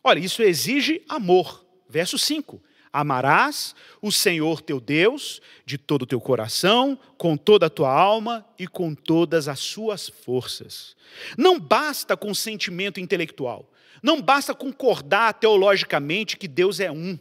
Olha, 0.05 0.19
isso 0.19 0.43
exige 0.43 1.03
amor. 1.09 1.65
Verso 1.89 2.19
5. 2.19 2.61
Amarás 2.99 3.75
o 4.01 4.11
Senhor 4.11 4.63
teu 4.63 4.81
Deus 4.81 5.43
de 5.65 5.77
todo 5.77 6.03
o 6.03 6.07
teu 6.07 6.21
coração, 6.21 6.99
com 7.19 7.37
toda 7.37 7.67
a 7.67 7.71
tua 7.71 7.93
alma 7.93 8.47
e 8.59 8.67
com 8.67 8.95
todas 8.95 9.49
as 9.49 9.61
suas 9.61 10.09
forças. 10.09 10.97
Não 11.37 11.61
basta 11.61 12.17
com 12.17 12.33
sentimento 12.33 12.99
intelectual, 12.99 13.71
não 14.03 14.23
basta 14.23 14.55
concordar 14.55 15.35
teologicamente 15.35 16.37
que 16.37 16.49
Deus 16.49 16.81
é 16.81 16.91
um. 16.91 17.19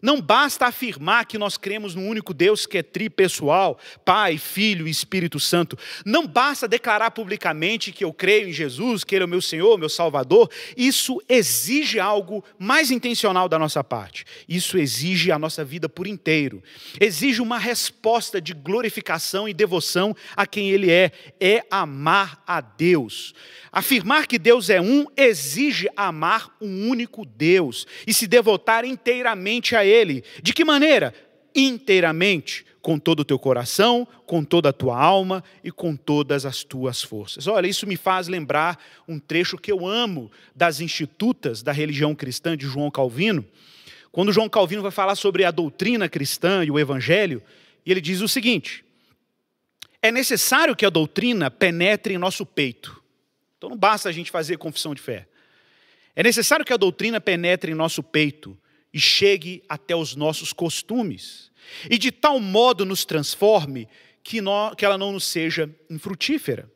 Não 0.00 0.20
basta 0.20 0.66
afirmar 0.66 1.26
que 1.26 1.38
nós 1.38 1.56
cremos 1.56 1.94
no 1.94 2.02
único 2.02 2.32
Deus 2.32 2.66
que 2.66 2.78
é 2.78 2.82
tripessoal, 2.82 3.78
Pai, 4.04 4.38
Filho 4.38 4.86
e 4.86 4.90
Espírito 4.90 5.40
Santo. 5.40 5.78
Não 6.04 6.26
basta 6.26 6.68
declarar 6.68 7.10
publicamente 7.10 7.92
que 7.92 8.04
eu 8.04 8.12
creio 8.12 8.48
em 8.48 8.52
Jesus, 8.52 9.04
que 9.04 9.14
Ele 9.14 9.24
é 9.24 9.26
o 9.26 9.28
meu 9.28 9.42
Senhor, 9.42 9.78
meu 9.78 9.88
Salvador. 9.88 10.50
Isso 10.76 11.20
exige 11.28 11.98
algo 11.98 12.44
mais 12.58 12.90
intencional 12.90 13.48
da 13.48 13.58
nossa 13.58 13.82
parte. 13.82 14.24
Isso 14.48 14.78
exige 14.78 15.32
a 15.32 15.38
nossa 15.38 15.64
vida 15.64 15.88
por 15.88 16.06
inteiro. 16.06 16.62
Exige 17.00 17.42
uma 17.42 17.58
resposta 17.58 18.40
de 18.40 18.54
glorificação 18.54 19.48
e 19.48 19.54
devoção 19.54 20.14
a 20.36 20.46
quem 20.46 20.70
Ele 20.70 20.90
é. 20.90 21.10
É 21.40 21.64
amar 21.70 22.42
a 22.46 22.60
Deus. 22.60 23.34
Afirmar 23.70 24.26
que 24.26 24.38
Deus 24.38 24.70
é 24.70 24.80
um 24.80 25.06
exige 25.16 25.88
amar 25.96 26.56
um 26.60 26.88
único 26.88 27.24
Deus 27.24 27.86
e 28.06 28.14
se 28.14 28.26
devotar 28.26 28.84
inteiramente 28.84 29.76
a 29.76 29.84
Ele. 29.88 30.24
De 30.42 30.52
que 30.52 30.64
maneira? 30.64 31.14
Inteiramente, 31.54 32.64
com 32.80 32.98
todo 32.98 33.20
o 33.20 33.24
teu 33.24 33.38
coração, 33.38 34.06
com 34.26 34.44
toda 34.44 34.68
a 34.68 34.72
tua 34.72 34.98
alma 34.98 35.42
e 35.64 35.70
com 35.70 35.96
todas 35.96 36.44
as 36.46 36.62
tuas 36.62 37.02
forças. 37.02 37.46
Olha, 37.46 37.66
isso 37.66 37.86
me 37.86 37.96
faz 37.96 38.28
lembrar 38.28 38.78
um 39.06 39.18
trecho 39.18 39.58
que 39.58 39.72
eu 39.72 39.86
amo 39.86 40.30
das 40.54 40.80
Institutas 40.80 41.62
da 41.62 41.72
religião 41.72 42.14
cristã 42.14 42.56
de 42.56 42.66
João 42.66 42.90
Calvino. 42.90 43.44
Quando 44.12 44.32
João 44.32 44.48
Calvino 44.48 44.82
vai 44.82 44.90
falar 44.90 45.14
sobre 45.14 45.44
a 45.44 45.50
doutrina 45.50 46.08
cristã 46.08 46.64
e 46.64 46.70
o 46.70 46.78
evangelho, 46.78 47.42
ele 47.84 48.00
diz 48.00 48.20
o 48.20 48.28
seguinte: 48.28 48.84
É 50.02 50.12
necessário 50.12 50.76
que 50.76 50.86
a 50.86 50.90
doutrina 50.90 51.50
penetre 51.50 52.14
em 52.14 52.18
nosso 52.18 52.44
peito 52.46 52.98
então 53.58 53.68
não 53.68 53.76
basta 53.76 54.08
a 54.08 54.12
gente 54.12 54.30
fazer 54.30 54.56
confissão 54.56 54.94
de 54.94 55.02
fé. 55.02 55.26
É 56.14 56.22
necessário 56.22 56.64
que 56.64 56.72
a 56.72 56.76
doutrina 56.76 57.20
penetre 57.20 57.72
em 57.72 57.74
nosso 57.74 58.02
peito 58.02 58.56
e 58.92 58.98
chegue 58.98 59.62
até 59.68 59.94
os 59.94 60.14
nossos 60.16 60.52
costumes, 60.52 61.50
e 61.90 61.98
de 61.98 62.10
tal 62.10 62.40
modo 62.40 62.84
nos 62.84 63.04
transforme 63.04 63.88
que, 64.22 64.38
que 64.76 64.84
ela 64.84 64.98
não 64.98 65.12
nos 65.12 65.24
seja 65.24 65.70
infrutífera. 65.90 66.70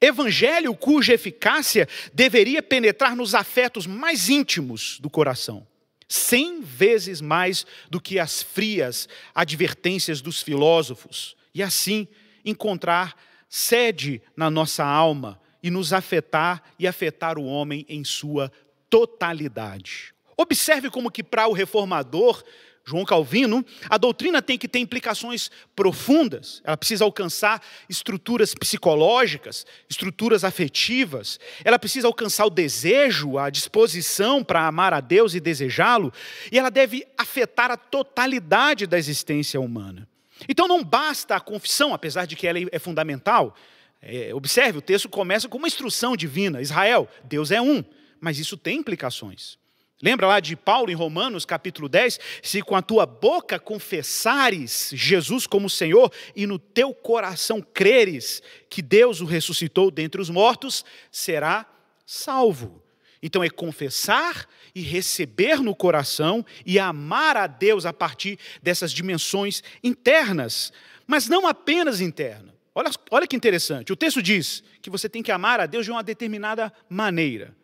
Evangelho 0.00 0.74
cuja 0.74 1.14
eficácia 1.14 1.88
deveria 2.12 2.62
penetrar 2.62 3.16
nos 3.16 3.34
afetos 3.34 3.86
mais 3.86 4.28
íntimos 4.28 4.98
do 5.00 5.10
coração, 5.10 5.66
cem 6.08 6.60
vezes 6.62 7.20
mais 7.20 7.66
do 7.90 8.00
que 8.00 8.18
as 8.18 8.42
frias 8.42 9.08
advertências 9.34 10.20
dos 10.20 10.40
filósofos, 10.40 11.36
e 11.54 11.62
assim 11.62 12.06
encontrar 12.44 13.16
sede 13.48 14.22
na 14.36 14.50
nossa 14.50 14.84
alma 14.84 15.40
e 15.62 15.70
nos 15.70 15.92
afetar 15.92 16.62
e 16.78 16.86
afetar 16.86 17.38
o 17.38 17.44
homem 17.44 17.84
em 17.88 18.02
sua 18.04 18.50
totalidade. 18.88 20.11
Observe 20.42 20.90
como 20.90 21.10
que 21.10 21.22
para 21.22 21.46
o 21.46 21.52
reformador 21.52 22.42
João 22.84 23.04
Calvino, 23.04 23.64
a 23.88 23.96
doutrina 23.96 24.42
tem 24.42 24.58
que 24.58 24.66
ter 24.66 24.80
implicações 24.80 25.50
profundas. 25.74 26.60
Ela 26.64 26.76
precisa 26.76 27.04
alcançar 27.04 27.62
estruturas 27.88 28.54
psicológicas, 28.54 29.64
estruturas 29.88 30.42
afetivas. 30.42 31.38
Ela 31.64 31.78
precisa 31.78 32.08
alcançar 32.08 32.44
o 32.44 32.50
desejo, 32.50 33.38
a 33.38 33.50
disposição 33.50 34.42
para 34.42 34.66
amar 34.66 34.92
a 34.92 35.00
Deus 35.00 35.34
e 35.34 35.40
desejá-lo. 35.40 36.12
E 36.50 36.58
ela 36.58 36.70
deve 36.70 37.06
afetar 37.16 37.70
a 37.70 37.76
totalidade 37.76 38.86
da 38.86 38.98
existência 38.98 39.60
humana. 39.60 40.08
Então 40.48 40.66
não 40.66 40.82
basta 40.82 41.36
a 41.36 41.40
confissão, 41.40 41.94
apesar 41.94 42.26
de 42.26 42.34
que 42.34 42.48
ela 42.48 42.58
é 42.72 42.78
fundamental. 42.80 43.54
É, 44.00 44.34
observe, 44.34 44.78
o 44.78 44.82
texto 44.82 45.08
começa 45.08 45.48
com 45.48 45.56
uma 45.58 45.68
instrução 45.68 46.16
divina: 46.16 46.60
Israel, 46.60 47.08
Deus 47.22 47.52
é 47.52 47.62
um, 47.62 47.84
mas 48.20 48.40
isso 48.40 48.56
tem 48.56 48.78
implicações. 48.78 49.61
Lembra 50.02 50.26
lá 50.26 50.40
de 50.40 50.56
Paulo 50.56 50.90
em 50.90 50.94
Romanos 50.94 51.44
capítulo 51.44 51.88
10? 51.88 52.18
Se 52.42 52.60
com 52.60 52.74
a 52.74 52.82
tua 52.82 53.06
boca 53.06 53.56
confessares 53.56 54.90
Jesus 54.92 55.46
como 55.46 55.70
Senhor 55.70 56.12
e 56.34 56.44
no 56.44 56.58
teu 56.58 56.92
coração 56.92 57.62
creres 57.62 58.42
que 58.68 58.82
Deus 58.82 59.20
o 59.20 59.24
ressuscitou 59.24 59.92
dentre 59.92 60.20
os 60.20 60.28
mortos, 60.28 60.84
será 61.12 61.64
salvo. 62.04 62.82
Então 63.22 63.44
é 63.44 63.48
confessar 63.48 64.48
e 64.74 64.80
receber 64.80 65.60
no 65.60 65.72
coração 65.72 66.44
e 66.66 66.80
amar 66.80 67.36
a 67.36 67.46
Deus 67.46 67.86
a 67.86 67.92
partir 67.92 68.40
dessas 68.60 68.90
dimensões 68.90 69.62
internas, 69.84 70.72
mas 71.06 71.28
não 71.28 71.46
apenas 71.46 72.00
internas. 72.00 72.52
Olha, 72.74 72.90
olha 73.08 73.26
que 73.26 73.36
interessante. 73.36 73.92
O 73.92 73.96
texto 73.96 74.20
diz 74.20 74.64
que 74.80 74.90
você 74.90 75.08
tem 75.08 75.22
que 75.22 75.30
amar 75.30 75.60
a 75.60 75.66
Deus 75.66 75.84
de 75.84 75.92
uma 75.92 76.02
determinada 76.02 76.72
maneira. 76.88 77.54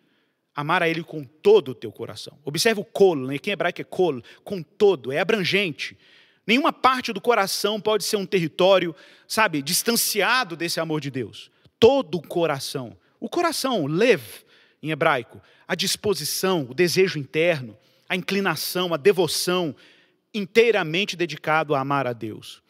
Amar 0.61 0.83
a 0.83 0.88
Ele 0.88 1.03
com 1.03 1.23
todo 1.23 1.71
o 1.71 1.75
teu 1.75 1.92
coração. 1.92 2.37
Observe 2.44 2.81
o 2.81 2.85
kol, 2.85 3.14
né? 3.14 3.37
é 3.37 3.51
hebraico 3.51 3.81
é 3.81 3.85
kol, 3.85 4.23
com 4.42 4.62
todo, 4.62 5.12
é 5.12 5.21
abrangente. 5.21 5.97
Nenhuma 6.47 6.73
parte 6.73 7.12
do 7.12 7.21
coração 7.21 7.81
pode 7.81 8.05
ser 8.05 8.16
um 8.16 8.27
território, 8.27 8.94
sabe, 9.27 9.62
distanciado 9.62 10.57
desse 10.57 10.81
amor 10.81 11.01
de 11.01 11.11
Deus. 11.11 11.51
Todo 11.79 12.16
o 12.16 12.23
coração. 12.23 12.97
O 13.21 13.29
coração, 13.29 13.87
lev, 13.87 14.23
em 14.83 14.90
hebraico, 14.90 15.40
a 15.66 15.75
disposição, 15.75 16.66
o 16.68 16.75
desejo 16.75 17.18
interno, 17.18 17.77
a 18.09 18.16
inclinação, 18.16 18.94
a 18.94 18.97
devoção, 18.97 19.77
inteiramente 20.35 21.16
dedicado 21.16 21.75
a 21.75 21.81
amar 21.81 22.07
a 22.07 22.12
Deus 22.12 22.62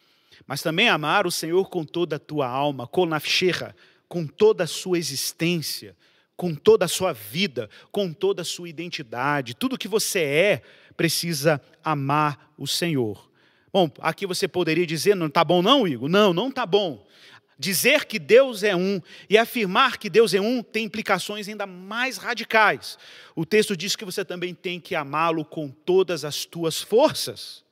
mas 0.49 0.63
também 0.63 0.89
amar 0.89 1.27
o 1.27 1.31
Senhor 1.31 1.69
com 1.69 1.85
toda 1.85 2.15
a 2.15 2.19
tua 2.19 2.47
alma, 2.47 2.87
com 2.87 4.25
toda 4.25 4.63
a 4.63 4.67
sua 4.67 4.97
existência, 4.97 5.95
com 6.39 6.55
toda 6.55 6.85
a 6.85 6.87
sua 6.87 7.11
vida, 7.11 7.69
com 7.91 8.13
toda 8.13 8.43
a 8.43 8.45
sua 8.45 8.69
identidade. 8.69 9.53
Tudo 9.53 9.77
que 9.77 9.89
você 9.89 10.19
é 10.21 10.61
precisa 10.95 11.61
amar 11.83 12.53
o 12.57 12.65
Senhor. 12.65 13.29
Bom, 13.73 13.91
aqui 13.99 14.25
você 14.25 14.47
poderia 14.47 14.87
dizer, 14.87 15.17
não 15.17 15.27
está 15.27 15.43
bom 15.43 15.61
não, 15.61 15.85
Igor? 15.85 16.07
Não, 16.07 16.33
não 16.33 16.47
está 16.47 16.65
bom. 16.65 17.05
Dizer 17.57 18.05
que 18.05 18.17
Deus 18.17 18.63
é 18.63 18.73
um 18.73 19.01
e 19.29 19.37
afirmar 19.37 19.97
que 19.97 20.09
Deus 20.09 20.33
é 20.33 20.39
um 20.39 20.63
tem 20.63 20.85
implicações 20.85 21.49
ainda 21.49 21.65
mais 21.65 22.15
radicais. 22.15 22.97
O 23.35 23.45
texto 23.45 23.75
diz 23.75 23.97
que 23.97 24.05
você 24.05 24.23
também 24.23 24.55
tem 24.55 24.79
que 24.79 24.95
amá-lo 24.95 25.43
com 25.43 25.67
todas 25.67 26.23
as 26.23 26.45
tuas 26.45 26.81
forças. 26.81 27.65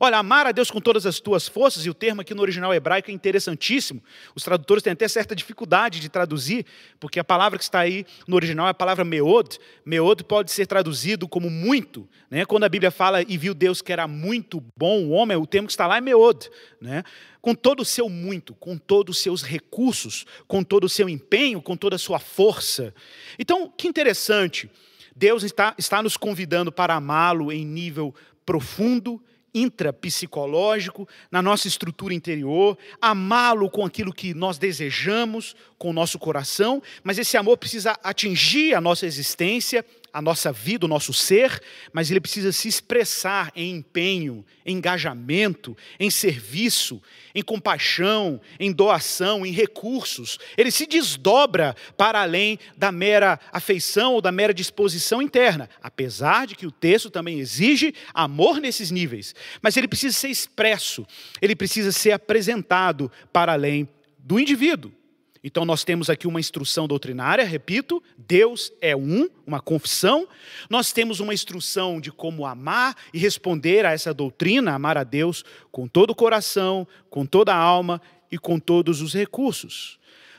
Olha, 0.00 0.18
amar 0.18 0.46
a 0.46 0.52
Deus 0.52 0.70
com 0.70 0.80
todas 0.80 1.06
as 1.06 1.18
tuas 1.18 1.48
forças, 1.48 1.84
e 1.84 1.90
o 1.90 1.94
termo 1.94 2.20
aqui 2.20 2.34
no 2.34 2.42
original 2.42 2.72
hebraico 2.72 3.10
é 3.10 3.14
interessantíssimo. 3.14 4.02
Os 4.34 4.44
tradutores 4.44 4.82
têm 4.82 4.92
até 4.92 5.08
certa 5.08 5.34
dificuldade 5.34 5.98
de 5.98 6.08
traduzir, 6.08 6.64
porque 7.00 7.18
a 7.18 7.24
palavra 7.24 7.58
que 7.58 7.64
está 7.64 7.80
aí 7.80 8.06
no 8.26 8.36
original 8.36 8.68
é 8.68 8.70
a 8.70 8.74
palavra 8.74 9.04
meod. 9.04 9.58
Meod 9.84 10.22
pode 10.24 10.52
ser 10.52 10.66
traduzido 10.66 11.26
como 11.26 11.50
muito. 11.50 12.08
Né? 12.30 12.44
Quando 12.44 12.64
a 12.64 12.68
Bíblia 12.68 12.90
fala 12.90 13.22
e 13.22 13.36
viu 13.36 13.54
Deus 13.54 13.82
que 13.82 13.92
era 13.92 14.06
muito 14.06 14.62
bom 14.76 15.04
o 15.04 15.10
homem, 15.10 15.36
o 15.36 15.46
termo 15.46 15.66
que 15.66 15.72
está 15.72 15.86
lá 15.86 15.96
é 15.96 16.00
meod. 16.00 16.48
Né? 16.80 17.02
Com 17.40 17.54
todo 17.54 17.80
o 17.80 17.84
seu 17.84 18.08
muito, 18.08 18.54
com 18.54 18.78
todos 18.78 19.16
os 19.16 19.22
seus 19.22 19.42
recursos, 19.42 20.24
com 20.46 20.62
todo 20.62 20.84
o 20.84 20.88
seu 20.88 21.08
empenho, 21.08 21.60
com 21.60 21.76
toda 21.76 21.96
a 21.96 21.98
sua 21.98 22.18
força. 22.20 22.94
Então, 23.38 23.72
que 23.76 23.88
interessante. 23.88 24.70
Deus 25.16 25.42
está, 25.42 25.74
está 25.76 26.00
nos 26.00 26.16
convidando 26.16 26.70
para 26.70 26.94
amá-lo 26.94 27.50
em 27.50 27.64
nível 27.64 28.14
profundo 28.46 29.20
intrapsicológico, 29.62 31.08
na 31.30 31.42
nossa 31.42 31.68
estrutura 31.68 32.14
interior, 32.14 32.76
amá-lo 33.00 33.70
com 33.70 33.84
aquilo 33.84 34.12
que 34.12 34.34
nós 34.34 34.58
desejamos, 34.58 35.54
com 35.76 35.90
o 35.90 35.92
nosso 35.92 36.18
coração, 36.18 36.82
mas 37.02 37.18
esse 37.18 37.36
amor 37.36 37.56
precisa 37.56 37.98
atingir 38.02 38.74
a 38.74 38.80
nossa 38.80 39.06
existência, 39.06 39.84
a 40.12 40.22
nossa 40.22 40.52
vida, 40.52 40.86
o 40.86 40.88
nosso 40.88 41.12
ser, 41.12 41.62
mas 41.92 42.10
ele 42.10 42.20
precisa 42.20 42.52
se 42.52 42.68
expressar 42.68 43.52
em 43.54 43.76
empenho, 43.76 44.44
em 44.64 44.76
engajamento, 44.76 45.76
em 45.98 46.10
serviço, 46.10 47.00
em 47.34 47.42
compaixão, 47.42 48.40
em 48.58 48.72
doação, 48.72 49.44
em 49.44 49.52
recursos. 49.52 50.38
Ele 50.56 50.70
se 50.70 50.86
desdobra 50.86 51.76
para 51.96 52.22
além 52.22 52.58
da 52.76 52.90
mera 52.90 53.38
afeição 53.52 54.14
ou 54.14 54.20
da 54.20 54.32
mera 54.32 54.54
disposição 54.54 55.20
interna, 55.20 55.68
apesar 55.82 56.46
de 56.46 56.56
que 56.56 56.66
o 56.66 56.72
texto 56.72 57.10
também 57.10 57.38
exige 57.38 57.94
amor 58.12 58.60
nesses 58.60 58.90
níveis, 58.90 59.34
mas 59.62 59.76
ele 59.76 59.88
precisa 59.88 60.16
ser 60.16 60.28
expresso, 60.28 61.06
ele 61.40 61.54
precisa 61.54 61.92
ser 61.92 62.12
apresentado 62.12 63.10
para 63.32 63.52
além 63.52 63.88
do 64.18 64.38
indivíduo. 64.38 64.97
Então, 65.42 65.64
nós 65.64 65.84
temos 65.84 66.10
aqui 66.10 66.26
uma 66.26 66.40
instrução 66.40 66.88
doutrinária, 66.88 67.44
repito, 67.44 68.02
Deus 68.16 68.72
é 68.80 68.96
um, 68.96 69.28
uma 69.46 69.60
confissão. 69.60 70.28
Nós 70.68 70.92
temos 70.92 71.20
uma 71.20 71.32
instrução 71.32 72.00
de 72.00 72.10
como 72.10 72.44
amar 72.44 72.96
e 73.12 73.18
responder 73.18 73.86
a 73.86 73.92
essa 73.92 74.12
doutrina, 74.12 74.74
amar 74.74 74.98
a 74.98 75.04
Deus 75.04 75.44
com 75.70 75.86
todo 75.86 76.10
o 76.10 76.14
coração, 76.14 76.86
com 77.08 77.24
toda 77.24 77.54
a 77.54 77.58
alma 77.58 78.00
e 78.30 78.38
com 78.38 78.58
todos 78.58 79.00
os 79.00 79.14
recursos. 79.14 79.98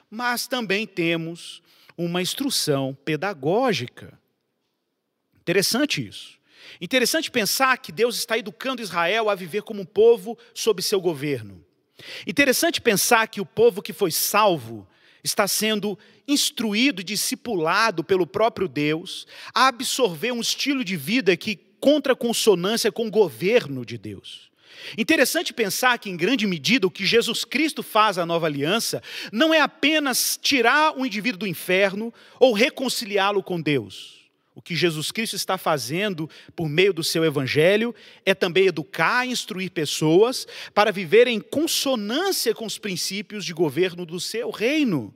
Mas 0.10 0.48
também 0.48 0.86
temos 0.86 1.62
uma 1.98 2.22
instrução 2.22 2.98
pedagógica. 3.06 4.20
Interessante 5.42 6.06
isso. 6.06 6.38
Interessante 6.82 7.32
pensar 7.32 7.78
que 7.78 7.92
Deus 7.92 8.18
está 8.18 8.38
educando 8.38 8.82
Israel 8.82 9.30
a 9.30 9.36
viver 9.36 9.64
como 9.64 9.82
um 9.82 9.86
povo 9.86 10.38
sob 10.54 10.82
seu 10.82 11.00
governo. 11.00 11.64
Interessante 12.26 12.82
pensar 12.82 13.28
que 13.28 13.42
o 13.42 13.46
povo 13.46 13.82
que 13.82 13.94
foi 13.94 14.12
salvo 14.12 14.88
está 15.24 15.48
sendo 15.48 15.98
instruído, 16.28 17.04
discipulado 17.04 18.04
pelo 18.04 18.28
próprio 18.28 18.68
Deus 18.68 19.28
a 19.54 19.68
absorver 19.68 20.32
um 20.32 20.42
estilo 20.42 20.84
de 20.84 20.96
vida 20.96 21.36
que 21.36 21.60
contra 21.80 22.16
consonância 22.16 22.92
com 22.92 23.08
o 23.08 23.12
governo 23.12 23.86
de 23.86 23.98
Deus. 23.98 24.50
Interessante 24.98 25.54
pensar 25.54 25.98
que, 26.00 26.10
em 26.10 26.18
grande 26.18 26.48
medida, 26.48 26.88
o 26.88 26.92
que 26.92 27.06
Jesus 27.06 27.44
Cristo 27.44 27.84
faz 27.84 28.18
à 28.18 28.26
nova 28.26 28.46
aliança 28.46 29.02
não 29.32 29.54
é 29.54 29.60
apenas 29.60 30.40
tirar 30.42 30.98
o 30.98 31.06
indivíduo 31.06 31.40
do 31.40 31.48
inferno 31.48 32.14
ou 32.40 32.54
reconciliá-lo 32.54 33.44
com 33.44 33.60
Deus. 33.62 34.19
O 34.60 34.62
que 34.62 34.76
Jesus 34.76 35.10
Cristo 35.10 35.38
está 35.38 35.58
fazendo 35.58 36.30
por 36.54 36.68
meio 36.68 36.92
do 36.92 37.02
seu 37.02 37.24
evangelho 37.24 37.96
é 38.26 38.36
também 38.36 38.68
educar 38.68 39.26
e 39.26 39.32
instruir 39.32 39.72
pessoas 39.72 40.46
para 40.74 40.92
viver 40.92 41.28
em 41.28 41.40
consonância 41.40 42.54
com 42.54 42.66
os 42.66 42.78
princípios 42.78 43.46
de 43.46 43.54
governo 43.54 44.06
do 44.06 44.20
seu 44.20 44.50
reino. 44.50 45.16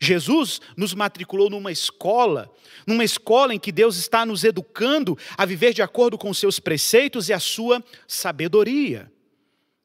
Jesus 0.00 0.60
nos 0.76 0.94
matriculou 0.94 1.50
numa 1.50 1.72
escola, 1.72 2.48
numa 2.86 3.02
escola 3.02 3.52
em 3.52 3.58
que 3.58 3.72
Deus 3.72 3.96
está 3.96 4.24
nos 4.24 4.44
educando 4.44 5.18
a 5.36 5.44
viver 5.44 5.74
de 5.74 5.82
acordo 5.82 6.16
com 6.16 6.30
os 6.30 6.38
seus 6.38 6.60
preceitos 6.60 7.28
e 7.28 7.32
a 7.32 7.40
sua 7.40 7.82
sabedoria. 8.06 9.10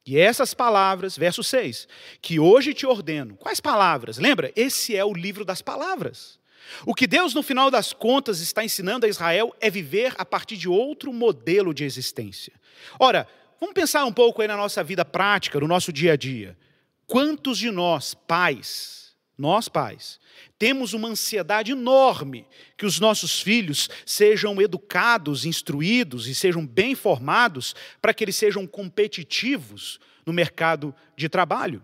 E 0.05 0.19
essas 0.19 0.53
palavras, 0.53 1.17
verso 1.17 1.43
6, 1.43 1.87
que 2.21 2.39
hoje 2.39 2.75
te 2.75 2.85
ordeno. 2.85 3.35
Quais 3.37 3.59
palavras? 3.59 4.19
Lembra? 4.19 4.53
Esse 4.55 4.95
é 4.95 5.03
o 5.03 5.15
livro 5.15 5.43
das 5.43 5.63
palavras. 5.63 6.38
O 6.85 6.93
que 6.93 7.07
Deus, 7.07 7.33
no 7.33 7.43
final 7.43 7.71
das 7.71 7.93
contas, 7.93 8.39
está 8.39 8.63
ensinando 8.63 9.05
a 9.05 9.09
Israel 9.09 9.55
é 9.59 9.69
viver 9.69 10.13
a 10.17 10.25
partir 10.25 10.57
de 10.57 10.69
outro 10.69 11.11
modelo 11.11 11.73
de 11.73 11.83
existência. 11.83 12.53
Ora, 12.99 13.27
vamos 13.59 13.73
pensar 13.73 14.05
um 14.05 14.13
pouco 14.13 14.41
aí 14.41 14.47
na 14.47 14.57
nossa 14.57 14.83
vida 14.83 15.03
prática, 15.03 15.59
no 15.59 15.67
nosso 15.67 15.91
dia 15.91 16.13
a 16.13 16.15
dia. 16.15 16.57
Quantos 17.07 17.57
de 17.57 17.71
nós, 17.71 18.13
pais, 18.13 19.15
nós 19.37 19.67
pais, 19.67 20.19
temos 20.57 20.93
uma 20.93 21.07
ansiedade 21.07 21.71
enorme 21.71 22.45
que 22.77 22.85
os 22.85 22.99
nossos 22.99 23.41
filhos 23.41 23.89
sejam 24.05 24.61
educados, 24.61 25.45
instruídos 25.45 26.27
e 26.27 26.35
sejam 26.35 26.67
bem 26.67 26.93
formados 26.93 27.73
para 28.01 28.13
que 28.13 28.23
eles 28.23 28.35
sejam 28.35 28.67
competitivos 28.67 29.99
no 30.25 30.33
mercado 30.33 30.93
de 31.15 31.29
trabalho? 31.29 31.83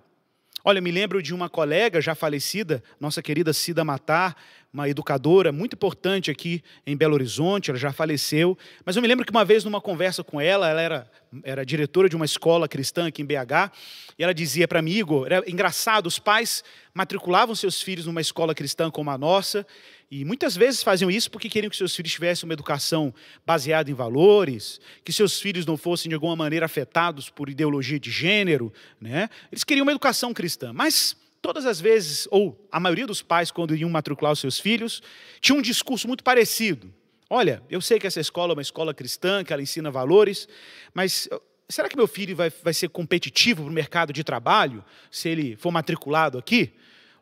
Olha, 0.68 0.82
me 0.82 0.92
lembro 0.92 1.22
de 1.22 1.32
uma 1.32 1.48
colega 1.48 2.02
já 2.02 2.16
falecida, 2.16 2.84
nossa 3.00 3.22
querida 3.22 3.54
Cida 3.54 3.86
Matar, 3.86 4.36
uma 4.76 4.90
educadora 4.90 5.54
muito 5.54 5.74
importante 5.74 6.30
aqui 6.30 6.62
em 6.86 6.98
Belo 6.98 7.14
Horizonte, 7.14 7.70
ela 7.70 7.80
já 7.80 7.94
faleceu, 7.94 8.58
mas 8.86 8.98
eu 8.98 9.02
me 9.02 9.08
lembro 9.08 9.26
que 9.26 9.32
uma 9.32 9.46
vez 9.46 9.64
numa 9.64 9.80
conversa 9.80 10.22
com 10.22 10.42
ela, 10.42 10.68
ela 10.68 10.82
era, 10.82 11.12
era 11.44 11.66
diretora 11.66 12.10
de 12.10 12.16
uma 12.18 12.26
escola 12.26 12.68
cristã 12.68 13.08
aqui 13.08 13.22
em 13.22 13.26
BH, 13.26 13.72
e 14.20 14.24
ela 14.24 14.34
dizia 14.34 14.68
para 14.68 14.82
mim, 14.82 14.92
Igor, 14.92 15.28
era 15.28 15.50
engraçado, 15.50 16.08
os 16.08 16.20
pais 16.20 16.62
matriculavam 16.94 17.56
seus 17.56 17.82
filhos 17.82 18.06
numa 18.06 18.20
escola 18.20 18.54
cristã 18.54 18.92
como 18.92 19.10
a 19.10 19.18
nossa, 19.18 19.66
e 20.12 20.26
muitas 20.26 20.58
vezes 20.58 20.84
faziam 20.84 21.10
isso 21.10 21.32
porque 21.32 21.48
queriam 21.48 21.70
que 21.70 21.78
seus 21.78 21.96
filhos 21.96 22.12
tivessem 22.12 22.46
uma 22.46 22.54
educação 22.54 23.14
baseada 23.46 23.90
em 23.90 23.94
valores, 23.94 24.82
que 25.06 25.14
seus 25.14 25.40
filhos 25.40 25.66
não 25.66 25.78
fossem 25.78 26.10
de 26.10 26.16
alguma 26.16 26.36
maneira 26.36 26.66
afetados 26.66 27.30
por 27.30 27.50
ideologia 27.50 28.00
de 28.00 28.12
gênero, 28.12 28.74
né? 29.00 29.30
Eles 29.50 29.64
queriam 29.64 29.86
uma 29.86 29.92
educação 29.92 30.34
cristã, 30.34 30.74
mas 30.74 31.16
todas 31.46 31.68
as 31.68 31.80
vezes, 31.80 32.28
ou 32.32 32.60
a 32.72 32.80
maioria 32.80 33.06
dos 33.06 33.22
pais, 33.22 33.52
quando 33.52 33.76
iam 33.76 33.88
matricular 33.88 34.34
os 34.34 34.40
seus 34.40 34.60
filhos, 34.60 35.04
tinha 35.40 35.56
um 35.56 35.62
discurso 35.62 36.08
muito 36.08 36.24
parecido. 36.24 36.92
Olha, 37.30 37.62
eu 37.70 37.80
sei 37.82 38.00
que 38.00 38.08
essa 38.08 38.20
escola 38.20 38.54
é 38.54 38.56
uma 38.56 38.64
escola 38.64 38.96
cristã, 38.96 39.44
que 39.44 39.54
ela 39.54 39.62
ensina 39.62 39.92
valores, 39.92 40.48
mas 40.92 41.30
será 41.70 41.88
que 41.88 41.96
meu 41.96 42.08
filho 42.08 42.36
vai, 42.36 42.50
vai 42.64 42.74
ser 42.74 42.90
competitivo 42.90 43.62
para 43.62 43.70
o 43.70 43.74
mercado 43.74 44.12
de 44.12 44.24
trabalho, 44.24 44.84
se 45.12 45.30
ele 45.30 45.56
for 45.56 45.70
matriculado 45.70 46.40
aqui? 46.40 46.74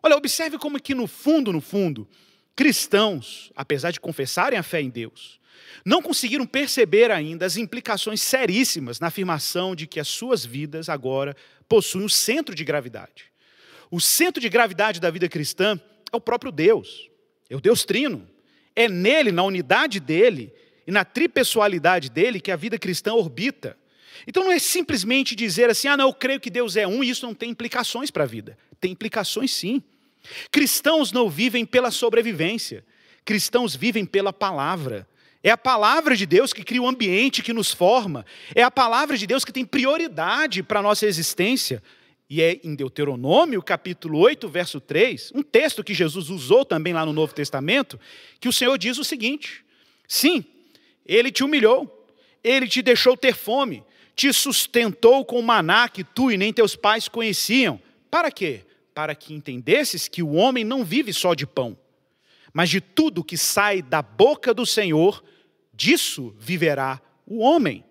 Olha, 0.02 0.16
observe 0.16 0.58
como 0.58 0.82
que 0.82 0.96
no 0.96 1.06
fundo, 1.06 1.52
no 1.52 1.60
fundo, 1.60 2.08
cristãos, 2.56 3.52
apesar 3.58 3.92
de 3.92 4.00
confessarem 4.00 4.58
a 4.58 4.64
fé 4.64 4.82
em 4.82 4.90
Deus, 4.90 5.38
não 5.84 6.02
conseguiram 6.02 6.46
perceber 6.46 7.12
ainda 7.12 7.46
as 7.46 7.58
implicações 7.58 8.22
seríssimas 8.22 9.02
na 9.02 9.08
afirmação 9.08 9.76
de 9.76 9.86
que 9.86 10.00
as 10.00 10.08
suas 10.08 10.46
vidas 10.46 10.88
agora 10.88 11.36
possuem 11.68 12.06
um 12.06 12.10
centro 12.10 12.56
de 12.56 12.64
gravidade. 12.64 13.33
O 13.94 14.02
centro 14.02 14.42
de 14.42 14.50
gravidade 14.50 15.00
da 15.00 15.12
vida 15.12 15.30
cristã 15.30 15.80
é 16.12 16.18
o 16.18 16.20
próprio 16.20 16.52
Deus, 16.52 17.12
é 17.48 17.56
o 17.56 17.62
Deus 17.62 17.86
Trino. 17.86 18.28
É 18.76 18.90
nele, 18.90 19.32
na 19.32 19.44
unidade 19.44 20.00
dele 20.00 20.52
e 20.88 20.92
na 20.92 21.06
tripessoalidade 21.06 22.10
dele 22.10 22.42
que 22.42 22.50
a 22.50 22.56
vida 22.56 22.80
cristã 22.80 23.14
orbita. 23.14 23.78
Então 24.26 24.46
não 24.46 24.52
é 24.52 24.58
simplesmente 24.58 25.36
dizer 25.36 25.70
assim, 25.70 25.88
ah, 25.90 25.96
não, 25.96 26.08
eu 26.08 26.14
creio 26.16 26.40
que 26.40 26.50
Deus 26.50 26.76
é 26.76 26.88
um 26.88 27.04
e 27.04 27.10
isso 27.12 27.24
não 27.24 27.36
tem 27.36 27.52
implicações 27.52 28.10
para 28.10 28.24
a 28.24 28.26
vida. 28.26 28.58
Tem 28.82 28.92
implicações 28.92 29.54
sim. 29.54 29.80
Cristãos 30.50 31.12
não 31.12 31.30
vivem 31.30 31.64
pela 31.64 31.92
sobrevivência, 31.92 32.84
cristãos 33.24 33.76
vivem 33.76 34.06
pela 34.06 34.34
palavra. 34.34 35.08
É 35.44 35.52
a 35.52 35.58
palavra 35.58 36.18
de 36.18 36.26
Deus 36.26 36.52
que 36.52 36.64
cria 36.64 36.82
o 36.82 36.88
ambiente 36.88 37.44
que 37.44 37.54
nos 37.54 37.72
forma, 37.72 38.26
é 38.56 38.64
a 38.64 38.72
palavra 38.72 39.20
de 39.20 39.28
Deus 39.28 39.46
que 39.46 39.54
tem 39.54 39.64
prioridade 39.64 40.64
para 40.64 40.80
a 40.80 40.84
nossa 40.84 41.06
existência. 41.06 41.84
E 42.34 42.42
é 42.42 42.60
em 42.64 42.74
Deuteronômio, 42.74 43.62
capítulo 43.62 44.18
8, 44.18 44.50
verso 44.50 44.82
3, 44.82 45.34
um 45.36 45.44
texto 45.44 45.84
que 45.84 45.94
Jesus 45.94 46.32
usou 46.32 46.66
também 46.66 46.92
lá 46.92 47.06
no 47.06 47.14
Novo 47.14 47.32
Testamento, 47.32 48.00
que 48.40 48.50
o 48.50 48.52
Senhor 48.52 48.76
diz 48.76 48.98
o 48.98 49.04
seguinte: 49.04 49.64
Sim, 50.08 50.44
ele 51.06 51.32
te 51.32 51.44
humilhou, 51.44 52.08
ele 52.44 52.68
te 52.68 52.82
deixou 52.82 53.16
ter 53.16 53.36
fome, 53.36 53.84
te 54.16 54.34
sustentou 54.34 55.24
com 55.24 55.40
maná 55.44 55.88
que 55.88 56.04
tu 56.04 56.32
e 56.32 56.36
nem 56.36 56.52
teus 56.52 56.76
pais 56.76 57.08
conheciam. 57.08 57.80
Para 58.10 58.32
quê? 58.32 58.66
Para 58.96 59.14
que 59.14 59.36
entendesses 59.36 60.08
que 60.08 60.24
o 60.24 60.32
homem 60.32 60.64
não 60.64 60.84
vive 60.84 61.14
só 61.14 61.36
de 61.36 61.46
pão, 61.46 61.78
mas 62.52 62.68
de 62.68 62.82
tudo 62.82 63.24
que 63.24 63.38
sai 63.38 63.84
da 63.84 64.02
boca 64.02 64.56
do 64.56 64.66
Senhor, 64.66 65.24
disso 65.72 66.36
viverá 66.40 67.00
o 67.28 67.42
homem. 67.42 67.84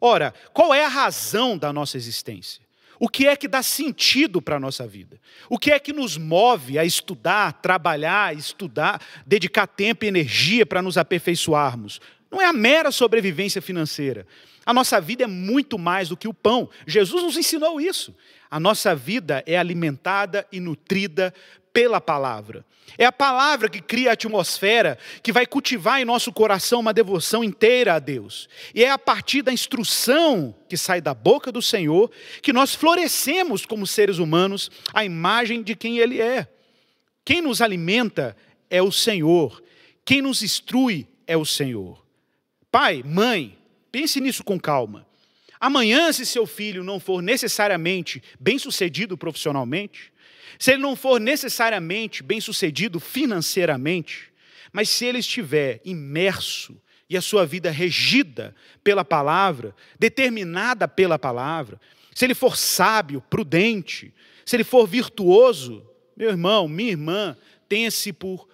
Ora, 0.00 0.32
qual 0.52 0.72
é 0.72 0.84
a 0.84 0.88
razão 0.88 1.58
da 1.58 1.72
nossa 1.72 1.96
existência? 1.96 2.67
O 2.98 3.08
que 3.08 3.26
é 3.26 3.36
que 3.36 3.46
dá 3.46 3.62
sentido 3.62 4.42
para 4.42 4.56
a 4.56 4.60
nossa 4.60 4.86
vida? 4.86 5.20
O 5.48 5.58
que 5.58 5.70
é 5.70 5.78
que 5.78 5.92
nos 5.92 6.16
move 6.16 6.78
a 6.78 6.84
estudar, 6.84 7.52
trabalhar, 7.54 8.36
estudar, 8.36 9.00
dedicar 9.26 9.66
tempo 9.66 10.04
e 10.04 10.08
energia 10.08 10.66
para 10.66 10.82
nos 10.82 10.98
aperfeiçoarmos? 10.98 12.00
Não 12.30 12.42
é 12.42 12.46
a 12.46 12.52
mera 12.52 12.90
sobrevivência 12.90 13.62
financeira. 13.62 14.26
A 14.66 14.74
nossa 14.74 15.00
vida 15.00 15.24
é 15.24 15.26
muito 15.26 15.78
mais 15.78 16.10
do 16.10 16.16
que 16.16 16.28
o 16.28 16.34
pão. 16.34 16.68
Jesus 16.86 17.22
nos 17.22 17.36
ensinou 17.36 17.80
isso. 17.80 18.14
A 18.50 18.60
nossa 18.60 18.94
vida 18.94 19.42
é 19.46 19.56
alimentada 19.56 20.46
e 20.52 20.60
nutrida 20.60 21.32
pela 21.72 22.00
palavra. 22.00 22.64
É 22.96 23.04
a 23.04 23.12
palavra 23.12 23.68
que 23.68 23.80
cria 23.80 24.10
a 24.10 24.12
atmosfera 24.14 24.98
que 25.22 25.32
vai 25.32 25.46
cultivar 25.46 26.00
em 26.00 26.04
nosso 26.04 26.32
coração 26.32 26.80
uma 26.80 26.92
devoção 26.92 27.44
inteira 27.44 27.94
a 27.94 27.98
Deus. 27.98 28.48
E 28.74 28.82
é 28.82 28.90
a 28.90 28.98
partir 28.98 29.42
da 29.42 29.52
instrução 29.52 30.54
que 30.68 30.76
sai 30.76 31.00
da 31.00 31.14
boca 31.14 31.52
do 31.52 31.62
Senhor 31.62 32.10
que 32.42 32.52
nós 32.52 32.74
florescemos 32.74 33.66
como 33.66 33.86
seres 33.86 34.18
humanos 34.18 34.70
à 34.94 35.04
imagem 35.04 35.62
de 35.62 35.76
quem 35.76 35.98
Ele 35.98 36.20
é. 36.20 36.48
Quem 37.24 37.42
nos 37.42 37.60
alimenta 37.60 38.36
é 38.70 38.82
o 38.82 38.90
Senhor. 38.90 39.62
Quem 40.04 40.22
nos 40.22 40.42
instrui 40.42 41.06
é 41.26 41.36
o 41.36 41.44
Senhor. 41.44 42.02
Pai, 42.70 43.02
mãe, 43.04 43.56
pense 43.92 44.20
nisso 44.20 44.42
com 44.42 44.58
calma. 44.58 45.06
Amanhã, 45.60 46.12
se 46.12 46.24
seu 46.24 46.46
filho 46.46 46.84
não 46.84 47.00
for 47.00 47.20
necessariamente 47.20 48.22
bem-sucedido 48.38 49.18
profissionalmente, 49.18 50.12
se 50.58 50.72
ele 50.72 50.82
não 50.82 50.94
for 50.94 51.20
necessariamente 51.20 52.22
bem-sucedido 52.22 53.00
financeiramente, 53.00 54.32
mas 54.72 54.88
se 54.88 55.04
ele 55.04 55.18
estiver 55.18 55.80
imerso 55.84 56.80
e 57.08 57.16
a 57.16 57.22
sua 57.22 57.46
vida 57.46 57.70
regida 57.70 58.54
pela 58.84 59.04
palavra, 59.04 59.74
determinada 59.98 60.86
pela 60.86 61.18
palavra, 61.18 61.80
se 62.14 62.24
ele 62.24 62.34
for 62.34 62.56
sábio, 62.56 63.20
prudente, 63.30 64.12
se 64.44 64.56
ele 64.56 64.64
for 64.64 64.86
virtuoso, 64.86 65.88
meu 66.16 66.30
irmão, 66.30 66.68
minha 66.68 66.90
irmã, 66.90 67.36
tenha-se 67.68 68.12
por 68.12 68.48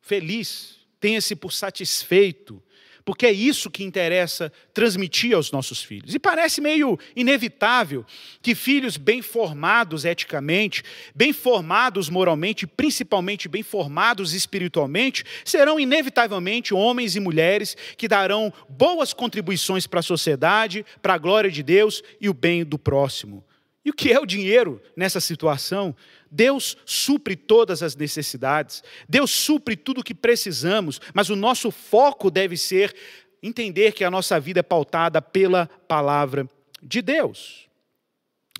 feliz, 0.00 0.80
tenha-se 1.00 1.34
por 1.34 1.52
satisfeito, 1.52 2.62
porque 3.04 3.26
é 3.26 3.32
isso 3.32 3.70
que 3.70 3.84
interessa 3.84 4.52
transmitir 4.72 5.34
aos 5.34 5.50
nossos 5.50 5.82
filhos. 5.82 6.14
E 6.14 6.18
parece 6.18 6.60
meio 6.60 6.98
inevitável 7.14 8.04
que 8.42 8.54
filhos 8.54 8.96
bem 8.96 9.22
formados 9.22 10.04
eticamente, 10.04 10.82
bem 11.14 11.32
formados 11.32 12.08
moralmente, 12.08 12.66
principalmente 12.66 13.48
bem 13.48 13.62
formados 13.62 14.32
espiritualmente, 14.32 15.24
serão 15.44 15.78
inevitavelmente 15.78 16.74
homens 16.74 17.16
e 17.16 17.20
mulheres 17.20 17.76
que 17.96 18.08
darão 18.08 18.52
boas 18.68 19.12
contribuições 19.12 19.86
para 19.86 20.00
a 20.00 20.02
sociedade, 20.02 20.84
para 21.02 21.14
a 21.14 21.18
glória 21.18 21.50
de 21.50 21.62
Deus 21.62 22.02
e 22.20 22.28
o 22.28 22.34
bem 22.34 22.64
do 22.64 22.78
próximo. 22.78 23.44
E 23.84 23.90
o 23.90 23.94
que 23.94 24.12
é 24.12 24.20
o 24.20 24.26
dinheiro 24.26 24.80
nessa 24.94 25.20
situação? 25.20 25.94
Deus 26.30 26.76
supre 26.84 27.34
todas 27.34 27.82
as 27.82 27.96
necessidades, 27.96 28.82
Deus 29.08 29.30
supre 29.30 29.76
tudo 29.76 30.00
o 30.00 30.04
que 30.04 30.14
precisamos, 30.14 31.00
mas 31.14 31.30
o 31.30 31.36
nosso 31.36 31.70
foco 31.70 32.30
deve 32.30 32.56
ser 32.56 32.94
entender 33.42 33.92
que 33.92 34.04
a 34.04 34.10
nossa 34.10 34.38
vida 34.38 34.60
é 34.60 34.62
pautada 34.62 35.22
pela 35.22 35.66
palavra 35.88 36.48
de 36.82 37.00
Deus. 37.00 37.68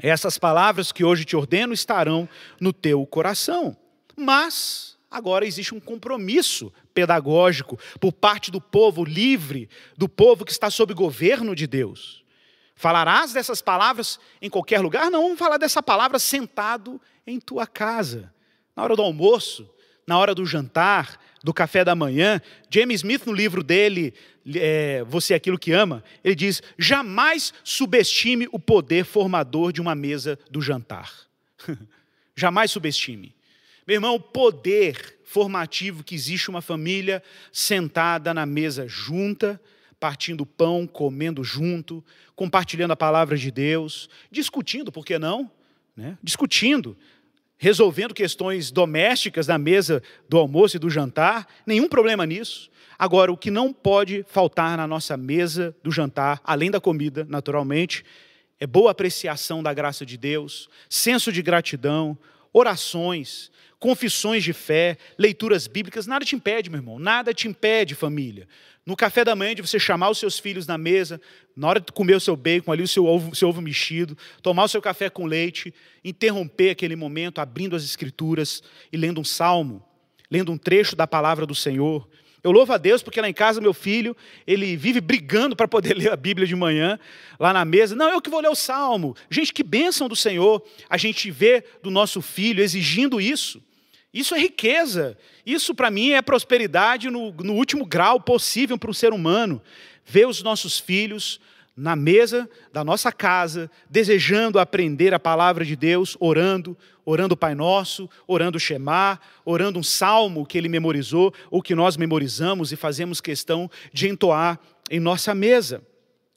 Essas 0.03 0.39
palavras 0.39 0.91
que 0.91 1.05
hoje 1.05 1.27
te 1.27 1.37
ordeno 1.37 1.75
estarão 1.75 2.27
no 2.59 2.73
teu 2.73 3.05
coração. 3.07 3.77
Mas 4.17 4.99
Agora 5.11 5.45
existe 5.45 5.75
um 5.75 5.81
compromisso 5.81 6.73
pedagógico 6.95 7.77
por 7.99 8.13
parte 8.13 8.51
do 8.51 8.61
povo 8.61 9.05
livre, 9.05 9.69
do 9.97 10.09
povo 10.09 10.45
que 10.45 10.53
está 10.53 10.71
sob 10.71 10.95
governo 10.95 11.55
de 11.55 11.67
Deus. 11.67 12.20
Falarás 12.81 13.35
dessas 13.35 13.61
palavras 13.61 14.19
em 14.40 14.49
qualquer 14.49 14.81
lugar? 14.81 15.11
Não, 15.11 15.21
vamos 15.25 15.38
falar 15.38 15.59
dessa 15.59 15.83
palavra 15.83 16.19
sentado 16.19 16.99
em 17.27 17.38
tua 17.38 17.66
casa, 17.66 18.33
na 18.75 18.83
hora 18.83 18.97
do 18.97 19.03
almoço, 19.03 19.69
na 20.07 20.19
hora 20.19 20.35
do 20.35 20.47
jantar, 20.47 21.21
do 21.45 21.53
café 21.53 21.85
da 21.85 21.95
manhã. 21.95 22.40
James 22.71 23.01
Smith, 23.01 23.27
no 23.27 23.35
livro 23.35 23.62
dele, 23.62 24.14
é, 24.55 25.05
Você 25.07 25.35
é 25.35 25.37
Aquilo 25.37 25.59
que 25.59 25.73
Ama, 25.73 26.03
ele 26.25 26.35
diz: 26.35 26.62
jamais 26.79 27.53
subestime 27.62 28.49
o 28.51 28.59
poder 28.59 29.05
formador 29.05 29.75
de 29.75 29.83
uma 29.83 29.95
mesa 29.95 30.38
do 30.51 30.62
jantar. 30.62 31.12
jamais 32.35 32.71
subestime. 32.71 33.35
Meu 33.87 33.97
irmão, 33.97 34.14
o 34.14 34.21
poder 34.21 35.19
formativo 35.23 36.03
que 36.03 36.14
existe 36.14 36.49
uma 36.49 36.62
família 36.62 37.23
sentada 37.53 38.33
na 38.33 38.47
mesa 38.47 38.88
junta, 38.88 39.61
partindo 40.01 40.47
pão, 40.47 40.87
comendo 40.87 41.45
junto, 41.45 42.03
compartilhando 42.35 42.93
a 42.93 42.97
palavra 42.97 43.37
de 43.37 43.51
Deus, 43.51 44.09
discutindo, 44.31 44.91
por 44.91 45.05
que 45.05 45.19
não? 45.19 45.51
Né? 45.95 46.17
Discutindo, 46.23 46.97
resolvendo 47.59 48.15
questões 48.15 48.71
domésticas 48.71 49.47
na 49.47 49.59
mesa 49.59 50.03
do 50.27 50.39
almoço 50.39 50.77
e 50.77 50.81
do 50.81 50.89
jantar, 50.89 51.47
nenhum 51.67 51.87
problema 51.87 52.25
nisso. 52.25 52.71
Agora, 52.99 53.31
o 53.31 53.37
que 53.37 53.51
não 53.51 53.73
pode 53.73 54.25
faltar 54.27 54.77
na 54.77 54.87
nossa 54.87 55.17
mesa 55.17 55.77
do 55.83 55.93
jantar, 55.93 56.41
além 56.43 56.71
da 56.71 56.81
comida, 56.81 57.27
naturalmente, 57.29 58.03
é 58.59 58.67
boa 58.67 58.91
apreciação 58.91 59.63
da 59.63 59.73
graça 59.75 60.05
de 60.07 60.17
Deus, 60.17 60.69
senso 60.89 61.31
de 61.31 61.43
gratidão, 61.43 62.17
orações, 62.53 63.51
confissões 63.81 64.45
de 64.45 64.53
fé, 64.53 64.99
leituras 65.19 65.66
bíblicas, 65.66 66.07
nada 66.07 66.25
te 66.25 66.37
impede, 66.37 66.69
meu 66.69 66.79
irmão, 66.79 66.99
nada 66.99 67.33
te 67.33 67.49
impede, 67.49 67.95
família. 67.95 68.47
No 68.85 68.95
café 68.95 69.25
da 69.25 69.35
manhã, 69.35 69.55
de 69.55 69.62
você 69.62 69.79
chamar 69.79 70.11
os 70.11 70.19
seus 70.19 70.38
filhos 70.38 70.66
na 70.66 70.77
mesa, 70.77 71.21
na 71.57 71.66
hora 71.66 71.81
de 71.81 71.90
comer 71.90 72.14
o 72.14 72.21
seu 72.21 72.37
bacon, 72.37 72.73
ali 72.73 72.83
o 72.83 72.88
seu 72.88 73.07
ovo, 73.07 73.35
seu 73.35 73.49
ovo 73.49 73.62
mexido, 73.62 74.16
tomar 74.43 74.64
o 74.64 74.69
seu 74.69 74.83
café 74.83 75.09
com 75.09 75.25
leite, 75.25 75.73
interromper 76.05 76.71
aquele 76.71 76.95
momento, 76.95 77.40
abrindo 77.40 77.75
as 77.75 77.83
escrituras 77.83 78.62
e 78.93 78.97
lendo 78.99 79.21
um 79.21 79.25
salmo, 79.25 79.83
lendo 80.31 80.53
um 80.53 80.59
trecho 80.59 80.95
da 80.95 81.07
palavra 81.07 81.47
do 81.47 81.55
Senhor. 81.55 82.07
Eu 82.43 82.53
louvo 82.53 82.73
a 82.73 82.79
Deus 82.79 83.03
porque 83.03 83.21
lá 83.21 83.29
em 83.29 83.35
casa 83.35 83.61
meu 83.61 83.73
filho, 83.75 84.16
ele 84.47 84.77
vive 84.77 85.01
brigando 85.01 85.57
para 85.57 85.69
poder 85.69 85.95
ler 85.97 86.12
a 86.12 86.16
Bíblia 86.16 86.47
de 86.47 86.57
manhã, 86.57 86.99
lá 87.38 87.53
na 87.53 87.64
mesa. 87.64 87.97
Não, 87.97 88.11
eu 88.11 88.21
que 88.21 88.31
vou 88.31 88.40
ler 88.40 88.51
o 88.51 88.55
salmo. 88.55 89.16
Gente, 89.31 89.55
que 89.55 89.62
bênção 89.62 90.07
do 90.07 90.16
Senhor 90.16 90.62
a 90.88 90.99
gente 90.99 91.31
vê 91.31 91.64
do 91.83 91.90
nosso 91.90 92.21
filho 92.21 92.62
exigindo 92.62 93.21
isso. 93.21 93.62
Isso 94.12 94.35
é 94.35 94.38
riqueza. 94.38 95.16
Isso, 95.46 95.75
para 95.75 95.90
mim, 95.90 96.11
é 96.11 96.23
prosperidade 96.23 97.09
no, 97.09 97.33
no 97.33 97.55
último 97.55 97.87
grau 97.87 98.20
possível 98.20 98.77
para 98.77 98.90
um 98.90 98.94
ser 98.94 99.12
humano. 99.12 99.62
Ver 100.05 100.27
os 100.27 100.42
nossos 100.42 100.79
filhos 100.79 101.40
na 101.77 101.96
mesa 101.96 102.51
da 102.73 102.85
nossa 102.85 103.11
casa, 103.11 103.70
desejando 103.88 104.59
aprender 104.59 105.14
a 105.14 105.18
palavra 105.18 105.64
de 105.64 105.77
Deus, 105.77 106.16
orando, 106.20 106.77
orando 107.05 107.35
o 107.35 107.37
Pai 107.37 107.55
Nosso, 107.55 108.11
orando 108.27 108.57
o 108.57 108.61
Shema, 108.61 109.18
orando 109.44 109.79
um 109.79 109.83
salmo 109.83 110.44
que 110.44 110.59
ele 110.59 110.68
memorizou, 110.68 111.33
ou 111.51 111.62
que 111.62 111.75
nós 111.75 111.96
memorizamos 111.96 112.73
e 112.73 112.77
fazemos 112.77 113.20
questão 113.20 113.70
de 113.92 114.09
entoar 114.09 114.59
em 114.90 115.01
nossa 115.01 115.35
mesa. 115.35 115.83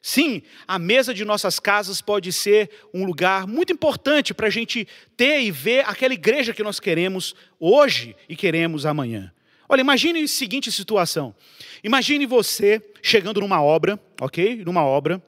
Sim, 0.06 0.42
a 0.68 0.78
mesa 0.78 1.14
de 1.14 1.24
nossas 1.24 1.62
casas 1.62 2.02
pode 2.02 2.34
ser 2.34 2.70
um 2.94 3.06
lugar 3.06 3.48
muito 3.48 3.72
importante 3.72 4.34
para 4.34 4.48
a 4.48 4.50
gente 4.50 4.86
ter 5.16 5.40
e 5.40 5.50
ver 5.50 5.86
aquela 5.88 6.14
igreja 6.14 6.54
que 6.54 6.62
nós 6.62 6.78
queremos 6.78 7.34
hoje 7.58 8.14
e 8.28 8.36
queremos 8.36 8.86
amanhã. 8.86 9.32
Olha, 9.70 9.80
imagine 9.80 10.22
a 10.22 10.28
seguinte 10.28 10.70
situação. 10.74 11.34
Imagine 11.82 12.26
você 12.26 12.84
chegando 13.02 13.40
numa 13.40 13.64
obra, 13.64 13.98
ok? 14.20 14.62
Numa 14.66 14.84
obra, 14.84 15.24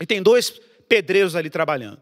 e 0.00 0.06
tem 0.06 0.22
dois 0.22 0.60
pedreiros 0.88 1.34
ali 1.34 1.50
trabalhando. 1.50 2.00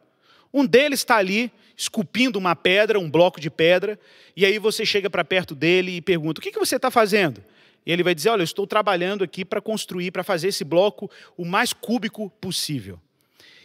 Um 0.52 0.66
deles 0.66 1.00
está 1.00 1.16
ali 1.16 1.50
esculpindo 1.74 2.38
uma 2.38 2.54
pedra, 2.54 3.00
um 3.00 3.10
bloco 3.10 3.40
de 3.40 3.48
pedra, 3.48 3.98
e 4.36 4.44
aí 4.44 4.58
você 4.58 4.84
chega 4.84 5.08
para 5.08 5.24
perto 5.24 5.54
dele 5.54 5.96
e 5.96 6.02
pergunta: 6.02 6.40
O 6.40 6.42
que, 6.42 6.52
que 6.52 6.58
você 6.58 6.76
está 6.76 6.90
fazendo? 6.90 7.42
E 7.86 7.92
ele 7.92 8.02
vai 8.02 8.14
dizer: 8.14 8.30
Olha, 8.30 8.40
eu 8.40 8.44
estou 8.44 8.66
trabalhando 8.66 9.22
aqui 9.22 9.44
para 9.44 9.60
construir, 9.60 10.10
para 10.10 10.24
fazer 10.24 10.48
esse 10.48 10.64
bloco 10.64 11.08
o 11.36 11.44
mais 11.44 11.72
cúbico 11.72 12.28
possível. 12.40 13.00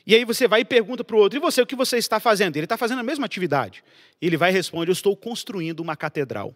E 0.06 0.16
aí 0.16 0.24
você 0.24 0.48
vai 0.48 0.62
e 0.62 0.66
pergunta 0.66 1.04
para 1.04 1.16
o 1.16 1.20
outro: 1.20 1.38
E 1.38 1.42
você, 1.42 1.62
o 1.62 1.66
que 1.66 1.76
você 1.76 1.98
está 1.98 2.20
fazendo? 2.20 2.56
Ele 2.56 2.66
está 2.66 2.78
fazendo 2.78 3.00
a 3.00 3.04
mesma 3.04 3.26
atividade. 3.26 3.84
Ele 4.22 4.38
vai 4.38 4.52
responder: 4.52 4.90
Eu 4.90 4.94
estou 4.94 5.18
construindo 5.18 5.80
uma 5.80 5.96
catedral. 5.96 6.56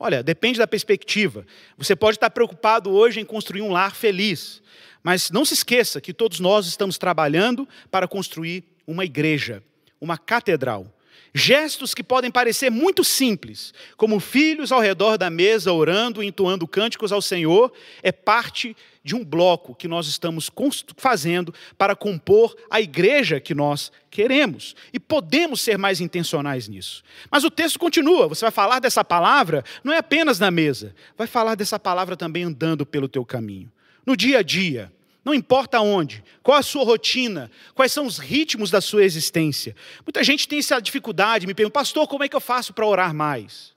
Olha, 0.00 0.22
depende 0.22 0.58
da 0.58 0.66
perspectiva. 0.66 1.44
Você 1.76 1.96
pode 1.96 2.16
estar 2.16 2.30
preocupado 2.30 2.90
hoje 2.90 3.20
em 3.20 3.24
construir 3.24 3.62
um 3.62 3.72
lar 3.72 3.94
feliz, 3.94 4.62
mas 5.02 5.30
não 5.30 5.44
se 5.44 5.54
esqueça 5.54 6.00
que 6.00 6.14
todos 6.14 6.38
nós 6.38 6.66
estamos 6.66 6.96
trabalhando 6.96 7.68
para 7.90 8.06
construir 8.06 8.64
uma 8.86 9.04
igreja, 9.04 9.62
uma 10.00 10.16
catedral. 10.16 10.86
Gestos 11.34 11.94
que 11.94 12.02
podem 12.02 12.30
parecer 12.30 12.70
muito 12.70 13.04
simples, 13.04 13.74
como 13.96 14.18
filhos 14.18 14.72
ao 14.72 14.80
redor 14.80 15.16
da 15.16 15.28
mesa 15.28 15.72
orando, 15.72 16.22
entoando 16.22 16.66
cânticos 16.66 17.12
ao 17.12 17.20
Senhor, 17.20 17.72
é 18.02 18.10
parte 18.10 18.76
de 19.04 19.14
um 19.14 19.24
bloco 19.24 19.74
que 19.74 19.88
nós 19.88 20.06
estamos 20.06 20.50
fazendo 20.96 21.54
para 21.76 21.96
compor 21.96 22.56
a 22.70 22.80
igreja 22.80 23.40
que 23.40 23.54
nós 23.54 23.90
queremos. 24.10 24.74
E 24.92 24.98
podemos 24.98 25.60
ser 25.60 25.78
mais 25.78 26.00
intencionais 26.00 26.68
nisso. 26.68 27.02
Mas 27.30 27.44
o 27.44 27.50
texto 27.50 27.78
continua, 27.78 28.28
você 28.28 28.44
vai 28.44 28.50
falar 28.52 28.80
dessa 28.80 29.04
palavra 29.04 29.64
não 29.82 29.92
é 29.92 29.98
apenas 29.98 30.38
na 30.38 30.50
mesa, 30.50 30.94
vai 31.16 31.26
falar 31.26 31.54
dessa 31.54 31.78
palavra 31.78 32.16
também 32.16 32.44
andando 32.44 32.84
pelo 32.84 33.08
teu 33.08 33.24
caminho, 33.24 33.70
no 34.04 34.16
dia 34.16 34.38
a 34.38 34.42
dia 34.42 34.92
não 35.24 35.34
importa 35.34 35.80
onde, 35.80 36.24
qual 36.42 36.58
a 36.58 36.62
sua 36.62 36.84
rotina, 36.84 37.50
quais 37.74 37.92
são 37.92 38.06
os 38.06 38.18
ritmos 38.18 38.70
da 38.70 38.80
sua 38.80 39.04
existência. 39.04 39.76
Muita 40.06 40.24
gente 40.24 40.48
tem 40.48 40.58
essa 40.58 40.80
dificuldade, 40.80 41.46
me 41.46 41.54
pergunta, 41.54 41.74
pastor, 41.74 42.06
como 42.06 42.24
é 42.24 42.28
que 42.28 42.36
eu 42.36 42.40
faço 42.40 42.72
para 42.72 42.86
orar 42.86 43.14
mais? 43.14 43.74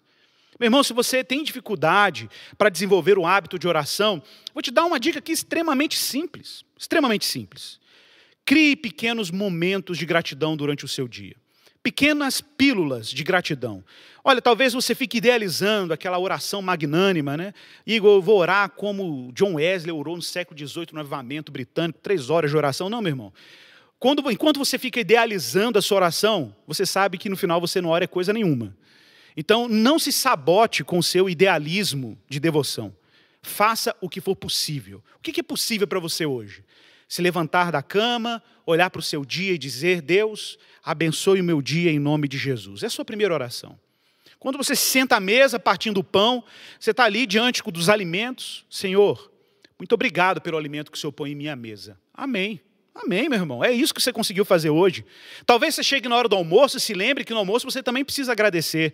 Meu 0.59 0.67
irmão, 0.67 0.83
se 0.83 0.93
você 0.93 1.23
tem 1.23 1.43
dificuldade 1.43 2.29
para 2.57 2.69
desenvolver 2.69 3.17
o 3.17 3.25
hábito 3.25 3.57
de 3.57 3.67
oração, 3.67 4.21
vou 4.53 4.61
te 4.61 4.69
dar 4.69 4.85
uma 4.85 4.99
dica 4.99 5.19
aqui 5.19 5.31
extremamente 5.31 5.97
simples. 5.97 6.63
Extremamente 6.77 7.25
simples. 7.25 7.79
Crie 8.45 8.75
pequenos 8.75 9.31
momentos 9.31 9.97
de 9.97 10.05
gratidão 10.05 10.55
durante 10.55 10.85
o 10.85 10.87
seu 10.87 11.07
dia 11.07 11.40
pequenas 11.83 12.41
pílulas 12.41 13.09
de 13.09 13.23
gratidão. 13.23 13.83
Olha, 14.23 14.41
talvez 14.41 14.73
você 14.73 14.93
fique 14.93 15.17
idealizando 15.17 15.93
aquela 15.93 16.19
oração 16.19 16.61
magnânima, 16.61 17.35
né? 17.35 17.53
Igor, 17.85 18.21
vou 18.21 18.37
orar 18.37 18.69
como 18.69 19.31
John 19.33 19.55
Wesley 19.55 19.91
orou 19.91 20.15
no 20.15 20.21
século 20.21 20.57
XVIII 20.57 20.89
no 20.93 20.99
avivamento 20.99 21.51
britânico, 21.51 21.99
três 22.01 22.29
horas 22.29 22.51
de 22.51 22.57
oração. 22.57 22.89
Não, 22.89 23.01
meu 23.01 23.09
irmão. 23.09 23.33
Quando, 23.97 24.29
enquanto 24.31 24.57
você 24.57 24.77
fica 24.77 24.99
idealizando 24.99 25.77
a 25.77 25.81
sua 25.81 25.97
oração, 25.97 26.55
você 26.67 26.85
sabe 26.85 27.17
que 27.17 27.29
no 27.29 27.37
final 27.37 27.59
você 27.59 27.81
não 27.81 27.89
ora 27.89 28.07
coisa 28.07 28.33
nenhuma. 28.33 28.75
Então, 29.35 29.67
não 29.67 29.97
se 29.97 30.11
sabote 30.11 30.83
com 30.83 30.97
o 30.97 31.03
seu 31.03 31.29
idealismo 31.29 32.17
de 32.27 32.39
devoção. 32.39 32.95
Faça 33.41 33.95
o 34.01 34.09
que 34.09 34.21
for 34.21 34.35
possível. 34.35 35.03
O 35.17 35.19
que 35.21 35.39
é 35.39 35.43
possível 35.43 35.87
para 35.87 35.99
você 35.99 36.25
hoje? 36.25 36.63
Se 37.11 37.21
levantar 37.21 37.73
da 37.73 37.83
cama, 37.83 38.41
olhar 38.65 38.89
para 38.89 39.01
o 39.01 39.03
seu 39.03 39.25
dia 39.25 39.51
e 39.51 39.57
dizer: 39.57 40.01
Deus, 40.01 40.57
abençoe 40.81 41.41
o 41.41 41.43
meu 41.43 41.61
dia 41.61 41.91
em 41.91 41.99
nome 41.99 42.25
de 42.25 42.37
Jesus. 42.37 42.83
É 42.83 42.85
a 42.85 42.89
sua 42.89 43.03
primeira 43.03 43.33
oração. 43.33 43.77
Quando 44.39 44.57
você 44.57 44.77
se 44.77 44.83
senta 44.83 45.17
à 45.17 45.19
mesa 45.19 45.59
partindo 45.59 45.97
o 45.97 46.05
pão, 46.05 46.41
você 46.79 46.91
está 46.91 47.03
ali 47.03 47.25
diante 47.25 47.61
dos 47.69 47.89
alimentos. 47.89 48.65
Senhor, 48.69 49.29
muito 49.77 49.91
obrigado 49.91 50.39
pelo 50.39 50.57
alimento 50.57 50.89
que 50.89 50.97
o 50.97 51.01
Senhor 51.01 51.11
põe 51.11 51.33
em 51.33 51.35
minha 51.35 51.53
mesa. 51.53 51.99
Amém. 52.13 52.61
Amém, 52.95 53.27
meu 53.27 53.39
irmão. 53.39 53.61
É 53.61 53.73
isso 53.73 53.93
que 53.93 54.01
você 54.01 54.13
conseguiu 54.13 54.45
fazer 54.45 54.69
hoje. 54.69 55.05
Talvez 55.45 55.75
você 55.75 55.83
chegue 55.83 56.07
na 56.07 56.15
hora 56.15 56.29
do 56.29 56.37
almoço 56.37 56.77
e 56.77 56.79
se 56.79 56.93
lembre 56.93 57.25
que 57.25 57.33
no 57.33 57.39
almoço 57.39 57.69
você 57.69 57.83
também 57.83 58.05
precisa 58.05 58.31
agradecer. 58.31 58.93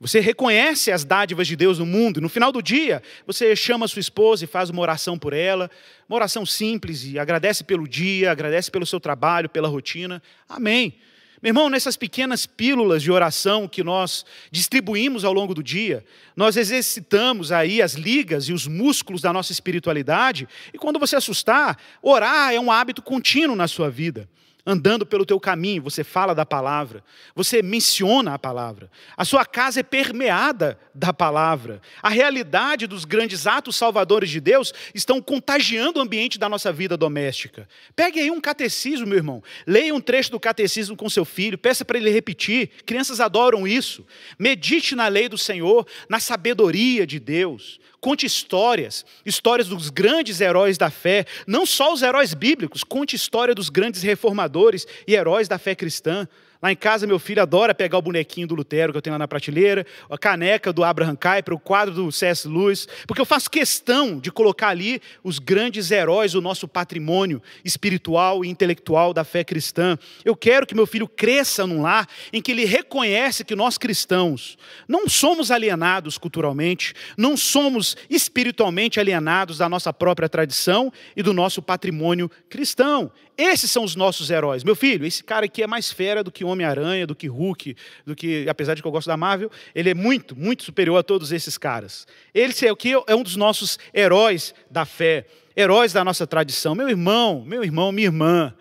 Você 0.00 0.20
reconhece 0.20 0.92
as 0.92 1.04
dádivas 1.04 1.48
de 1.48 1.56
Deus 1.56 1.78
no 1.78 1.86
mundo. 1.86 2.20
No 2.20 2.28
final 2.28 2.52
do 2.52 2.62
dia, 2.62 3.02
você 3.26 3.56
chama 3.56 3.88
sua 3.88 3.98
esposa 3.98 4.44
e 4.44 4.46
faz 4.46 4.70
uma 4.70 4.80
oração 4.80 5.18
por 5.18 5.32
ela. 5.32 5.68
Uma 6.08 6.16
oração 6.16 6.46
simples 6.46 7.04
e 7.04 7.18
agradece 7.18 7.64
pelo 7.64 7.86
dia, 7.86 8.30
agradece 8.30 8.70
pelo 8.70 8.86
seu 8.86 9.00
trabalho, 9.00 9.48
pela 9.48 9.66
rotina. 9.66 10.22
Amém. 10.48 10.94
Meu 11.42 11.50
irmão, 11.50 11.68
nessas 11.68 11.96
pequenas 11.96 12.46
pílulas 12.46 13.00
de 13.02 13.12
oração 13.12 13.68
que 13.68 13.84
nós 13.84 14.24
distribuímos 14.50 15.24
ao 15.24 15.32
longo 15.32 15.54
do 15.54 15.62
dia, 15.62 16.04
nós 16.36 16.56
exercitamos 16.56 17.52
aí 17.52 17.80
as 17.80 17.94
ligas 17.94 18.48
e 18.48 18.52
os 18.52 18.66
músculos 18.66 19.22
da 19.22 19.32
nossa 19.32 19.52
espiritualidade, 19.52 20.48
e 20.74 20.78
quando 20.78 20.98
você 20.98 21.14
assustar, 21.14 21.78
orar 22.02 22.52
é 22.52 22.58
um 22.58 22.72
hábito 22.72 23.00
contínuo 23.00 23.54
na 23.54 23.68
sua 23.68 23.88
vida. 23.88 24.28
Andando 24.68 25.06
pelo 25.06 25.24
teu 25.24 25.40
caminho, 25.40 25.82
você 25.82 26.04
fala 26.04 26.34
da 26.34 26.44
palavra, 26.44 27.02
você 27.34 27.62
menciona 27.62 28.34
a 28.34 28.38
palavra. 28.38 28.90
A 29.16 29.24
sua 29.24 29.46
casa 29.46 29.80
é 29.80 29.82
permeada 29.82 30.78
da 30.94 31.10
palavra. 31.10 31.80
A 32.02 32.10
realidade 32.10 32.86
dos 32.86 33.06
grandes 33.06 33.46
atos 33.46 33.76
salvadores 33.76 34.28
de 34.28 34.40
Deus 34.40 34.74
estão 34.94 35.22
contagiando 35.22 35.98
o 35.98 36.02
ambiente 36.02 36.38
da 36.38 36.50
nossa 36.50 36.70
vida 36.70 36.98
doméstica. 36.98 37.66
Pegue 37.96 38.20
aí 38.20 38.30
um 38.30 38.42
catecismo, 38.42 39.06
meu 39.06 39.16
irmão. 39.16 39.42
Leia 39.66 39.94
um 39.94 40.02
trecho 40.02 40.32
do 40.32 40.38
catecismo 40.38 40.94
com 40.94 41.08
seu 41.08 41.24
filho, 41.24 41.56
peça 41.56 41.82
para 41.82 41.96
ele 41.96 42.10
repetir. 42.10 42.68
Crianças 42.84 43.20
adoram 43.20 43.66
isso. 43.66 44.06
Medite 44.38 44.94
na 44.94 45.08
lei 45.08 45.30
do 45.30 45.38
Senhor, 45.38 45.86
na 46.10 46.20
sabedoria 46.20 47.06
de 47.06 47.18
Deus. 47.18 47.80
Conte 48.00 48.26
histórias, 48.26 49.04
histórias 49.26 49.68
dos 49.68 49.90
grandes 49.90 50.40
heróis 50.40 50.78
da 50.78 50.88
fé, 50.88 51.24
não 51.46 51.66
só 51.66 51.92
os 51.92 52.02
heróis 52.02 52.32
bíblicos, 52.32 52.84
conte 52.84 53.16
história 53.16 53.54
dos 53.54 53.68
grandes 53.68 54.02
reformadores 54.02 54.86
e 55.06 55.14
heróis 55.14 55.48
da 55.48 55.58
fé 55.58 55.74
cristã. 55.74 56.28
Lá 56.60 56.72
em 56.72 56.76
casa, 56.76 57.06
meu 57.06 57.20
filho 57.20 57.40
adora 57.40 57.72
pegar 57.72 57.98
o 57.98 58.02
bonequinho 58.02 58.48
do 58.48 58.54
Lutero 58.56 58.92
que 58.92 58.98
eu 58.98 59.02
tenho 59.02 59.14
lá 59.14 59.18
na 59.18 59.28
prateleira, 59.28 59.86
a 60.10 60.18
caneca 60.18 60.72
do 60.72 60.82
Abraham 60.82 61.14
Kuyper, 61.14 61.54
o 61.54 61.58
quadro 61.58 61.94
do 61.94 62.10
C.S. 62.10 62.48
Lewis, 62.48 62.88
porque 63.06 63.20
eu 63.20 63.26
faço 63.26 63.48
questão 63.48 64.18
de 64.18 64.32
colocar 64.32 64.68
ali 64.68 65.00
os 65.22 65.38
grandes 65.38 65.92
heróis 65.92 66.32
do 66.32 66.42
nosso 66.42 66.66
patrimônio 66.66 67.40
espiritual 67.64 68.44
e 68.44 68.48
intelectual 68.48 69.14
da 69.14 69.22
fé 69.22 69.44
cristã. 69.44 69.96
Eu 70.24 70.34
quero 70.34 70.66
que 70.66 70.74
meu 70.74 70.86
filho 70.86 71.06
cresça 71.06 71.64
num 71.64 71.82
lar 71.82 72.08
em 72.32 72.42
que 72.42 72.50
ele 72.50 72.64
reconhece 72.64 73.44
que 73.44 73.54
nós 73.54 73.78
cristãos 73.78 74.58
não 74.88 75.08
somos 75.08 75.52
alienados 75.52 76.18
culturalmente, 76.18 76.92
não 77.16 77.36
somos 77.36 77.96
espiritualmente 78.10 78.98
alienados 78.98 79.58
da 79.58 79.68
nossa 79.68 79.92
própria 79.92 80.28
tradição 80.28 80.92
e 81.16 81.22
do 81.22 81.32
nosso 81.32 81.62
patrimônio 81.62 82.28
cristão. 82.48 83.12
Esses 83.38 83.70
são 83.70 83.84
os 83.84 83.94
nossos 83.94 84.30
heróis. 84.30 84.64
Meu 84.64 84.74
filho, 84.74 85.06
esse 85.06 85.22
cara 85.22 85.46
aqui 85.46 85.62
é 85.62 85.66
mais 85.68 85.92
fera 85.92 86.24
do 86.24 86.32
que 86.32 86.44
Homem-Aranha, 86.44 87.06
do 87.06 87.14
que 87.14 87.28
Hulk, 87.28 87.76
do 88.04 88.16
que, 88.16 88.48
apesar 88.48 88.74
de 88.74 88.82
que 88.82 88.88
eu 88.88 88.90
gosto 88.90 89.06
da 89.06 89.16
Marvel, 89.16 89.48
ele 89.72 89.90
é 89.90 89.94
muito, 89.94 90.34
muito 90.34 90.64
superior 90.64 90.98
a 90.98 91.04
todos 91.04 91.30
esses 91.30 91.56
caras. 91.56 92.04
Ele 92.34 92.52
é 92.66 92.72
o 92.72 92.76
que 92.76 92.92
é 93.06 93.14
um 93.14 93.22
dos 93.22 93.36
nossos 93.36 93.78
heróis 93.94 94.52
da 94.68 94.84
fé, 94.84 95.24
heróis 95.56 95.92
da 95.92 96.04
nossa 96.04 96.26
tradição. 96.26 96.74
Meu 96.74 96.88
irmão, 96.88 97.44
meu 97.46 97.62
irmão, 97.62 97.92
minha 97.92 98.08
irmã. 98.08 98.52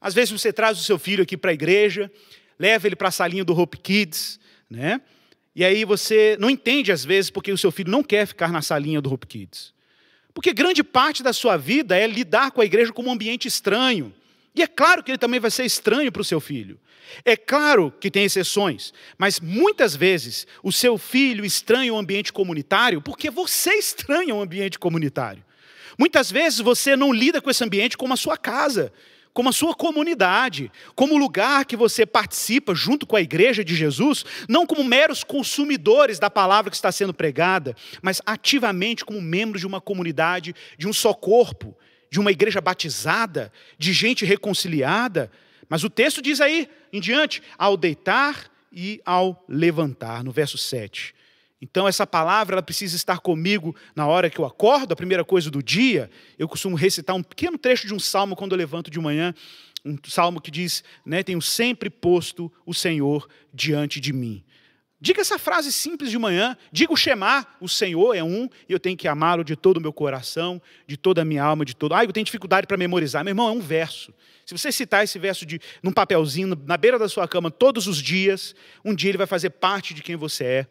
Às 0.00 0.14
vezes 0.14 0.30
você 0.30 0.52
traz 0.52 0.78
o 0.78 0.84
seu 0.84 0.96
filho 0.96 1.24
aqui 1.24 1.36
para 1.36 1.50
a 1.50 1.54
igreja, 1.54 2.08
leva 2.56 2.86
ele 2.86 2.94
para 2.94 3.08
a 3.08 3.10
salinha 3.10 3.44
do 3.44 3.58
Hope 3.58 3.78
Kids, 3.78 4.38
né? 4.70 5.00
E 5.56 5.64
aí 5.64 5.84
você 5.84 6.36
não 6.38 6.48
entende 6.48 6.92
às 6.92 7.04
vezes 7.04 7.32
porque 7.32 7.50
o 7.50 7.58
seu 7.58 7.72
filho 7.72 7.90
não 7.90 8.02
quer 8.04 8.26
ficar 8.26 8.52
na 8.52 8.62
salinha 8.62 9.00
do 9.00 9.12
Hope 9.12 9.26
Kids. 9.26 9.73
Porque 10.34 10.52
grande 10.52 10.82
parte 10.82 11.22
da 11.22 11.32
sua 11.32 11.56
vida 11.56 11.96
é 11.96 12.06
lidar 12.06 12.50
com 12.50 12.60
a 12.60 12.64
igreja 12.64 12.92
como 12.92 13.08
um 13.08 13.12
ambiente 13.12 13.46
estranho. 13.46 14.12
E 14.54 14.62
é 14.62 14.66
claro 14.66 15.02
que 15.02 15.12
ele 15.12 15.18
também 15.18 15.38
vai 15.38 15.50
ser 15.50 15.64
estranho 15.64 16.10
para 16.10 16.22
o 16.22 16.24
seu 16.24 16.40
filho. 16.40 16.78
É 17.24 17.36
claro 17.36 17.92
que 18.00 18.10
tem 18.10 18.24
exceções, 18.24 18.92
mas 19.16 19.38
muitas 19.38 19.94
vezes 19.94 20.46
o 20.62 20.72
seu 20.72 20.98
filho 20.98 21.44
estranha 21.44 21.94
o 21.94 21.96
ambiente 21.96 22.32
comunitário 22.32 23.00
porque 23.00 23.30
você 23.30 23.74
estranha 23.78 24.34
o 24.34 24.42
ambiente 24.42 24.78
comunitário. 24.78 25.44
Muitas 25.96 26.30
vezes 26.30 26.58
você 26.58 26.96
não 26.96 27.12
lida 27.12 27.40
com 27.40 27.50
esse 27.50 27.62
ambiente 27.62 27.96
como 27.96 28.12
a 28.12 28.16
sua 28.16 28.36
casa 28.36 28.92
como 29.34 29.48
a 29.48 29.52
sua 29.52 29.74
comunidade, 29.74 30.70
como 30.94 31.14
o 31.14 31.18
lugar 31.18 31.64
que 31.64 31.76
você 31.76 32.06
participa 32.06 32.72
junto 32.72 33.04
com 33.04 33.16
a 33.16 33.20
igreja 33.20 33.64
de 33.64 33.74
Jesus, 33.74 34.24
não 34.48 34.64
como 34.64 34.84
meros 34.84 35.24
consumidores 35.24 36.20
da 36.20 36.30
palavra 36.30 36.70
que 36.70 36.76
está 36.76 36.92
sendo 36.92 37.12
pregada, 37.12 37.76
mas 38.00 38.22
ativamente 38.24 39.04
como 39.04 39.20
membros 39.20 39.60
de 39.60 39.66
uma 39.66 39.80
comunidade, 39.80 40.54
de 40.78 40.86
um 40.86 40.92
só 40.92 41.12
corpo, 41.12 41.76
de 42.08 42.20
uma 42.20 42.30
igreja 42.30 42.60
batizada, 42.60 43.52
de 43.76 43.92
gente 43.92 44.24
reconciliada. 44.24 45.30
Mas 45.68 45.82
o 45.82 45.90
texto 45.90 46.22
diz 46.22 46.40
aí, 46.40 46.68
em 46.92 47.00
diante, 47.00 47.42
ao 47.58 47.76
deitar 47.76 48.48
e 48.72 49.00
ao 49.04 49.44
levantar, 49.48 50.22
no 50.22 50.30
verso 50.30 50.56
7. 50.56 51.12
Então, 51.64 51.88
essa 51.88 52.06
palavra 52.06 52.56
ela 52.56 52.62
precisa 52.62 52.94
estar 52.94 53.20
comigo 53.20 53.74
na 53.96 54.06
hora 54.06 54.28
que 54.28 54.38
eu 54.38 54.44
acordo, 54.44 54.92
a 54.92 54.96
primeira 54.96 55.24
coisa 55.24 55.50
do 55.50 55.62
dia. 55.62 56.10
Eu 56.38 56.46
costumo 56.46 56.76
recitar 56.76 57.16
um 57.16 57.22
pequeno 57.22 57.56
trecho 57.56 57.86
de 57.86 57.94
um 57.94 57.98
salmo 57.98 58.36
quando 58.36 58.52
eu 58.52 58.58
levanto 58.58 58.90
de 58.90 59.00
manhã, 59.00 59.34
um 59.82 59.96
salmo 60.06 60.42
que 60.42 60.50
diz: 60.50 60.84
né, 61.06 61.22
Tenho 61.22 61.40
sempre 61.40 61.88
posto 61.88 62.52
o 62.66 62.74
Senhor 62.74 63.26
diante 63.50 63.98
de 63.98 64.12
mim. 64.12 64.44
Diga 65.00 65.22
essa 65.22 65.38
frase 65.38 65.72
simples 65.72 66.10
de 66.10 66.18
manhã, 66.18 66.54
diga 66.70 66.92
o 66.92 66.96
Shema, 66.96 67.46
o 67.58 67.68
Senhor 67.68 68.14
é 68.14 68.22
um, 68.22 68.46
e 68.68 68.72
eu 68.74 68.78
tenho 68.78 68.96
que 68.96 69.08
amá-lo 69.08 69.42
de 69.42 69.56
todo 69.56 69.78
o 69.78 69.80
meu 69.80 69.92
coração, 69.92 70.60
de 70.86 70.98
toda 70.98 71.22
a 71.22 71.24
minha 71.24 71.42
alma, 71.42 71.64
de 71.64 71.74
todo. 71.74 71.94
Ah, 71.94 72.04
eu 72.04 72.12
tenho 72.12 72.26
dificuldade 72.26 72.66
para 72.66 72.76
memorizar. 72.76 73.24
Meu 73.24 73.32
irmão, 73.32 73.48
é 73.48 73.52
um 73.52 73.60
verso. 73.60 74.12
Se 74.44 74.56
você 74.56 74.70
citar 74.70 75.02
esse 75.02 75.18
verso 75.18 75.46
de, 75.46 75.58
num 75.82 75.92
papelzinho, 75.92 76.54
na 76.66 76.76
beira 76.76 76.98
da 76.98 77.08
sua 77.08 77.26
cama, 77.26 77.50
todos 77.50 77.86
os 77.86 77.96
dias, 78.02 78.54
um 78.84 78.94
dia 78.94 79.10
ele 79.10 79.18
vai 79.18 79.26
fazer 79.26 79.48
parte 79.48 79.94
de 79.94 80.02
quem 80.02 80.14
você 80.14 80.44
é 80.44 80.66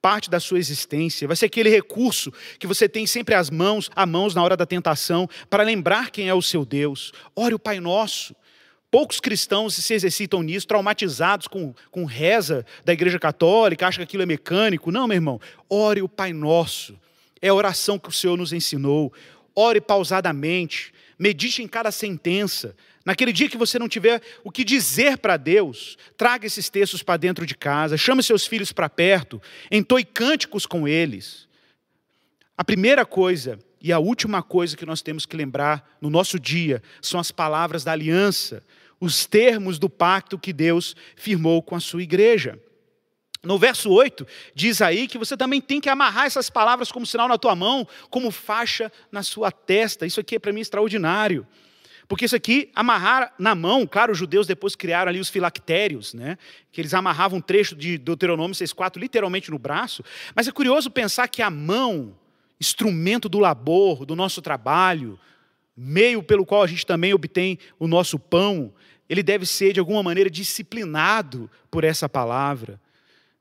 parte 0.00 0.30
da 0.30 0.38
sua 0.38 0.58
existência, 0.58 1.26
vai 1.26 1.36
ser 1.36 1.46
aquele 1.46 1.68
recurso 1.68 2.32
que 2.58 2.66
você 2.66 2.88
tem 2.88 3.06
sempre 3.06 3.34
às 3.34 3.50
mãos, 3.50 3.90
à 3.94 4.06
mãos 4.06 4.34
na 4.34 4.42
hora 4.42 4.56
da 4.56 4.64
tentação, 4.64 5.28
para 5.50 5.62
lembrar 5.62 6.10
quem 6.10 6.28
é 6.28 6.34
o 6.34 6.42
seu 6.42 6.64
Deus. 6.64 7.12
Ore 7.34 7.54
o 7.54 7.58
Pai 7.58 7.80
Nosso. 7.80 8.34
Poucos 8.90 9.20
cristãos 9.20 9.74
se 9.74 9.92
exercitam 9.92 10.42
nisso, 10.42 10.66
traumatizados 10.66 11.46
com, 11.46 11.74
com 11.90 12.06
reza 12.06 12.64
da 12.84 12.92
Igreja 12.92 13.18
Católica, 13.18 13.86
acham 13.86 13.98
que 13.98 14.04
aquilo 14.04 14.22
é 14.22 14.26
mecânico. 14.26 14.90
Não, 14.90 15.06
meu 15.06 15.16
irmão, 15.16 15.40
ore 15.68 16.00
o 16.00 16.08
Pai 16.08 16.32
Nosso. 16.32 16.98
É 17.42 17.48
a 17.48 17.54
oração 17.54 17.98
que 17.98 18.08
o 18.08 18.12
Senhor 18.12 18.36
nos 18.36 18.52
ensinou. 18.52 19.12
Ore 19.54 19.80
pausadamente, 19.80 20.92
medite 21.18 21.62
em 21.62 21.68
cada 21.68 21.90
sentença, 21.90 22.74
Naquele 23.08 23.32
dia 23.32 23.48
que 23.48 23.56
você 23.56 23.78
não 23.78 23.88
tiver 23.88 24.20
o 24.44 24.50
que 24.50 24.62
dizer 24.62 25.16
para 25.16 25.38
Deus, 25.38 25.96
traga 26.14 26.46
esses 26.46 26.68
textos 26.68 27.02
para 27.02 27.16
dentro 27.16 27.46
de 27.46 27.54
casa, 27.54 27.96
chame 27.96 28.22
seus 28.22 28.46
filhos 28.46 28.70
para 28.70 28.86
perto, 28.86 29.40
entoie 29.70 30.04
cânticos 30.04 30.66
com 30.66 30.86
eles. 30.86 31.48
A 32.54 32.62
primeira 32.62 33.06
coisa 33.06 33.58
e 33.80 33.94
a 33.94 33.98
última 33.98 34.42
coisa 34.42 34.76
que 34.76 34.84
nós 34.84 35.00
temos 35.00 35.24
que 35.24 35.34
lembrar 35.34 35.96
no 36.02 36.10
nosso 36.10 36.38
dia 36.38 36.82
são 37.00 37.18
as 37.18 37.30
palavras 37.30 37.82
da 37.82 37.92
aliança, 37.92 38.62
os 39.00 39.24
termos 39.24 39.78
do 39.78 39.88
pacto 39.88 40.38
que 40.38 40.52
Deus 40.52 40.94
firmou 41.16 41.62
com 41.62 41.74
a 41.74 41.80
sua 41.80 42.02
igreja. 42.02 42.60
No 43.42 43.58
verso 43.58 43.90
8, 43.90 44.26
diz 44.54 44.82
aí 44.82 45.08
que 45.08 45.16
você 45.16 45.34
também 45.34 45.62
tem 45.62 45.80
que 45.80 45.88
amarrar 45.88 46.26
essas 46.26 46.50
palavras 46.50 46.92
como 46.92 47.06
sinal 47.06 47.26
na 47.26 47.38
tua 47.38 47.56
mão, 47.56 47.88
como 48.10 48.30
faixa 48.30 48.92
na 49.10 49.22
sua 49.22 49.50
testa. 49.50 50.04
Isso 50.04 50.20
aqui 50.20 50.36
é 50.36 50.38
para 50.38 50.52
mim 50.52 50.60
extraordinário. 50.60 51.46
Porque 52.08 52.24
isso 52.24 52.34
aqui, 52.34 52.70
amarrar 52.74 53.34
na 53.38 53.54
mão, 53.54 53.86
claro, 53.86 54.12
os 54.12 54.18
judeus 54.18 54.46
depois 54.46 54.74
criaram 54.74 55.10
ali 55.10 55.20
os 55.20 55.28
filactérios, 55.28 56.14
né? 56.14 56.38
que 56.72 56.80
eles 56.80 56.94
amarravam 56.94 57.38
um 57.38 57.42
trecho 57.42 57.76
de 57.76 57.98
Deuteronômio 57.98 58.56
6,4 58.56 58.98
literalmente 58.98 59.50
no 59.50 59.58
braço. 59.58 60.02
Mas 60.34 60.48
é 60.48 60.50
curioso 60.52 60.90
pensar 60.90 61.28
que 61.28 61.42
a 61.42 61.50
mão, 61.50 62.16
instrumento 62.58 63.28
do 63.28 63.38
labor, 63.38 64.06
do 64.06 64.16
nosso 64.16 64.40
trabalho, 64.40 65.20
meio 65.76 66.22
pelo 66.22 66.46
qual 66.46 66.62
a 66.62 66.66
gente 66.66 66.86
também 66.86 67.12
obtém 67.12 67.58
o 67.78 67.86
nosso 67.86 68.18
pão, 68.18 68.72
ele 69.06 69.22
deve 69.22 69.44
ser 69.44 69.74
de 69.74 69.80
alguma 69.80 70.02
maneira 70.02 70.30
disciplinado 70.30 71.50
por 71.70 71.84
essa 71.84 72.08
palavra. 72.08 72.80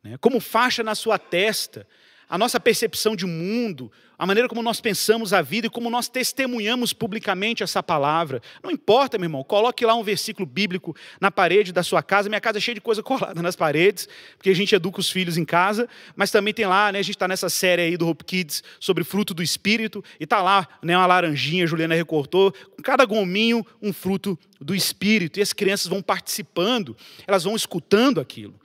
Né? 0.04 0.18
Como 0.20 0.42
faixa 0.42 0.84
na 0.84 0.94
sua 0.94 1.18
testa, 1.18 1.88
a 2.30 2.38
nossa 2.38 2.60
percepção 2.60 3.16
de 3.16 3.26
mundo, 3.26 3.92
a 4.18 4.26
maneira 4.26 4.50
como 4.50 4.62
nós 4.62 4.82
pensamos 4.82 5.32
a 5.32 5.42
vida 5.42 5.68
e 5.68 5.70
como 5.70 5.90
nós 5.90 6.10
testemunhamos 6.10 6.92
publicamente 6.92 7.64
essa 7.64 7.82
palavra. 7.82 8.42
Não 8.64 8.72
importa, 8.72 9.18
meu 9.18 9.26
irmão, 9.26 9.44
coloque 9.44 9.86
lá 9.86 9.94
um 9.96 10.04
versículo 10.04 10.46
bíblico 10.46 10.96
na 11.22 11.32
parede 11.32 11.72
da 11.72 11.84
sua 11.84 12.02
casa. 12.02 12.28
Minha 12.28 12.42
casa 12.42 12.58
é 12.58 12.62
cheia 12.62 12.76
de 12.76 12.82
coisa 12.82 13.02
colada 13.04 13.42
nas 13.42 13.56
paredes, 13.56 14.10
porque 14.36 14.50
a 14.50 14.56
gente 14.56 14.76
educa 14.76 15.00
os 15.00 15.10
filhos 15.10 15.38
em 15.38 15.46
casa, 15.46 15.88
mas 16.16 16.32
também 16.32 16.54
tem 16.54 16.66
lá, 16.66 16.92
né, 16.92 17.00
a 17.00 17.04
gente 17.04 17.16
está 17.16 17.28
nessa 17.28 17.48
série 17.48 17.84
aí 17.84 17.98
do 17.98 18.08
Hope 18.08 18.26
Kids 18.26 18.64
sobre 18.80 19.04
fruto 19.04 19.34
do 19.34 19.44
Espírito, 19.44 20.04
e 20.20 20.24
está 20.24 20.42
lá 20.42 20.68
né, 20.82 20.98
uma 20.98 21.06
laranjinha, 21.06 21.64
a 21.64 21.68
Juliana 21.68 21.96
recortou, 21.96 22.52
com 22.52 22.82
cada 22.82 23.06
gominho 23.06 23.66
um 23.82 23.94
fruto 23.94 24.38
do 24.60 24.76
Espírito, 24.76 25.40
e 25.40 25.42
as 25.42 25.54
crianças 25.54 25.88
vão 25.88 26.02
participando, 26.02 26.98
elas 27.26 27.44
vão 27.44 27.56
escutando 27.56 28.20
aquilo. 28.20 28.60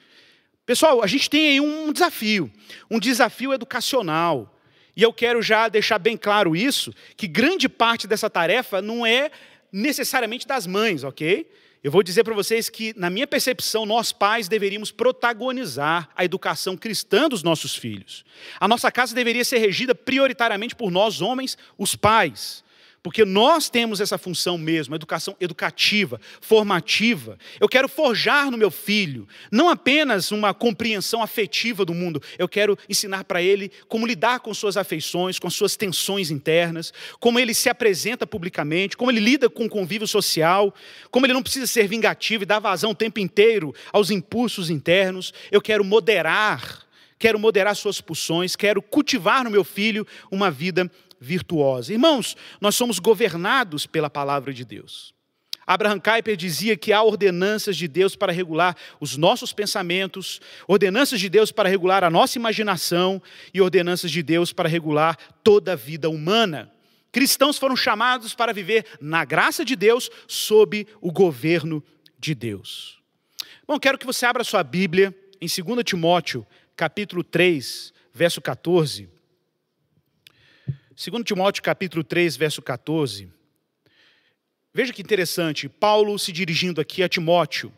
Pessoal, 0.64 1.02
a 1.02 1.06
gente 1.06 1.28
tem 1.28 1.48
aí 1.48 1.60
um 1.60 1.92
desafio, 1.92 2.50
um 2.90 3.00
desafio 3.00 3.52
educacional. 3.52 4.60
E 4.96 5.02
eu 5.02 5.12
quero 5.12 5.42
já 5.42 5.68
deixar 5.68 5.98
bem 5.98 6.16
claro 6.16 6.54
isso, 6.54 6.94
que 7.16 7.26
grande 7.26 7.68
parte 7.68 8.06
dessa 8.06 8.30
tarefa 8.30 8.80
não 8.80 9.04
é 9.04 9.30
necessariamente 9.72 10.46
das 10.46 10.66
mães, 10.66 11.02
ok? 11.02 11.50
Eu 11.82 11.90
vou 11.90 12.02
dizer 12.02 12.22
para 12.22 12.34
vocês 12.34 12.68
que, 12.68 12.94
na 12.96 13.10
minha 13.10 13.26
percepção, 13.26 13.84
nós 13.84 14.12
pais 14.12 14.46
deveríamos 14.46 14.92
protagonizar 14.92 16.08
a 16.14 16.24
educação 16.24 16.76
cristã 16.76 17.28
dos 17.28 17.42
nossos 17.42 17.74
filhos. 17.74 18.24
A 18.60 18.68
nossa 18.68 18.92
casa 18.92 19.16
deveria 19.16 19.44
ser 19.44 19.58
regida 19.58 19.92
prioritariamente 19.92 20.76
por 20.76 20.92
nós, 20.92 21.20
homens, 21.20 21.58
os 21.76 21.96
pais. 21.96 22.62
Porque 23.02 23.24
nós 23.24 23.68
temos 23.68 24.00
essa 24.00 24.16
função 24.16 24.56
mesmo, 24.56 24.94
educação 24.94 25.36
educativa, 25.40 26.20
formativa. 26.40 27.36
Eu 27.60 27.68
quero 27.68 27.88
forjar 27.88 28.48
no 28.48 28.56
meu 28.56 28.70
filho 28.70 29.26
não 29.50 29.68
apenas 29.68 30.30
uma 30.30 30.54
compreensão 30.54 31.20
afetiva 31.20 31.84
do 31.84 31.92
mundo, 31.92 32.22
eu 32.38 32.48
quero 32.48 32.78
ensinar 32.88 33.24
para 33.24 33.42
ele 33.42 33.72
como 33.88 34.06
lidar 34.06 34.38
com 34.40 34.54
suas 34.54 34.76
afeições, 34.76 35.38
com 35.38 35.50
suas 35.50 35.74
tensões 35.74 36.30
internas, 36.30 36.92
como 37.18 37.40
ele 37.40 37.54
se 37.54 37.68
apresenta 37.68 38.26
publicamente, 38.26 38.96
como 38.96 39.10
ele 39.10 39.20
lida 39.20 39.50
com 39.50 39.64
o 39.64 39.70
convívio 39.70 40.06
social, 40.06 40.72
como 41.10 41.26
ele 41.26 41.32
não 41.32 41.42
precisa 41.42 41.66
ser 41.66 41.88
vingativo 41.88 42.44
e 42.44 42.46
dar 42.46 42.60
vazão 42.60 42.92
o 42.92 42.94
tempo 42.94 43.18
inteiro 43.18 43.74
aos 43.92 44.10
impulsos 44.10 44.70
internos. 44.70 45.34
Eu 45.50 45.60
quero 45.60 45.84
moderar 45.84 46.82
quero 47.18 47.38
moderar 47.38 47.76
suas 47.76 48.00
pulsões, 48.00 48.56
quero 48.56 48.82
cultivar 48.82 49.44
no 49.44 49.50
meu 49.50 49.62
filho 49.62 50.04
uma 50.28 50.50
vida 50.50 50.90
virtuosa. 51.22 51.92
Irmãos, 51.92 52.36
nós 52.60 52.74
somos 52.74 52.98
governados 52.98 53.86
pela 53.86 54.10
palavra 54.10 54.52
de 54.52 54.64
Deus. 54.64 55.14
Abraham 55.64 56.00
Kuyper 56.00 56.36
dizia 56.36 56.76
que 56.76 56.92
há 56.92 57.00
ordenanças 57.00 57.76
de 57.76 57.86
Deus 57.86 58.16
para 58.16 58.32
regular 58.32 58.76
os 59.00 59.16
nossos 59.16 59.52
pensamentos, 59.52 60.40
ordenanças 60.66 61.20
de 61.20 61.28
Deus 61.28 61.52
para 61.52 61.68
regular 61.68 62.02
a 62.02 62.10
nossa 62.10 62.36
imaginação 62.36 63.22
e 63.54 63.60
ordenanças 63.60 64.10
de 64.10 64.22
Deus 64.22 64.52
para 64.52 64.68
regular 64.68 65.16
toda 65.44 65.72
a 65.72 65.76
vida 65.76 66.10
humana. 66.10 66.70
Cristãos 67.12 67.58
foram 67.58 67.76
chamados 67.76 68.34
para 68.34 68.52
viver 68.52 68.84
na 69.00 69.24
graça 69.24 69.64
de 69.64 69.76
Deus, 69.76 70.10
sob 70.26 70.86
o 71.00 71.12
governo 71.12 71.82
de 72.18 72.34
Deus. 72.34 72.98
Bom, 73.66 73.78
quero 73.78 73.98
que 73.98 74.06
você 74.06 74.26
abra 74.26 74.42
sua 74.42 74.64
Bíblia 74.64 75.14
em 75.40 75.46
2 75.46 75.84
Timóteo, 75.84 76.44
capítulo 76.74 77.22
3, 77.22 77.92
verso 78.12 78.40
14. 78.40 79.11
2 80.94 81.24
Timóteo 81.24 81.62
capítulo 81.62 82.04
3, 82.04 82.36
verso 82.36 82.60
14. 82.60 83.30
Veja 84.74 84.92
que 84.92 85.00
interessante, 85.00 85.66
Paulo 85.66 86.18
se 86.18 86.30
dirigindo 86.32 86.82
aqui 86.82 87.02
a 87.02 87.08
Timóteo. 87.08 87.72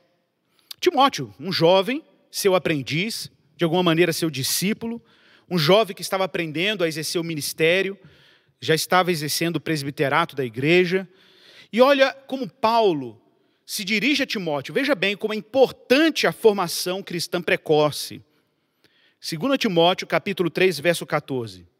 Timóteo, 0.80 1.32
um 1.38 1.52
jovem, 1.52 2.02
seu 2.28 2.56
aprendiz, 2.56 3.30
de 3.56 3.62
alguma 3.62 3.84
maneira 3.84 4.12
seu 4.12 4.28
discípulo, 4.28 5.00
um 5.48 5.56
jovem 5.56 5.94
que 5.94 6.02
estava 6.02 6.24
aprendendo 6.24 6.82
a 6.82 6.88
exercer 6.88 7.20
o 7.20 7.24
ministério, 7.24 7.96
já 8.60 8.74
estava 8.74 9.12
exercendo 9.12 9.56
o 9.56 9.60
presbiterato 9.60 10.34
da 10.34 10.44
igreja. 10.44 11.08
E 11.72 11.80
olha 11.80 12.12
como 12.26 12.50
Paulo 12.50 13.20
se 13.64 13.84
dirige 13.84 14.24
a 14.24 14.26
Timóteo. 14.26 14.74
Veja 14.74 14.96
bem 14.96 15.16
como 15.16 15.32
é 15.32 15.36
importante 15.36 16.26
a 16.26 16.32
formação 16.32 17.00
cristã 17.00 17.40
precoce. 17.40 18.20
2 19.20 19.56
Timóteo, 19.56 20.04
capítulo 20.04 20.50
3, 20.50 20.80
verso 20.80 21.06
14 21.06 21.73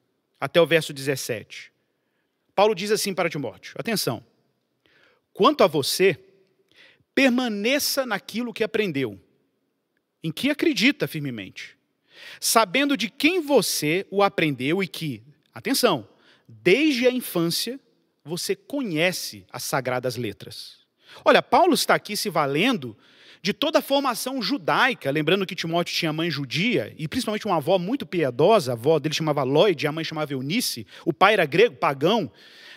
até 0.45 0.61
o 0.61 0.67
verso 0.67 0.93
17. 0.93 1.73
Paulo 2.55 2.75
diz 2.75 2.91
assim 2.91 3.15
para 3.15 3.31
Timóteo: 3.31 3.75
atenção, 3.79 4.23
quanto 5.33 5.65
a 5.65 5.67
você, 5.67 6.23
permaneça 7.15 8.05
naquilo 8.05 8.53
que 8.53 8.63
aprendeu, 8.63 9.19
em 10.23 10.31
que 10.31 10.51
acredita 10.51 11.09
firmemente, 11.09 11.79
sabendo 12.39 12.95
de 12.95 13.09
quem 13.09 13.41
você 13.41 14.07
o 14.11 14.23
aprendeu 14.23 14.83
e 14.83 14.87
que, 14.87 15.23
atenção, 15.55 16.07
desde 16.47 17.07
a 17.07 17.11
infância 17.11 17.81
você 18.23 18.55
conhece 18.55 19.47
as 19.51 19.63
sagradas 19.63 20.17
letras. 20.17 20.77
Olha, 21.25 21.41
Paulo 21.41 21.73
está 21.73 21.95
aqui 21.95 22.19
se 22.19 22.29
valendo 22.29 22.95
de 23.45 23.53
toda 23.53 23.81
a 23.81 23.83
formação 23.83 24.41
judaica, 24.41 25.11
lembrando 25.11 25.45
que 25.45 25.55
Timóteo 25.55 25.95
tinha 25.95 26.11
mãe 26.15 26.31
judia, 26.31 26.95
e 26.97 27.07
principalmente 27.07 27.45
uma 27.45 27.59
avó 27.59 27.79
muito 27.79 28.07
piedosa, 28.07 28.73
a 28.73 28.75
avó 28.75 28.99
dele 28.99 29.15
chamava 29.15 29.43
Lloyd, 29.43 29.87
a 29.87 29.93
mãe 29.93 30.03
chamava 30.03 30.33
Eunice, 30.33 30.87
o 31.05 31.13
pai 31.13 31.35
era 31.35 31.45
grego, 31.45 31.77
pagão, 31.77 32.33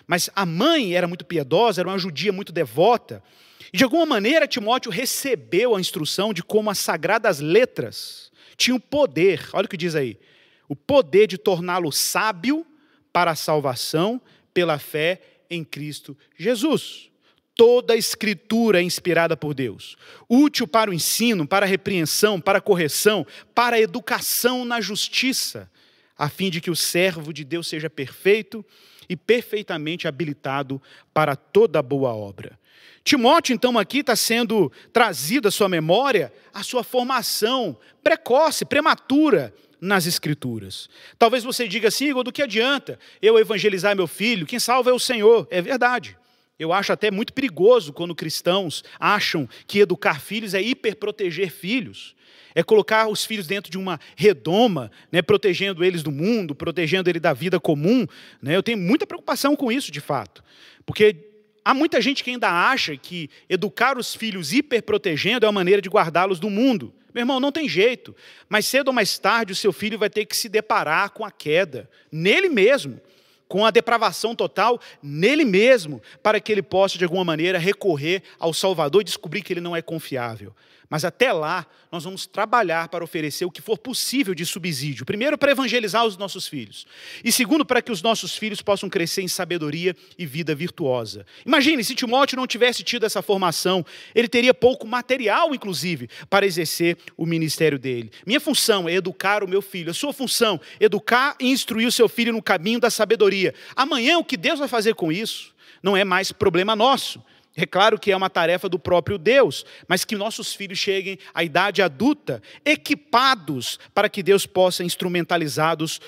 mas 0.05 0.29
a 0.35 0.45
mãe 0.45 0.93
era 0.93 1.07
muito 1.07 1.23
piedosa, 1.23 1.79
era 1.79 1.87
uma 1.87 1.97
judia 1.97 2.33
muito 2.33 2.51
devota, 2.51 3.23
e 3.71 3.77
de 3.77 3.85
alguma 3.85 4.05
maneira 4.05 4.45
Timóteo 4.45 4.91
recebeu 4.91 5.73
a 5.73 5.79
instrução 5.79 6.33
de 6.33 6.43
como 6.43 6.69
as 6.69 6.79
sagradas 6.79 7.39
letras 7.39 8.29
tinham 8.57 8.77
poder, 8.77 9.47
olha 9.53 9.67
o 9.67 9.69
que 9.69 9.77
diz 9.77 9.95
aí, 9.95 10.19
o 10.67 10.75
poder 10.75 11.27
de 11.27 11.37
torná-lo 11.37 11.93
sábio 11.93 12.67
para 13.13 13.31
a 13.31 13.35
salvação 13.35 14.21
pela 14.53 14.77
fé 14.77 15.21
em 15.49 15.63
Cristo 15.63 16.17
Jesus. 16.37 17.09
Toda 17.57 17.95
a 17.95 17.97
escritura 17.97 18.79
é 18.79 18.83
inspirada 18.83 19.35
por 19.35 19.55
Deus, 19.55 19.97
útil 20.29 20.67
para 20.67 20.91
o 20.91 20.93
ensino, 20.93 21.47
para 21.47 21.65
a 21.65 21.69
repreensão, 21.69 22.39
para 22.39 22.59
a 22.59 22.61
correção, 22.61 23.25
para 23.55 23.77
a 23.77 23.81
educação 23.81 24.63
na 24.63 24.79
justiça, 24.79 25.69
a 26.15 26.29
fim 26.29 26.51
de 26.51 26.61
que 26.61 26.69
o 26.69 26.75
servo 26.75 27.33
de 27.33 27.43
Deus 27.43 27.67
seja 27.67 27.89
perfeito 27.89 28.63
e 29.09 29.15
perfeitamente 29.15 30.07
habilitado 30.07 30.79
para 31.11 31.35
toda 31.35 31.81
boa 31.81 32.13
obra. 32.13 32.59
Timóteo, 33.03 33.53
então, 33.53 33.77
aqui 33.79 33.99
está 33.99 34.15
sendo 34.15 34.71
trazido 34.93 35.47
à 35.47 35.51
sua 35.51 35.67
memória 35.67 36.31
a 36.53 36.61
sua 36.61 36.83
formação 36.83 37.75
precoce, 38.03 38.65
prematura 38.65 39.53
nas 39.79 40.05
Escrituras. 40.05 40.89
Talvez 41.17 41.43
você 41.43 41.67
diga 41.67 41.87
assim, 41.87 42.13
do 42.13 42.31
que 42.31 42.43
adianta 42.43 42.99
eu 43.21 43.39
evangelizar 43.39 43.95
meu 43.95 44.07
filho? 44.07 44.45
Quem 44.45 44.59
salva 44.59 44.89
é 44.89 44.93
o 44.93 44.99
Senhor. 44.99 45.47
É 45.49 45.61
verdade. 45.61 46.17
Eu 46.59 46.73
acho 46.73 46.91
até 46.91 47.11
muito 47.11 47.33
perigoso 47.33 47.93
quando 47.93 48.15
cristãos 48.15 48.83
acham 48.99 49.47
que 49.67 49.79
educar 49.79 50.19
filhos 50.19 50.53
é 50.53 50.61
hiperproteger 50.61 51.51
filhos. 51.51 52.15
É 52.55 52.63
colocar 52.63 53.07
os 53.07 53.23
filhos 53.23 53.45
dentro 53.45 53.71
de 53.71 53.77
uma 53.77 53.99
redoma, 54.15 54.91
né, 55.11 55.21
protegendo 55.21 55.83
eles 55.83 56.01
do 56.01 56.11
mundo, 56.11 56.55
protegendo 56.55 57.07
ele 57.07 57.19
da 57.19 57.31
vida 57.31 57.59
comum. 57.59 58.07
Né? 58.41 58.55
Eu 58.55 58.63
tenho 58.63 58.79
muita 58.79 59.05
preocupação 59.05 59.55
com 59.55 59.71
isso, 59.71 59.91
de 59.91 60.01
fato. 60.01 60.43
Porque 60.83 61.15
há 61.63 61.75
muita 61.75 62.01
gente 62.01 62.23
que 62.23 62.31
ainda 62.31 62.49
acha 62.49 62.97
que 62.97 63.29
educar 63.47 63.95
os 63.95 64.15
filhos 64.15 64.53
hiperprotegendo 64.53 65.45
é 65.45 65.49
uma 65.49 65.53
maneira 65.53 65.81
de 65.81 65.89
guardá-los 65.89 66.39
do 66.39 66.49
mundo. 66.49 66.91
Meu 67.13 67.21
irmão, 67.21 67.39
não 67.39 67.51
tem 67.51 67.69
jeito. 67.69 68.15
Mais 68.49 68.65
cedo 68.65 68.87
ou 68.87 68.93
mais 68.93 69.19
tarde, 69.19 69.53
o 69.53 69.55
seu 69.55 69.71
filho 69.71 69.99
vai 69.99 70.09
ter 70.09 70.25
que 70.25 70.35
se 70.35 70.49
deparar 70.49 71.11
com 71.11 71.23
a 71.23 71.29
queda, 71.29 71.87
nele 72.11 72.49
mesmo 72.49 72.99
com 73.47 73.65
a 73.65 73.71
depravação 73.71 74.35
total 74.35 74.79
nele 75.01 75.45
mesmo, 75.45 76.01
para 76.21 76.39
que 76.39 76.51
ele 76.51 76.61
possa, 76.61 76.97
de 76.97 77.03
alguma 77.03 77.23
maneira, 77.23 77.57
recorrer 77.57 78.21
ao 78.39 78.53
Salvador 78.53 79.01
e 79.01 79.05
descobrir 79.05 79.41
que 79.41 79.53
ele 79.53 79.61
não 79.61 79.75
é 79.75 79.81
confiável. 79.81 80.53
Mas 80.89 81.03
até 81.03 81.33
lá, 81.33 81.65
nós 81.91 82.05
vamos 82.05 82.25
trabalhar 82.25 82.87
para 82.87 83.03
oferecer 83.03 83.43
o 83.43 83.51
que 83.51 83.61
for 83.61 83.77
possível 83.77 84.33
de 84.33 84.45
subsídio. 84.45 85.05
Primeiro, 85.05 85.37
para 85.37 85.51
evangelizar 85.51 86.05
os 86.05 86.15
nossos 86.15 86.47
filhos. 86.47 86.87
E 87.23 87.31
segundo, 87.31 87.65
para 87.65 87.81
que 87.81 87.91
os 87.91 88.01
nossos 88.01 88.37
filhos 88.37 88.61
possam 88.61 88.89
crescer 88.89 89.21
em 89.21 89.27
sabedoria 89.27 89.95
e 90.17 90.25
vida 90.25 90.55
virtuosa. 90.55 91.25
Imagine, 91.45 91.83
se 91.83 91.93
Timóteo 91.93 92.37
não 92.37 92.47
tivesse 92.47 92.83
tido 92.83 93.05
essa 93.05 93.21
formação, 93.21 93.85
ele 94.15 94.29
teria 94.29 94.53
pouco 94.53 94.87
material, 94.87 95.53
inclusive, 95.53 96.09
para 96.29 96.45
exercer 96.45 96.97
o 97.17 97.25
ministério 97.25 97.77
dele. 97.77 98.09
Minha 98.25 98.39
função 98.39 98.87
é 98.87 98.93
educar 98.93 99.43
o 99.43 99.47
meu 99.47 99.61
filho. 99.61 99.91
A 99.91 99.93
sua 99.93 100.13
função, 100.13 100.59
educar 100.79 101.35
e 101.39 101.49
instruir 101.49 101.87
o 101.87 101.91
seu 101.91 102.07
filho 102.07 102.31
no 102.31 102.41
caminho 102.41 102.79
da 102.79 102.89
sabedoria. 102.89 103.53
Amanhã, 103.75 104.17
o 104.17 104.23
que 104.23 104.37
Deus 104.37 104.59
vai 104.59 104.67
fazer 104.67 104.95
com 104.95 105.11
isso 105.11 105.57
não 105.81 105.95
é 105.95 106.03
mais 106.03 106.31
problema 106.31 106.75
nosso. 106.75 107.21
É 107.59 107.65
claro 107.65 107.97
que 107.97 108.11
é 108.11 108.15
uma 108.15 108.29
tarefa 108.29 108.69
do 108.69 108.77
próprio 108.77 109.17
Deus, 109.17 109.65
mas 109.87 110.05
que 110.05 110.15
nossos 110.15 110.53
filhos 110.53 110.77
cheguem 110.77 111.17
à 111.33 111.43
idade 111.43 111.81
adulta 111.81 112.39
equipados 112.63 113.79
para 113.95 114.07
que 114.07 114.21
Deus 114.21 114.45
possa 114.45 114.83
instrumentalizá-los 114.83 115.99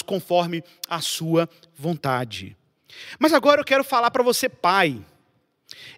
conforme 0.00 0.64
a 0.88 1.02
sua 1.02 1.46
vontade. 1.76 2.56
Mas 3.18 3.34
agora 3.34 3.60
eu 3.60 3.64
quero 3.66 3.84
falar 3.84 4.10
para 4.10 4.22
você, 4.22 4.48
pai. 4.48 4.98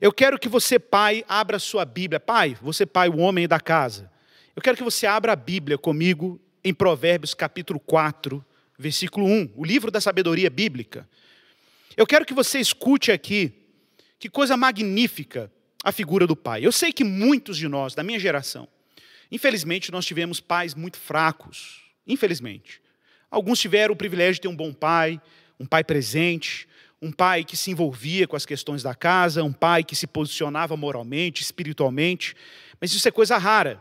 Eu 0.01 0.13
quero 0.13 0.41
que 0.41 0.49
você, 0.49 0.77
pai, 0.77 1.25
abra 1.29 1.61
sua 1.61 1.85
Bíblia. 1.85 2.19
Pai, 2.19 2.57
você, 2.61 2.85
pai, 2.85 3.09
o 3.09 3.19
homem 3.19 3.47
da 3.47 3.61
casa. 3.61 4.11
Eu 4.57 4.63
quero 4.63 4.77
que 4.77 4.83
você 4.83 5.07
abra 5.07 5.35
a 5.35 5.37
Bíblia 5.37 5.79
comigo 5.79 6.41
em 6.65 6.75
Provérbios 6.75 7.33
capítulo 7.33 7.79
4, 7.79 8.45
versículo 8.77 9.27
1, 9.27 9.53
o 9.55 9.65
livro 9.65 9.93
da 9.93 10.01
sabedoria 10.01 10.51
bíblica. 10.51 11.09
Eu 11.97 12.09
quero 12.09 12.25
que 12.25 12.35
você 12.35 12.59
escute 12.59 13.13
aqui 13.13 13.64
que 14.25 14.31
coisa 14.31 14.57
magnífica 14.57 15.53
a 15.85 15.93
figura 15.93 16.27
do 16.27 16.35
pai. 16.35 16.65
Eu 16.65 16.73
sei 16.73 16.95
que 16.95 17.05
muitos 17.05 17.59
de 17.59 17.69
nós, 17.69 17.95
da 17.95 18.03
minha 18.03 18.19
geração, 18.19 18.67
infelizmente 19.31 19.93
nós 19.93 20.07
tivemos 20.07 20.41
pais 20.41 20.75
muito 20.75 20.97
fracos. 20.97 21.83
Infelizmente. 22.07 22.81
Alguns 23.31 23.61
tiveram 23.61 23.93
o 23.93 23.97
privilégio 23.97 24.37
de 24.37 24.41
ter 24.41 24.49
um 24.49 24.57
bom 24.57 24.73
pai, 24.73 25.21
um 25.61 25.67
pai 25.67 25.85
presente, 25.85 26.67
um 27.03 27.13
pai 27.13 27.45
que 27.45 27.55
se 27.55 27.71
envolvia 27.71 28.27
com 28.27 28.35
as 28.35 28.47
questões 28.47 28.83
da 28.83 28.95
casa, 28.95 29.45
um 29.45 29.53
pai 29.53 29.85
que 29.85 29.95
se 29.95 30.07
posicionava 30.07 30.75
moralmente, 30.75 31.43
espiritualmente, 31.43 32.35
mas 32.81 32.95
isso 32.95 33.07
é 33.07 33.11
coisa 33.11 33.37
rara. 33.37 33.79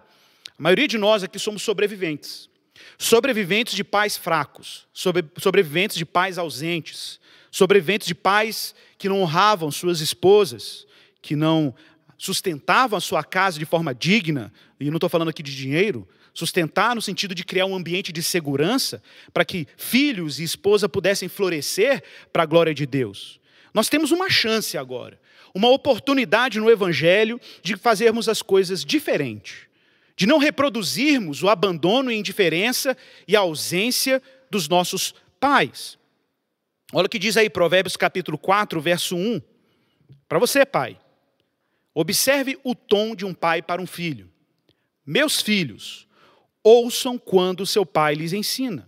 A 0.59 0.61
maioria 0.61 0.89
de 0.89 0.97
nós 0.97 1.23
aqui 1.23 1.39
somos 1.39 1.61
sobreviventes. 1.61 2.49
Sobreviventes 2.97 3.75
de 3.75 3.83
pais 3.85 4.17
fracos, 4.17 4.89
sobreviventes 5.37 5.95
de 5.95 6.03
pais 6.03 6.37
ausentes, 6.37 7.17
sobreviventes 7.53 8.07
de 8.07 8.15
pais 8.15 8.73
que 8.97 9.07
não 9.07 9.21
honravam 9.21 9.69
suas 9.69 10.01
esposas, 10.01 10.87
que 11.21 11.35
não 11.35 11.73
sustentavam 12.17 12.97
a 12.97 13.01
sua 13.01 13.23
casa 13.23 13.59
de 13.59 13.65
forma 13.65 13.93
digna, 13.93 14.51
e 14.79 14.89
não 14.89 14.97
estou 14.97 15.09
falando 15.09 15.29
aqui 15.29 15.43
de 15.43 15.55
dinheiro, 15.55 16.07
Sustentar 16.33 16.95
no 16.95 17.01
sentido 17.01 17.35
de 17.35 17.45
criar 17.45 17.67
um 17.67 17.75
ambiente 17.75 18.11
de 18.11 18.23
segurança 18.23 19.03
para 19.31 19.45
que 19.45 19.67
filhos 19.77 20.39
e 20.39 20.43
esposa 20.43 20.89
pudessem 20.89 21.29
florescer 21.29 22.03
para 22.31 22.41
a 22.41 22.45
glória 22.45 22.73
de 22.73 22.87
Deus. 22.87 23.39
Nós 23.71 23.87
temos 23.87 24.09
uma 24.09 24.31
chance 24.31 24.75
agora, 24.75 25.19
uma 25.53 25.69
oportunidade 25.69 26.59
no 26.59 26.71
Evangelho 26.71 27.39
de 27.61 27.77
fazermos 27.77 28.27
as 28.27 28.41
coisas 28.41 28.83
diferente, 28.83 29.69
de 30.15 30.25
não 30.25 30.39
reproduzirmos 30.39 31.43
o 31.43 31.49
abandono 31.49 32.11
e 32.11 32.17
indiferença 32.17 32.97
e 33.27 33.35
a 33.35 33.41
ausência 33.41 34.19
dos 34.49 34.67
nossos 34.67 35.13
pais. 35.39 35.99
Olha 36.95 37.07
o 37.07 37.09
que 37.09 37.17
diz 37.17 37.35
aí 37.35 37.49
Provérbios 37.49 37.97
capítulo 37.97 38.37
4, 38.37 38.79
verso 38.79 39.15
1. 39.15 39.41
Para 40.29 40.37
você, 40.37 40.63
pai. 40.63 40.99
Observe 41.91 42.59
o 42.63 42.75
tom 42.75 43.15
de 43.15 43.25
um 43.25 43.33
pai 43.33 43.63
para 43.63 43.81
um 43.81 43.87
filho. 43.87 44.29
Meus 45.03 45.41
filhos, 45.41 46.07
ouçam 46.63 47.17
quando 47.17 47.65
seu 47.65 47.83
pai 47.83 48.13
lhes 48.13 48.31
ensina. 48.31 48.87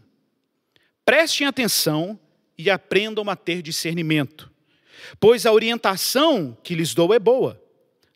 Prestem 1.03 1.47
atenção 1.47 2.19
e 2.55 2.69
aprendam 2.69 3.27
a 3.27 3.35
ter 3.35 3.63
discernimento, 3.63 4.51
pois 5.19 5.45
a 5.47 5.51
orientação 5.51 6.55
que 6.63 6.75
lhes 6.75 6.93
dou 6.93 7.11
é 7.11 7.17
boa. 7.17 7.59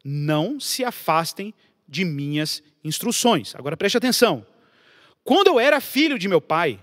Não 0.03 0.59
se 0.59 0.83
afastem 0.83 1.51
de 1.87 2.05
minhas 2.05 2.61
instruções. 2.83 3.55
Agora 3.55 3.75
preste 3.75 3.97
atenção. 3.97 4.45
Quando 5.23 5.47
eu 5.47 5.59
era 5.59 5.81
filho 5.81 6.17
de 6.17 6.27
meu 6.27 6.39
pai, 6.39 6.79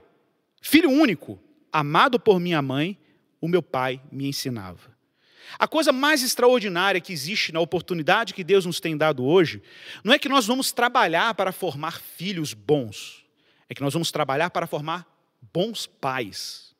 filho 0.60 0.90
único, 0.90 1.40
amado 1.72 2.18
por 2.18 2.40
minha 2.40 2.60
mãe, 2.60 2.98
o 3.40 3.48
meu 3.48 3.62
pai 3.62 4.00
me 4.10 4.26
ensinava. 4.28 4.96
A 5.58 5.68
coisa 5.68 5.92
mais 5.92 6.22
extraordinária 6.22 7.00
que 7.00 7.12
existe 7.12 7.52
na 7.52 7.60
oportunidade 7.60 8.34
que 8.34 8.42
Deus 8.42 8.66
nos 8.66 8.80
tem 8.80 8.96
dado 8.96 9.24
hoje, 9.24 9.62
não 10.02 10.12
é 10.12 10.18
que 10.18 10.28
nós 10.28 10.46
vamos 10.46 10.72
trabalhar 10.72 11.34
para 11.34 11.52
formar 11.52 12.00
filhos 12.00 12.52
bons, 12.52 13.24
é 13.68 13.74
que 13.74 13.82
nós 13.82 13.92
vamos 13.92 14.10
trabalhar 14.10 14.50
para 14.50 14.66
formar 14.66 15.06
bons 15.52 15.86
pais. 15.86 16.74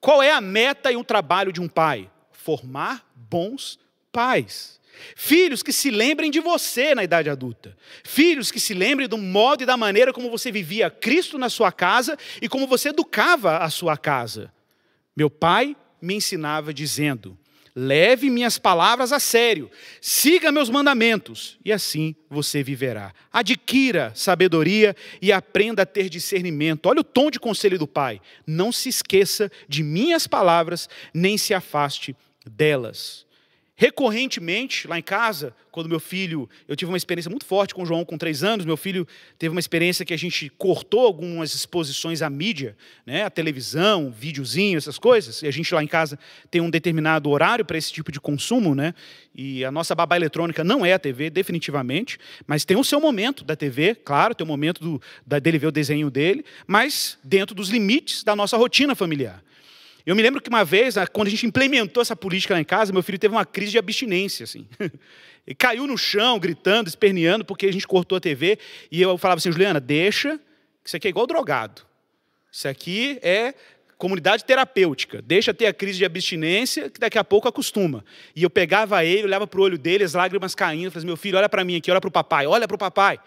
Qual 0.00 0.22
é 0.22 0.32
a 0.32 0.40
meta 0.40 0.90
e 0.90 0.96
o 0.96 1.04
trabalho 1.04 1.52
de 1.52 1.60
um 1.60 1.68
pai? 1.68 2.10
Formar 2.32 3.08
bons 3.14 3.78
pais. 4.10 4.79
Filhos 5.16 5.62
que 5.62 5.72
se 5.72 5.90
lembrem 5.90 6.30
de 6.30 6.40
você 6.40 6.94
na 6.94 7.04
idade 7.04 7.30
adulta. 7.30 7.76
Filhos 8.04 8.50
que 8.50 8.60
se 8.60 8.74
lembrem 8.74 9.08
do 9.08 9.18
modo 9.18 9.62
e 9.62 9.66
da 9.66 9.76
maneira 9.76 10.12
como 10.12 10.30
você 10.30 10.50
vivia 10.50 10.90
Cristo 10.90 11.38
na 11.38 11.48
sua 11.48 11.72
casa 11.72 12.16
e 12.40 12.48
como 12.48 12.66
você 12.66 12.90
educava 12.90 13.58
a 13.58 13.70
sua 13.70 13.96
casa. 13.96 14.52
Meu 15.16 15.28
pai 15.28 15.76
me 16.00 16.14
ensinava 16.14 16.72
dizendo: 16.72 17.36
Leve 17.74 18.28
minhas 18.30 18.58
palavras 18.58 19.12
a 19.12 19.20
sério, 19.20 19.70
siga 20.00 20.50
meus 20.50 20.68
mandamentos, 20.68 21.56
e 21.64 21.72
assim 21.72 22.16
você 22.28 22.62
viverá. 22.62 23.14
Adquira 23.32 24.12
sabedoria 24.14 24.96
e 25.22 25.30
aprenda 25.30 25.82
a 25.82 25.86
ter 25.86 26.08
discernimento. 26.08 26.86
Olha 26.86 27.00
o 27.00 27.04
tom 27.04 27.30
de 27.30 27.38
conselho 27.38 27.78
do 27.78 27.86
Pai. 27.86 28.20
Não 28.46 28.72
se 28.72 28.88
esqueça 28.88 29.50
de 29.68 29.82
minhas 29.84 30.26
palavras, 30.26 30.88
nem 31.14 31.38
se 31.38 31.54
afaste 31.54 32.16
delas. 32.44 33.24
Recorrentemente, 33.80 34.86
lá 34.86 34.98
em 34.98 35.02
casa, 35.02 35.54
quando 35.70 35.88
meu 35.88 35.98
filho, 35.98 36.46
eu 36.68 36.76
tive 36.76 36.90
uma 36.90 36.98
experiência 36.98 37.30
muito 37.30 37.46
forte 37.46 37.74
com 37.74 37.82
o 37.82 37.86
João 37.86 38.04
com 38.04 38.18
três 38.18 38.44
anos, 38.44 38.66
meu 38.66 38.76
filho 38.76 39.08
teve 39.38 39.52
uma 39.54 39.58
experiência 39.58 40.04
que 40.04 40.12
a 40.12 40.18
gente 40.18 40.50
cortou 40.58 41.00
algumas 41.00 41.54
exposições 41.54 42.20
à 42.20 42.28
mídia, 42.28 42.76
né, 43.06 43.24
a 43.24 43.30
televisão, 43.30 44.10
videozinho, 44.10 44.76
essas 44.76 44.98
coisas, 44.98 45.40
e 45.40 45.46
a 45.46 45.50
gente 45.50 45.74
lá 45.74 45.82
em 45.82 45.86
casa 45.86 46.18
tem 46.50 46.60
um 46.60 46.68
determinado 46.68 47.30
horário 47.30 47.64
para 47.64 47.78
esse 47.78 47.90
tipo 47.90 48.12
de 48.12 48.20
consumo, 48.20 48.74
né, 48.74 48.92
e 49.34 49.64
a 49.64 49.70
nossa 49.70 49.94
babá 49.94 50.14
eletrônica 50.14 50.62
não 50.62 50.84
é 50.84 50.92
a 50.92 50.98
TV, 50.98 51.30
definitivamente, 51.30 52.18
mas 52.46 52.66
tem 52.66 52.76
o 52.76 52.84
seu 52.84 53.00
momento 53.00 53.44
da 53.44 53.56
TV, 53.56 53.94
claro, 53.94 54.34
tem 54.34 54.44
o 54.44 54.48
momento 54.48 54.82
do, 54.82 55.02
da, 55.26 55.38
dele 55.38 55.58
ver 55.58 55.68
o 55.68 55.72
desenho 55.72 56.10
dele, 56.10 56.44
mas 56.66 57.18
dentro 57.24 57.54
dos 57.54 57.70
limites 57.70 58.22
da 58.24 58.36
nossa 58.36 58.58
rotina 58.58 58.94
familiar. 58.94 59.42
Eu 60.06 60.16
me 60.16 60.22
lembro 60.22 60.40
que 60.40 60.48
uma 60.48 60.64
vez, 60.64 60.94
quando 61.12 61.28
a 61.28 61.30
gente 61.30 61.46
implementou 61.46 62.00
essa 62.00 62.16
política 62.16 62.54
lá 62.54 62.60
em 62.60 62.64
casa, 62.64 62.92
meu 62.92 63.02
filho 63.02 63.18
teve 63.18 63.34
uma 63.34 63.44
crise 63.44 63.72
de 63.72 63.78
abstinência, 63.78 64.44
assim. 64.44 64.66
Ele 65.46 65.54
caiu 65.58 65.86
no 65.86 65.98
chão, 65.98 66.38
gritando, 66.38 66.88
esperneando, 66.88 67.44
porque 67.44 67.66
a 67.66 67.72
gente 67.72 67.86
cortou 67.86 68.16
a 68.16 68.20
TV. 68.20 68.58
E 68.90 69.00
eu 69.00 69.16
falava 69.18 69.38
assim, 69.38 69.52
Juliana, 69.52 69.80
deixa, 69.80 70.38
que 70.82 70.88
isso 70.88 70.96
aqui 70.96 71.08
é 71.08 71.10
igual 71.10 71.26
drogado. 71.26 71.82
Isso 72.50 72.66
aqui 72.66 73.18
é 73.22 73.54
comunidade 74.00 74.44
terapêutica. 74.44 75.20
Deixa 75.20 75.52
ter 75.52 75.66
a 75.66 75.74
crise 75.74 75.98
de 75.98 76.04
abstinência, 76.06 76.88
que 76.88 76.98
daqui 76.98 77.18
a 77.18 77.22
pouco 77.22 77.46
acostuma. 77.46 78.02
E 78.34 78.42
eu 78.42 78.48
pegava 78.48 79.04
ele, 79.04 79.24
olhava 79.24 79.46
para 79.46 79.60
o 79.60 79.62
olho 79.62 79.76
dele, 79.76 80.02
as 80.02 80.14
lágrimas 80.14 80.54
caindo, 80.54 80.90
falava 80.90 80.98
assim, 80.98 81.06
meu 81.06 81.16
filho, 81.18 81.36
olha 81.36 81.48
para 81.48 81.62
mim 81.62 81.76
aqui, 81.76 81.90
olha 81.90 82.00
para 82.00 82.08
o 82.08 82.10
papai, 82.10 82.46
olha 82.46 82.66
para 82.66 82.74
o 82.74 82.78
papai. 82.78 83.20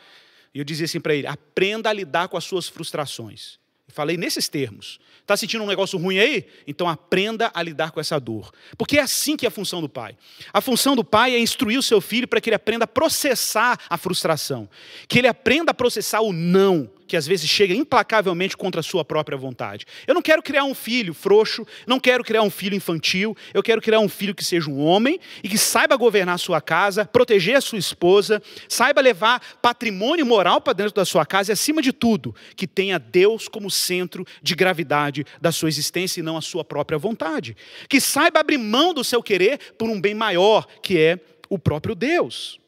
E 0.53 0.59
eu 0.59 0.65
dizia 0.65 0.85
assim 0.85 0.99
para 0.99 1.13
ele, 1.13 1.27
aprenda 1.27 1.89
a 1.89 1.93
lidar 1.93 2.27
com 2.27 2.37
as 2.37 2.43
suas 2.43 2.67
frustrações. 2.67 3.59
Falei 3.89 4.17
nesses 4.17 4.47
termos. 4.47 4.99
Está 5.21 5.37
sentindo 5.37 5.63
um 5.63 5.67
negócio 5.67 5.97
ruim 5.99 6.17
aí? 6.17 6.45
Então 6.65 6.87
aprenda 6.89 7.51
a 7.53 7.61
lidar 7.61 7.91
com 7.91 7.99
essa 7.99 8.19
dor. 8.19 8.51
Porque 8.77 8.97
é 8.97 9.01
assim 9.01 9.37
que 9.37 9.45
é 9.45 9.49
a 9.49 9.51
função 9.51 9.81
do 9.81 9.87
pai. 9.87 10.17
A 10.51 10.59
função 10.61 10.95
do 10.95 11.03
pai 11.03 11.33
é 11.33 11.39
instruir 11.39 11.77
o 11.77 11.83
seu 11.83 12.01
filho 12.01 12.27
para 12.27 12.41
que 12.41 12.49
ele 12.49 12.55
aprenda 12.55 12.85
a 12.85 12.87
processar 12.87 13.79
a 13.89 13.97
frustração. 13.97 14.69
Que 15.07 15.19
ele 15.19 15.27
aprenda 15.27 15.71
a 15.71 15.73
processar 15.73 16.21
o 16.21 16.33
não 16.33 16.89
que 17.07 17.17
às 17.17 17.27
vezes 17.27 17.49
chega 17.49 17.73
implacavelmente 17.73 18.55
contra 18.55 18.79
a 18.79 18.83
sua 18.83 19.03
própria 19.03 19.37
vontade. 19.37 19.85
Eu 20.07 20.13
não 20.13 20.21
quero 20.21 20.41
criar 20.41 20.63
um 20.63 20.73
filho 20.73 21.13
frouxo, 21.13 21.65
não 21.85 21.99
quero 21.99 22.23
criar 22.23 22.41
um 22.41 22.49
filho 22.49 22.75
infantil, 22.75 23.35
eu 23.53 23.61
quero 23.61 23.81
criar 23.81 23.99
um 23.99 24.09
filho 24.09 24.33
que 24.33 24.43
seja 24.43 24.69
um 24.69 24.83
homem 24.83 25.19
e 25.43 25.49
que 25.49 25.57
saiba 25.57 25.95
governar 25.95 26.35
a 26.35 26.37
sua 26.37 26.61
casa, 26.61 27.05
proteger 27.05 27.55
a 27.55 27.61
sua 27.61 27.77
esposa, 27.77 28.41
saiba 28.67 29.01
levar 29.01 29.41
patrimônio 29.61 30.25
moral 30.25 30.61
para 30.61 30.73
dentro 30.73 30.93
da 30.93 31.05
sua 31.05 31.25
casa 31.25 31.51
e, 31.51 31.53
acima 31.53 31.81
de 31.81 31.91
tudo, 31.91 32.35
que 32.55 32.67
tenha 32.67 32.97
Deus 32.97 33.47
como 33.47 33.69
centro 33.69 34.25
de 34.41 34.55
gravidade 34.55 35.25
da 35.41 35.51
sua 35.51 35.69
existência 35.69 36.19
e 36.19 36.23
não 36.23 36.37
a 36.37 36.41
sua 36.41 36.63
própria 36.63 36.97
vontade. 36.97 37.55
Que 37.87 37.99
saiba 37.99 38.39
abrir 38.39 38.57
mão 38.57 38.93
do 38.93 39.03
seu 39.03 39.21
querer 39.21 39.59
por 39.77 39.89
um 39.89 39.99
bem 39.99 40.13
maior, 40.13 40.67
que 40.81 40.97
é 40.97 41.19
o 41.49 41.59
próprio 41.59 41.93
Deus. 41.93 42.62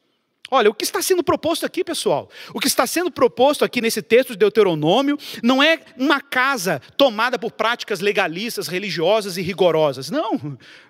Olha, 0.50 0.70
o 0.70 0.74
que 0.74 0.84
está 0.84 1.02
sendo 1.02 1.24
proposto 1.24 1.66
aqui, 1.66 1.82
pessoal? 1.82 2.30
O 2.54 2.60
que 2.60 2.68
está 2.68 2.86
sendo 2.86 3.10
proposto 3.10 3.64
aqui 3.64 3.80
nesse 3.80 4.00
texto 4.00 4.30
de 4.30 4.38
Deuteronômio 4.38 5.18
não 5.42 5.60
é 5.62 5.80
uma 5.96 6.20
casa 6.20 6.80
tomada 6.96 7.38
por 7.38 7.50
práticas 7.50 8.00
legalistas, 8.00 8.68
religiosas 8.68 9.36
e 9.36 9.42
rigorosas. 9.42 10.08
Não. 10.08 10.34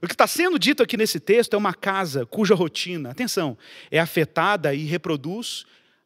O 0.02 0.06
que 0.06 0.12
está 0.12 0.26
sendo 0.26 0.58
dito 0.58 0.82
aqui 0.82 0.96
nesse 0.96 1.18
texto 1.18 1.54
é 1.54 1.56
uma 1.56 1.72
casa 1.72 2.26
cuja 2.26 2.54
rotina, 2.54 3.10
atenção, 3.10 3.56
é 3.90 3.98
afetada 3.98 4.74
e 4.74 4.84
reproduz 4.84 5.64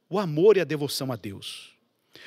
o 0.09 0.19
amor 0.19 0.57
e 0.57 0.61
a 0.61 0.65
devoção 0.65 1.11
a 1.11 1.17
Deus. 1.17 1.71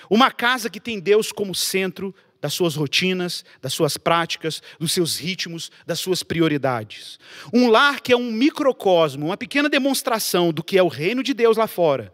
Uma 0.10 0.30
casa 0.30 0.70
que 0.70 0.80
tem 0.80 1.00
Deus 1.00 1.32
como 1.32 1.56
centro 1.56 2.14
das 2.44 2.54
suas 2.54 2.76
rotinas, 2.76 3.46
das 3.62 3.72
suas 3.72 3.96
práticas, 3.96 4.62
dos 4.78 4.92
seus 4.92 5.18
ritmos, 5.18 5.72
das 5.88 6.02
suas 6.02 6.24
prioridades. 6.24 7.18
Um 7.54 7.70
lar 7.70 8.02
que 8.02 8.12
é 8.12 8.18
um 8.18 8.30
microcosmo, 8.30 9.28
uma 9.28 9.38
pequena 9.38 9.70
demonstração 9.70 10.52
do 10.52 10.62
que 10.62 10.78
é 10.78 10.84
o 10.84 10.90
reino 10.90 11.24
de 11.24 11.34
Deus 11.34 11.56
lá 11.56 11.68
fora. 11.68 12.14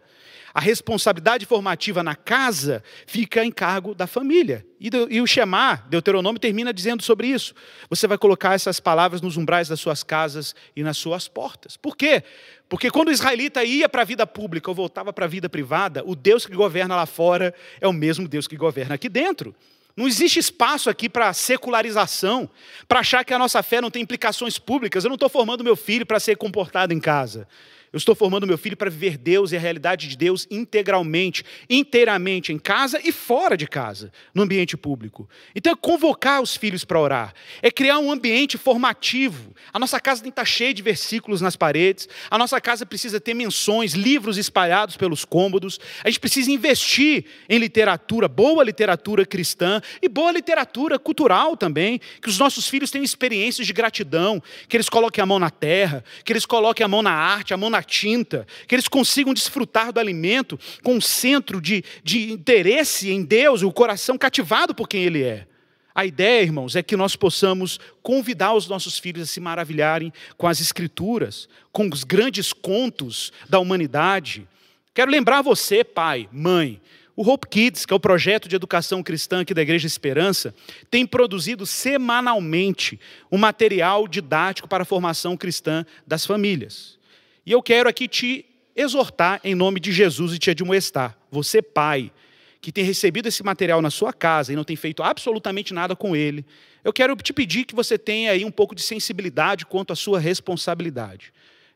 A 0.54 0.60
responsabilidade 0.60 1.46
formativa 1.46 2.04
na 2.04 2.14
casa 2.14 2.80
fica 3.08 3.44
em 3.44 3.50
cargo 3.50 3.92
da 3.92 4.06
família. 4.06 4.64
E, 4.80 4.88
e 5.10 5.20
o 5.20 5.26
Shemar, 5.26 5.88
Deuteronômio, 5.88 6.38
termina 6.38 6.72
dizendo 6.72 7.02
sobre 7.02 7.26
isso. 7.26 7.52
Você 7.88 8.06
vai 8.06 8.16
colocar 8.16 8.54
essas 8.54 8.78
palavras 8.78 9.20
nos 9.20 9.36
umbrais 9.36 9.66
das 9.66 9.80
suas 9.80 10.04
casas 10.04 10.54
e 10.76 10.84
nas 10.84 10.96
suas 10.96 11.26
portas. 11.26 11.76
Por 11.76 11.96
quê? 11.96 12.22
Porque 12.68 12.88
quando 12.88 13.08
o 13.08 13.12
israelita 13.12 13.64
ia 13.64 13.88
para 13.88 14.02
a 14.02 14.04
vida 14.04 14.24
pública 14.28 14.70
ou 14.70 14.76
voltava 14.76 15.12
para 15.12 15.24
a 15.24 15.28
vida 15.28 15.48
privada, 15.48 16.04
o 16.06 16.14
Deus 16.14 16.46
que 16.46 16.54
governa 16.54 16.94
lá 16.94 17.06
fora 17.06 17.52
é 17.80 17.88
o 17.88 17.92
mesmo 17.92 18.28
Deus 18.28 18.46
que 18.46 18.56
governa 18.56 18.94
aqui 18.94 19.08
dentro. 19.08 19.52
Não 19.96 20.06
existe 20.06 20.38
espaço 20.38 20.88
aqui 20.88 21.08
para 21.08 21.32
secularização, 21.32 22.48
para 22.86 23.00
achar 23.00 23.24
que 23.24 23.34
a 23.34 23.38
nossa 23.38 23.62
fé 23.62 23.80
não 23.80 23.90
tem 23.90 24.02
implicações 24.02 24.58
públicas. 24.58 25.04
Eu 25.04 25.08
não 25.08 25.16
estou 25.16 25.28
formando 25.28 25.64
meu 25.64 25.76
filho 25.76 26.06
para 26.06 26.20
ser 26.20 26.36
comportado 26.36 26.92
em 26.92 27.00
casa. 27.00 27.46
Eu 27.92 27.96
estou 27.96 28.14
formando 28.14 28.46
meu 28.46 28.56
filho 28.56 28.76
para 28.76 28.88
viver 28.88 29.18
Deus 29.18 29.50
e 29.50 29.56
a 29.56 29.60
realidade 29.60 30.06
de 30.06 30.16
Deus 30.16 30.46
integralmente, 30.48 31.44
inteiramente, 31.68 32.52
em 32.52 32.58
casa 32.58 33.00
e 33.02 33.10
fora 33.10 33.56
de 33.56 33.66
casa, 33.66 34.12
no 34.32 34.42
ambiente 34.42 34.76
público. 34.76 35.28
Então 35.56 35.72
é 35.72 35.76
convocar 35.76 36.40
os 36.40 36.56
filhos 36.56 36.84
para 36.84 37.00
orar, 37.00 37.34
é 37.60 37.68
criar 37.68 37.98
um 37.98 38.12
ambiente 38.12 38.56
formativo. 38.56 39.52
A 39.72 39.78
nossa 39.78 39.98
casa 39.98 40.22
tem 40.22 40.30
que 40.30 40.34
estar 40.34 40.44
cheia 40.44 40.72
de 40.72 40.82
versículos 40.82 41.40
nas 41.40 41.56
paredes, 41.56 42.08
a 42.30 42.38
nossa 42.38 42.60
casa 42.60 42.86
precisa 42.86 43.18
ter 43.20 43.34
menções, 43.34 43.94
livros 43.94 44.38
espalhados 44.38 44.96
pelos 44.96 45.24
cômodos, 45.24 45.80
a 46.04 46.08
gente 46.08 46.20
precisa 46.20 46.52
investir 46.52 47.24
em 47.48 47.58
literatura, 47.58 48.28
boa 48.28 48.62
literatura 48.62 49.26
cristã 49.26 49.82
e 50.00 50.08
boa 50.08 50.30
literatura 50.30 50.96
cultural 50.96 51.56
também, 51.56 52.00
que 52.22 52.28
os 52.28 52.38
nossos 52.38 52.68
filhos 52.68 52.92
tenham 52.92 53.04
experiências 53.04 53.66
de 53.66 53.72
gratidão, 53.72 54.40
que 54.68 54.76
eles 54.76 54.88
coloquem 54.88 55.20
a 55.20 55.26
mão 55.26 55.40
na 55.40 55.50
terra, 55.50 56.04
que 56.24 56.32
eles 56.32 56.46
coloquem 56.46 56.84
a 56.84 56.88
mão 56.88 57.02
na 57.02 57.12
arte, 57.12 57.52
a 57.52 57.56
mão 57.56 57.68
na 57.68 57.79
tinta, 57.82 58.46
que 58.66 58.74
eles 58.74 58.88
consigam 58.88 59.34
desfrutar 59.34 59.92
do 59.92 60.00
alimento 60.00 60.58
com 60.82 60.94
um 60.94 61.00
centro 61.00 61.60
de, 61.60 61.84
de 62.02 62.32
interesse 62.32 63.10
em 63.10 63.22
Deus, 63.22 63.62
o 63.62 63.72
coração 63.72 64.18
cativado 64.18 64.74
por 64.74 64.88
quem 64.88 65.04
Ele 65.04 65.22
é. 65.22 65.46
A 65.94 66.06
ideia, 66.06 66.42
irmãos, 66.42 66.76
é 66.76 66.82
que 66.82 66.96
nós 66.96 67.16
possamos 67.16 67.80
convidar 68.02 68.54
os 68.54 68.68
nossos 68.68 68.98
filhos 68.98 69.24
a 69.24 69.26
se 69.26 69.40
maravilharem 69.40 70.12
com 70.36 70.46
as 70.46 70.60
Escrituras, 70.60 71.48
com 71.72 71.88
os 71.92 72.04
grandes 72.04 72.52
contos 72.52 73.32
da 73.48 73.58
humanidade. 73.58 74.46
Quero 74.94 75.10
lembrar 75.10 75.42
você, 75.42 75.82
pai, 75.82 76.28
mãe, 76.32 76.80
O 77.16 77.28
Hope 77.28 77.48
Kids, 77.48 77.84
que 77.84 77.92
é 77.92 77.96
o 77.96 78.00
projeto 78.00 78.48
de 78.48 78.54
educação 78.54 79.02
cristã 79.02 79.40
aqui 79.40 79.52
da 79.52 79.62
Igreja 79.62 79.86
Esperança, 79.86 80.54
tem 80.90 81.04
produzido 81.04 81.66
semanalmente 81.66 82.98
um 83.30 83.36
material 83.36 84.06
didático 84.06 84.68
para 84.68 84.84
a 84.84 84.86
formação 84.86 85.36
cristã 85.36 85.84
das 86.06 86.24
famílias. 86.24 86.99
E 87.44 87.52
eu 87.52 87.62
quero 87.62 87.88
aqui 87.88 88.06
te 88.06 88.44
exortar 88.74 89.40
em 89.42 89.54
nome 89.54 89.80
de 89.80 89.92
Jesus 89.92 90.32
e 90.34 90.38
te 90.38 90.50
admoestar. 90.50 91.16
Você, 91.30 91.60
pai, 91.60 92.12
que 92.60 92.70
tem 92.70 92.84
recebido 92.84 93.26
esse 93.26 93.42
material 93.42 93.80
na 93.80 93.90
sua 93.90 94.12
casa 94.12 94.52
e 94.52 94.56
não 94.56 94.64
tem 94.64 94.76
feito 94.76 95.02
absolutamente 95.02 95.72
nada 95.72 95.96
com 95.96 96.14
ele, 96.14 96.44
eu 96.84 96.92
quero 96.92 97.16
te 97.16 97.32
pedir 97.32 97.64
que 97.64 97.74
você 97.74 97.98
tenha 97.98 98.32
aí 98.32 98.44
um 98.44 98.50
pouco 98.50 98.74
de 98.74 98.82
sensibilidade 98.82 99.66
quanto 99.66 99.92
à 99.92 99.96
sua 99.96 100.18
responsabilidade. 100.18 101.32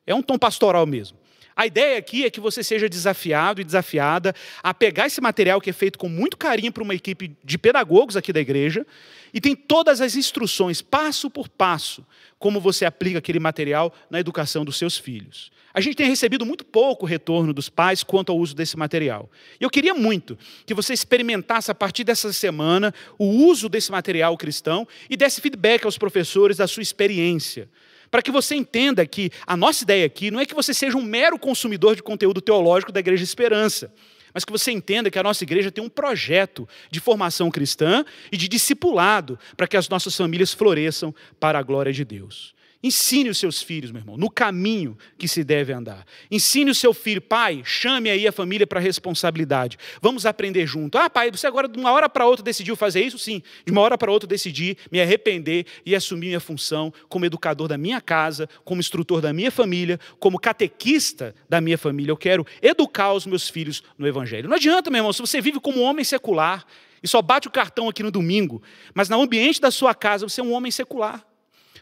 É 0.07 0.15
um 0.15 0.23
tom 0.23 0.39
pastoral 0.39 0.87
mesmo. 0.87 1.19
A 1.57 1.67
ideia 1.67 1.99
aqui 1.99 2.25
é 2.25 2.31
que 2.31 2.41
você 2.41 2.65
seja 2.65 2.89
desafiado 2.89 3.61
e 3.61 3.65
desafiada 3.65 4.35
a 4.63 4.75
pegar 4.75 5.07
esse 5.07 5.21
material 5.21 5.61
que 5.61 5.71
é 5.71 5.73
feito 5.73 5.99
com 5.99 6.09
muito 6.09 6.37
carinho 6.37 6.73
para 6.73 6.83
uma 6.83 6.95
equipe 6.95 7.37
de 7.45 7.59
pedagogos 7.59 8.17
aqui 8.17 8.33
da 8.33 8.41
igreja 8.41 8.85
e 9.33 9.41
tem 9.41 9.55
todas 9.55 10.01
as 10.01 10.17
instruções, 10.17 10.83
passo 10.83 11.31
por 11.31 11.49
passo, 11.49 12.05
como 12.39 12.61
você 12.61 12.85
aplica 12.85 13.19
aquele 13.19 13.39
material 13.39 13.93
na 14.11 14.19
educação 14.19 14.65
dos 14.65 14.77
seus 14.77 14.99
filhos. 14.99 15.53
A 15.73 15.81
gente 15.81 15.97
tem 15.97 16.09
recebido 16.09 16.47
muito 16.47 16.65
pouco 16.65 17.05
retorno 17.05 17.53
dos 17.53 17.69
pais 17.69 18.05
quanto 18.05 18.31
ao 18.31 18.39
uso 18.39 18.55
desse 18.55 18.77
material. 18.77 19.29
E 19.61 19.65
eu 19.65 19.71
queria 19.71 19.93
muito 19.93 20.39
que 20.65 20.73
você 20.73 20.93
experimentasse 20.93 21.69
a 21.69 21.75
partir 21.75 22.05
dessa 22.05 22.33
semana 22.33 22.95
o 23.19 23.27
uso 23.27 23.69
desse 23.69 23.91
material 23.91 24.37
cristão 24.37 24.87
e 25.11 25.17
desse 25.17 25.41
feedback 25.41 25.85
aos 25.85 25.99
professores 25.99 26.59
da 26.59 26.69
sua 26.69 26.83
experiência. 26.83 27.69
Para 28.15 28.23
que 28.23 28.31
você 28.31 28.55
entenda 28.55 29.05
que 29.05 29.33
a 29.45 29.57
nossa 29.57 29.83
ideia 29.83 30.07
aqui 30.07 30.31
não 30.31 30.39
é 30.39 30.47
que 30.47 30.55
você 30.55 30.73
seja 30.73 30.97
um 30.97 31.03
mero 31.03 31.37
consumidor 31.37 31.97
de 31.97 32.03
conteúdo 32.05 32.41
teológico 32.41 32.93
da 32.93 33.01
Igreja 33.01 33.25
Esperança 33.25 33.93
mas 34.33 34.45
que 34.45 34.53
você 34.53 34.71
entenda 34.71 35.11
que 35.11 35.19
a 35.19 35.23
nossa 35.23 35.45
igreja 35.45 35.71
tem 35.71 35.83
um 35.83 35.89
projeto 35.89 36.69
de 36.91 36.99
formação 36.99 37.53
cristã 37.53 38.05
e 38.33 38.37
de 38.37 38.49
discipulado 38.49 39.39
para 39.57 39.69
que 39.69 39.77
as 39.77 39.89
nossas 39.89 40.17
famílias 40.17 40.53
floresçam 40.53 41.15
para 41.39 41.57
a 41.57 41.63
glória 41.63 41.93
de 41.93 42.05
Deus. 42.05 42.53
Ensine 42.85 43.31
os 43.31 43.39
seus 43.39 43.63
filhos, 43.63 43.91
meu 43.91 44.03
irmão, 44.03 44.19
no 44.19 44.29
caminho 44.29 44.95
que 45.17 45.27
se 45.27 45.43
deve 45.43 45.73
andar. 45.73 46.05
Ensine 46.31 46.71
o 46.71 46.75
seu 46.75 46.93
filho, 46.93 47.19
pai, 47.19 47.63
chame 47.65 48.11
aí 48.11 48.29
a 48.29 48.31
família 48.31 48.67
para 48.67 48.79
a 48.79 48.83
responsabilidade. 48.83 49.79
Vamos 50.03 50.27
aprender 50.27 50.67
junto. 50.67 50.99
Ah, 50.99 51.09
pai, 51.09 51.31
você 51.31 51.47
agora 51.47 51.67
de 51.67 51.79
uma 51.79 51.91
hora 51.91 52.11
para 52.11 52.27
outra 52.27 52.45
decidiu 52.45 52.77
fazer 52.77 53.01
isso? 53.01 53.19
Sim. 53.19 53.43
De 53.65 53.73
uma 53.73 53.81
hora 53.81 53.97
para 53.97 54.13
outra 54.13 54.29
decidi 54.29 54.77
me 54.93 55.01
arrepender 55.01 55.65
e 55.87 55.97
assumir 55.97 56.27
minha 56.27 56.41
função 56.41 56.93
como 57.09 57.25
educador 57.25 57.69
da 57.69 57.79
minha 57.79 58.03
casa, 58.03 58.47
como 58.67 58.81
instrutor 58.81 59.23
da 59.23 59.33
minha 59.33 59.51
família, 59.51 59.99
como 60.19 60.39
catequista 60.39 61.35
da 61.49 61.63
minha 61.63 61.79
família. 61.79 62.13
Eu 62.13 62.19
quero 62.19 62.47
educar 62.61 63.15
os 63.15 63.25
meus 63.25 63.49
filhos 63.49 63.83
no 63.97 64.07
evangelho. 64.07 64.47
Não 64.47 64.57
adianta, 64.57 64.91
meu 64.91 64.99
irmão, 64.99 65.13
se 65.15 65.23
você 65.23 65.41
vive 65.41 65.59
como 65.59 65.79
um 65.79 65.85
homem 65.85 66.05
secular 66.05 66.67
e 67.03 67.09
só 67.09 67.23
bate 67.23 67.49
o 67.49 67.51
cartão 67.51 67.89
aqui 67.89 68.03
no 68.03 68.11
domingo, 68.11 68.63
mas 68.93 69.09
no 69.09 69.19
ambiente 69.23 69.59
da 69.59 69.71
sua 69.71 69.95
casa 69.95 70.29
você 70.29 70.43
é 70.43 70.45
um 70.45 70.53
homem 70.53 70.71
secular. 70.71 71.25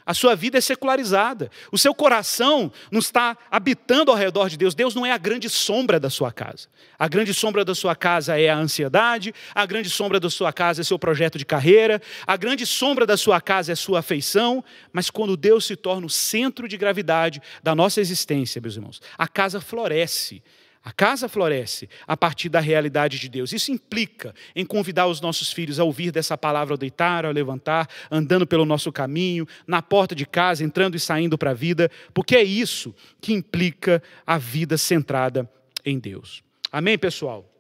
A 0.05 0.15
sua 0.15 0.35
vida 0.35 0.59
é 0.59 0.61
secularizada. 0.61 1.51
O 1.71 1.79
seu 1.79 1.95
coração 1.95 2.73
não 2.91 2.99
está 2.99 3.37
habitando 3.51 4.11
ao 4.11 4.17
redor 4.17 4.49
de 4.49 4.57
Deus. 4.57 4.75
Deus 4.75 4.95
não 4.95 5.07
é 5.07 5.13
a 5.13 5.19
grande 5.19 5.49
sombra 5.49 6.01
da 6.01 6.11
sua 6.11 6.33
casa. 6.33 6.69
A 6.99 7.07
grande 7.09 7.33
sombra 7.33 7.65
da 7.65 7.75
sua 7.75 7.95
casa 7.95 8.39
é 8.39 8.49
a 8.49 8.57
ansiedade, 8.57 9.35
a 9.55 9.65
grande 9.65 9.89
sombra 9.89 10.19
da 10.19 10.29
sua 10.29 10.53
casa 10.53 10.81
é 10.81 10.85
seu 10.85 10.99
projeto 10.99 11.39
de 11.39 11.45
carreira, 11.45 12.01
a 12.27 12.37
grande 12.37 12.67
sombra 12.67 13.07
da 13.07 13.17
sua 13.17 13.41
casa 13.41 13.73
é 13.73 13.75
sua 13.75 14.01
afeição. 14.01 14.65
Mas 14.93 15.11
quando 15.11 15.37
Deus 15.37 15.65
se 15.65 15.77
torna 15.77 16.07
o 16.07 16.11
centro 16.11 16.67
de 16.67 16.77
gravidade 16.77 17.41
da 17.63 17.75
nossa 17.75 18.01
existência, 18.01 18.61
meus 18.61 18.77
irmãos, 18.77 19.01
a 19.17 19.29
casa 19.29 19.61
floresce 19.61 20.43
a 20.85 20.91
casa 20.91 21.29
floresce 21.29 21.89
a 22.07 22.17
partir 22.17 22.49
da 22.49 22.61
realidade 22.61 23.19
de 23.19 23.29
Deus. 23.29 23.53
Isso 23.53 23.71
implica 23.71 24.35
em 24.55 24.65
convidar 24.65 25.07
os 25.07 25.21
nossos 25.21 25.53
filhos 25.53 25.79
a 25.79 25.85
ouvir 25.85 26.11
dessa 26.11 26.37
palavra 26.37 26.75
ao 26.75 26.79
deitar, 26.79 27.25
ao 27.25 27.33
levantar, 27.33 27.89
andando 28.11 28.47
pelo 28.47 28.65
nosso 28.65 28.91
caminho, 28.91 29.47
na 29.67 29.81
porta 29.81 30.15
de 30.15 30.27
casa, 30.27 30.65
entrando 30.65 30.97
e 30.97 31.01
saindo 31.01 31.39
para 31.39 31.51
a 31.51 31.55
vida, 31.55 31.91
porque 32.13 32.35
é 32.35 32.43
isso 32.43 32.95
que 33.21 33.33
implica 33.33 34.03
a 34.27 34.39
vida 34.39 34.77
centrada 34.77 35.49
em 35.85 35.99
Deus. 35.99 36.43
Amém, 36.71 36.99
pessoal? 36.99 37.52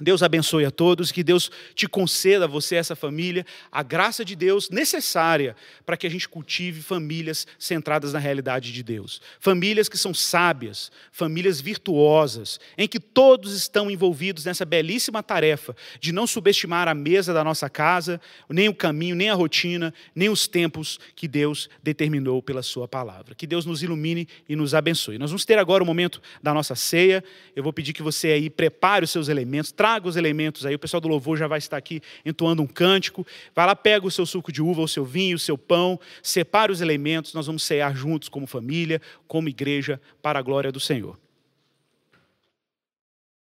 Deus 0.00 0.22
abençoe 0.22 0.64
a 0.64 0.70
todos, 0.70 1.12
que 1.12 1.22
Deus 1.22 1.50
te 1.74 1.86
conceda, 1.86 2.48
você 2.48 2.74
e 2.74 2.78
essa 2.78 2.96
família, 2.96 3.44
a 3.70 3.82
graça 3.82 4.24
de 4.24 4.34
Deus 4.34 4.70
necessária 4.70 5.54
para 5.84 5.96
que 5.96 6.06
a 6.06 6.10
gente 6.10 6.28
cultive 6.28 6.82
famílias 6.82 7.46
centradas 7.58 8.12
na 8.12 8.18
realidade 8.18 8.72
de 8.72 8.82
Deus. 8.82 9.20
Famílias 9.38 9.88
que 9.88 9.98
são 9.98 10.14
sábias, 10.14 10.90
famílias 11.12 11.60
virtuosas, 11.60 12.58
em 12.78 12.88
que 12.88 12.98
todos 12.98 13.54
estão 13.54 13.90
envolvidos 13.90 14.44
nessa 14.44 14.64
belíssima 14.64 15.22
tarefa 15.22 15.76
de 16.00 16.12
não 16.12 16.26
subestimar 16.26 16.88
a 16.88 16.94
mesa 16.94 17.34
da 17.34 17.44
nossa 17.44 17.68
casa, 17.68 18.20
nem 18.48 18.68
o 18.68 18.74
caminho, 18.74 19.14
nem 19.14 19.30
a 19.30 19.34
rotina, 19.34 19.92
nem 20.14 20.28
os 20.28 20.46
tempos 20.46 20.98
que 21.14 21.28
Deus 21.28 21.68
determinou 21.82 22.42
pela 22.42 22.62
Sua 22.62 22.88
palavra. 22.88 23.34
Que 23.34 23.46
Deus 23.46 23.66
nos 23.66 23.82
ilumine 23.82 24.26
e 24.48 24.56
nos 24.56 24.74
abençoe. 24.74 25.18
Nós 25.18 25.30
vamos 25.30 25.44
ter 25.44 25.58
agora 25.58 25.82
o 25.82 25.86
momento 25.86 26.22
da 26.42 26.54
nossa 26.54 26.74
ceia. 26.74 27.22
Eu 27.54 27.62
vou 27.62 27.72
pedir 27.72 27.92
que 27.92 28.02
você 28.02 28.28
aí 28.28 28.48
prepare 28.48 29.04
os 29.04 29.10
seus 29.10 29.28
elementos, 29.28 29.72
traga 29.72 29.89
os 30.04 30.16
elementos 30.16 30.66
aí, 30.66 30.74
o 30.74 30.78
pessoal 30.78 31.00
do 31.00 31.08
louvor 31.08 31.36
já 31.36 31.46
vai 31.46 31.58
estar 31.58 31.76
aqui 31.76 32.00
entoando 32.24 32.62
um 32.62 32.66
cântico. 32.66 33.26
Vai 33.54 33.66
lá, 33.66 33.74
pega 33.74 34.06
o 34.06 34.10
seu 34.10 34.26
suco 34.26 34.52
de 34.52 34.62
uva, 34.62 34.82
o 34.82 34.88
seu 34.88 35.04
vinho, 35.04 35.36
o 35.36 35.38
seu 35.38 35.56
pão, 35.56 35.98
separe 36.22 36.70
os 36.70 36.80
elementos, 36.80 37.34
nós 37.34 37.46
vamos 37.46 37.62
cear 37.62 37.94
juntos 37.94 38.28
como 38.28 38.46
família, 38.46 39.00
como 39.26 39.48
igreja, 39.48 40.00
para 40.22 40.38
a 40.38 40.42
glória 40.42 40.70
do 40.70 40.80
Senhor. 40.80 41.18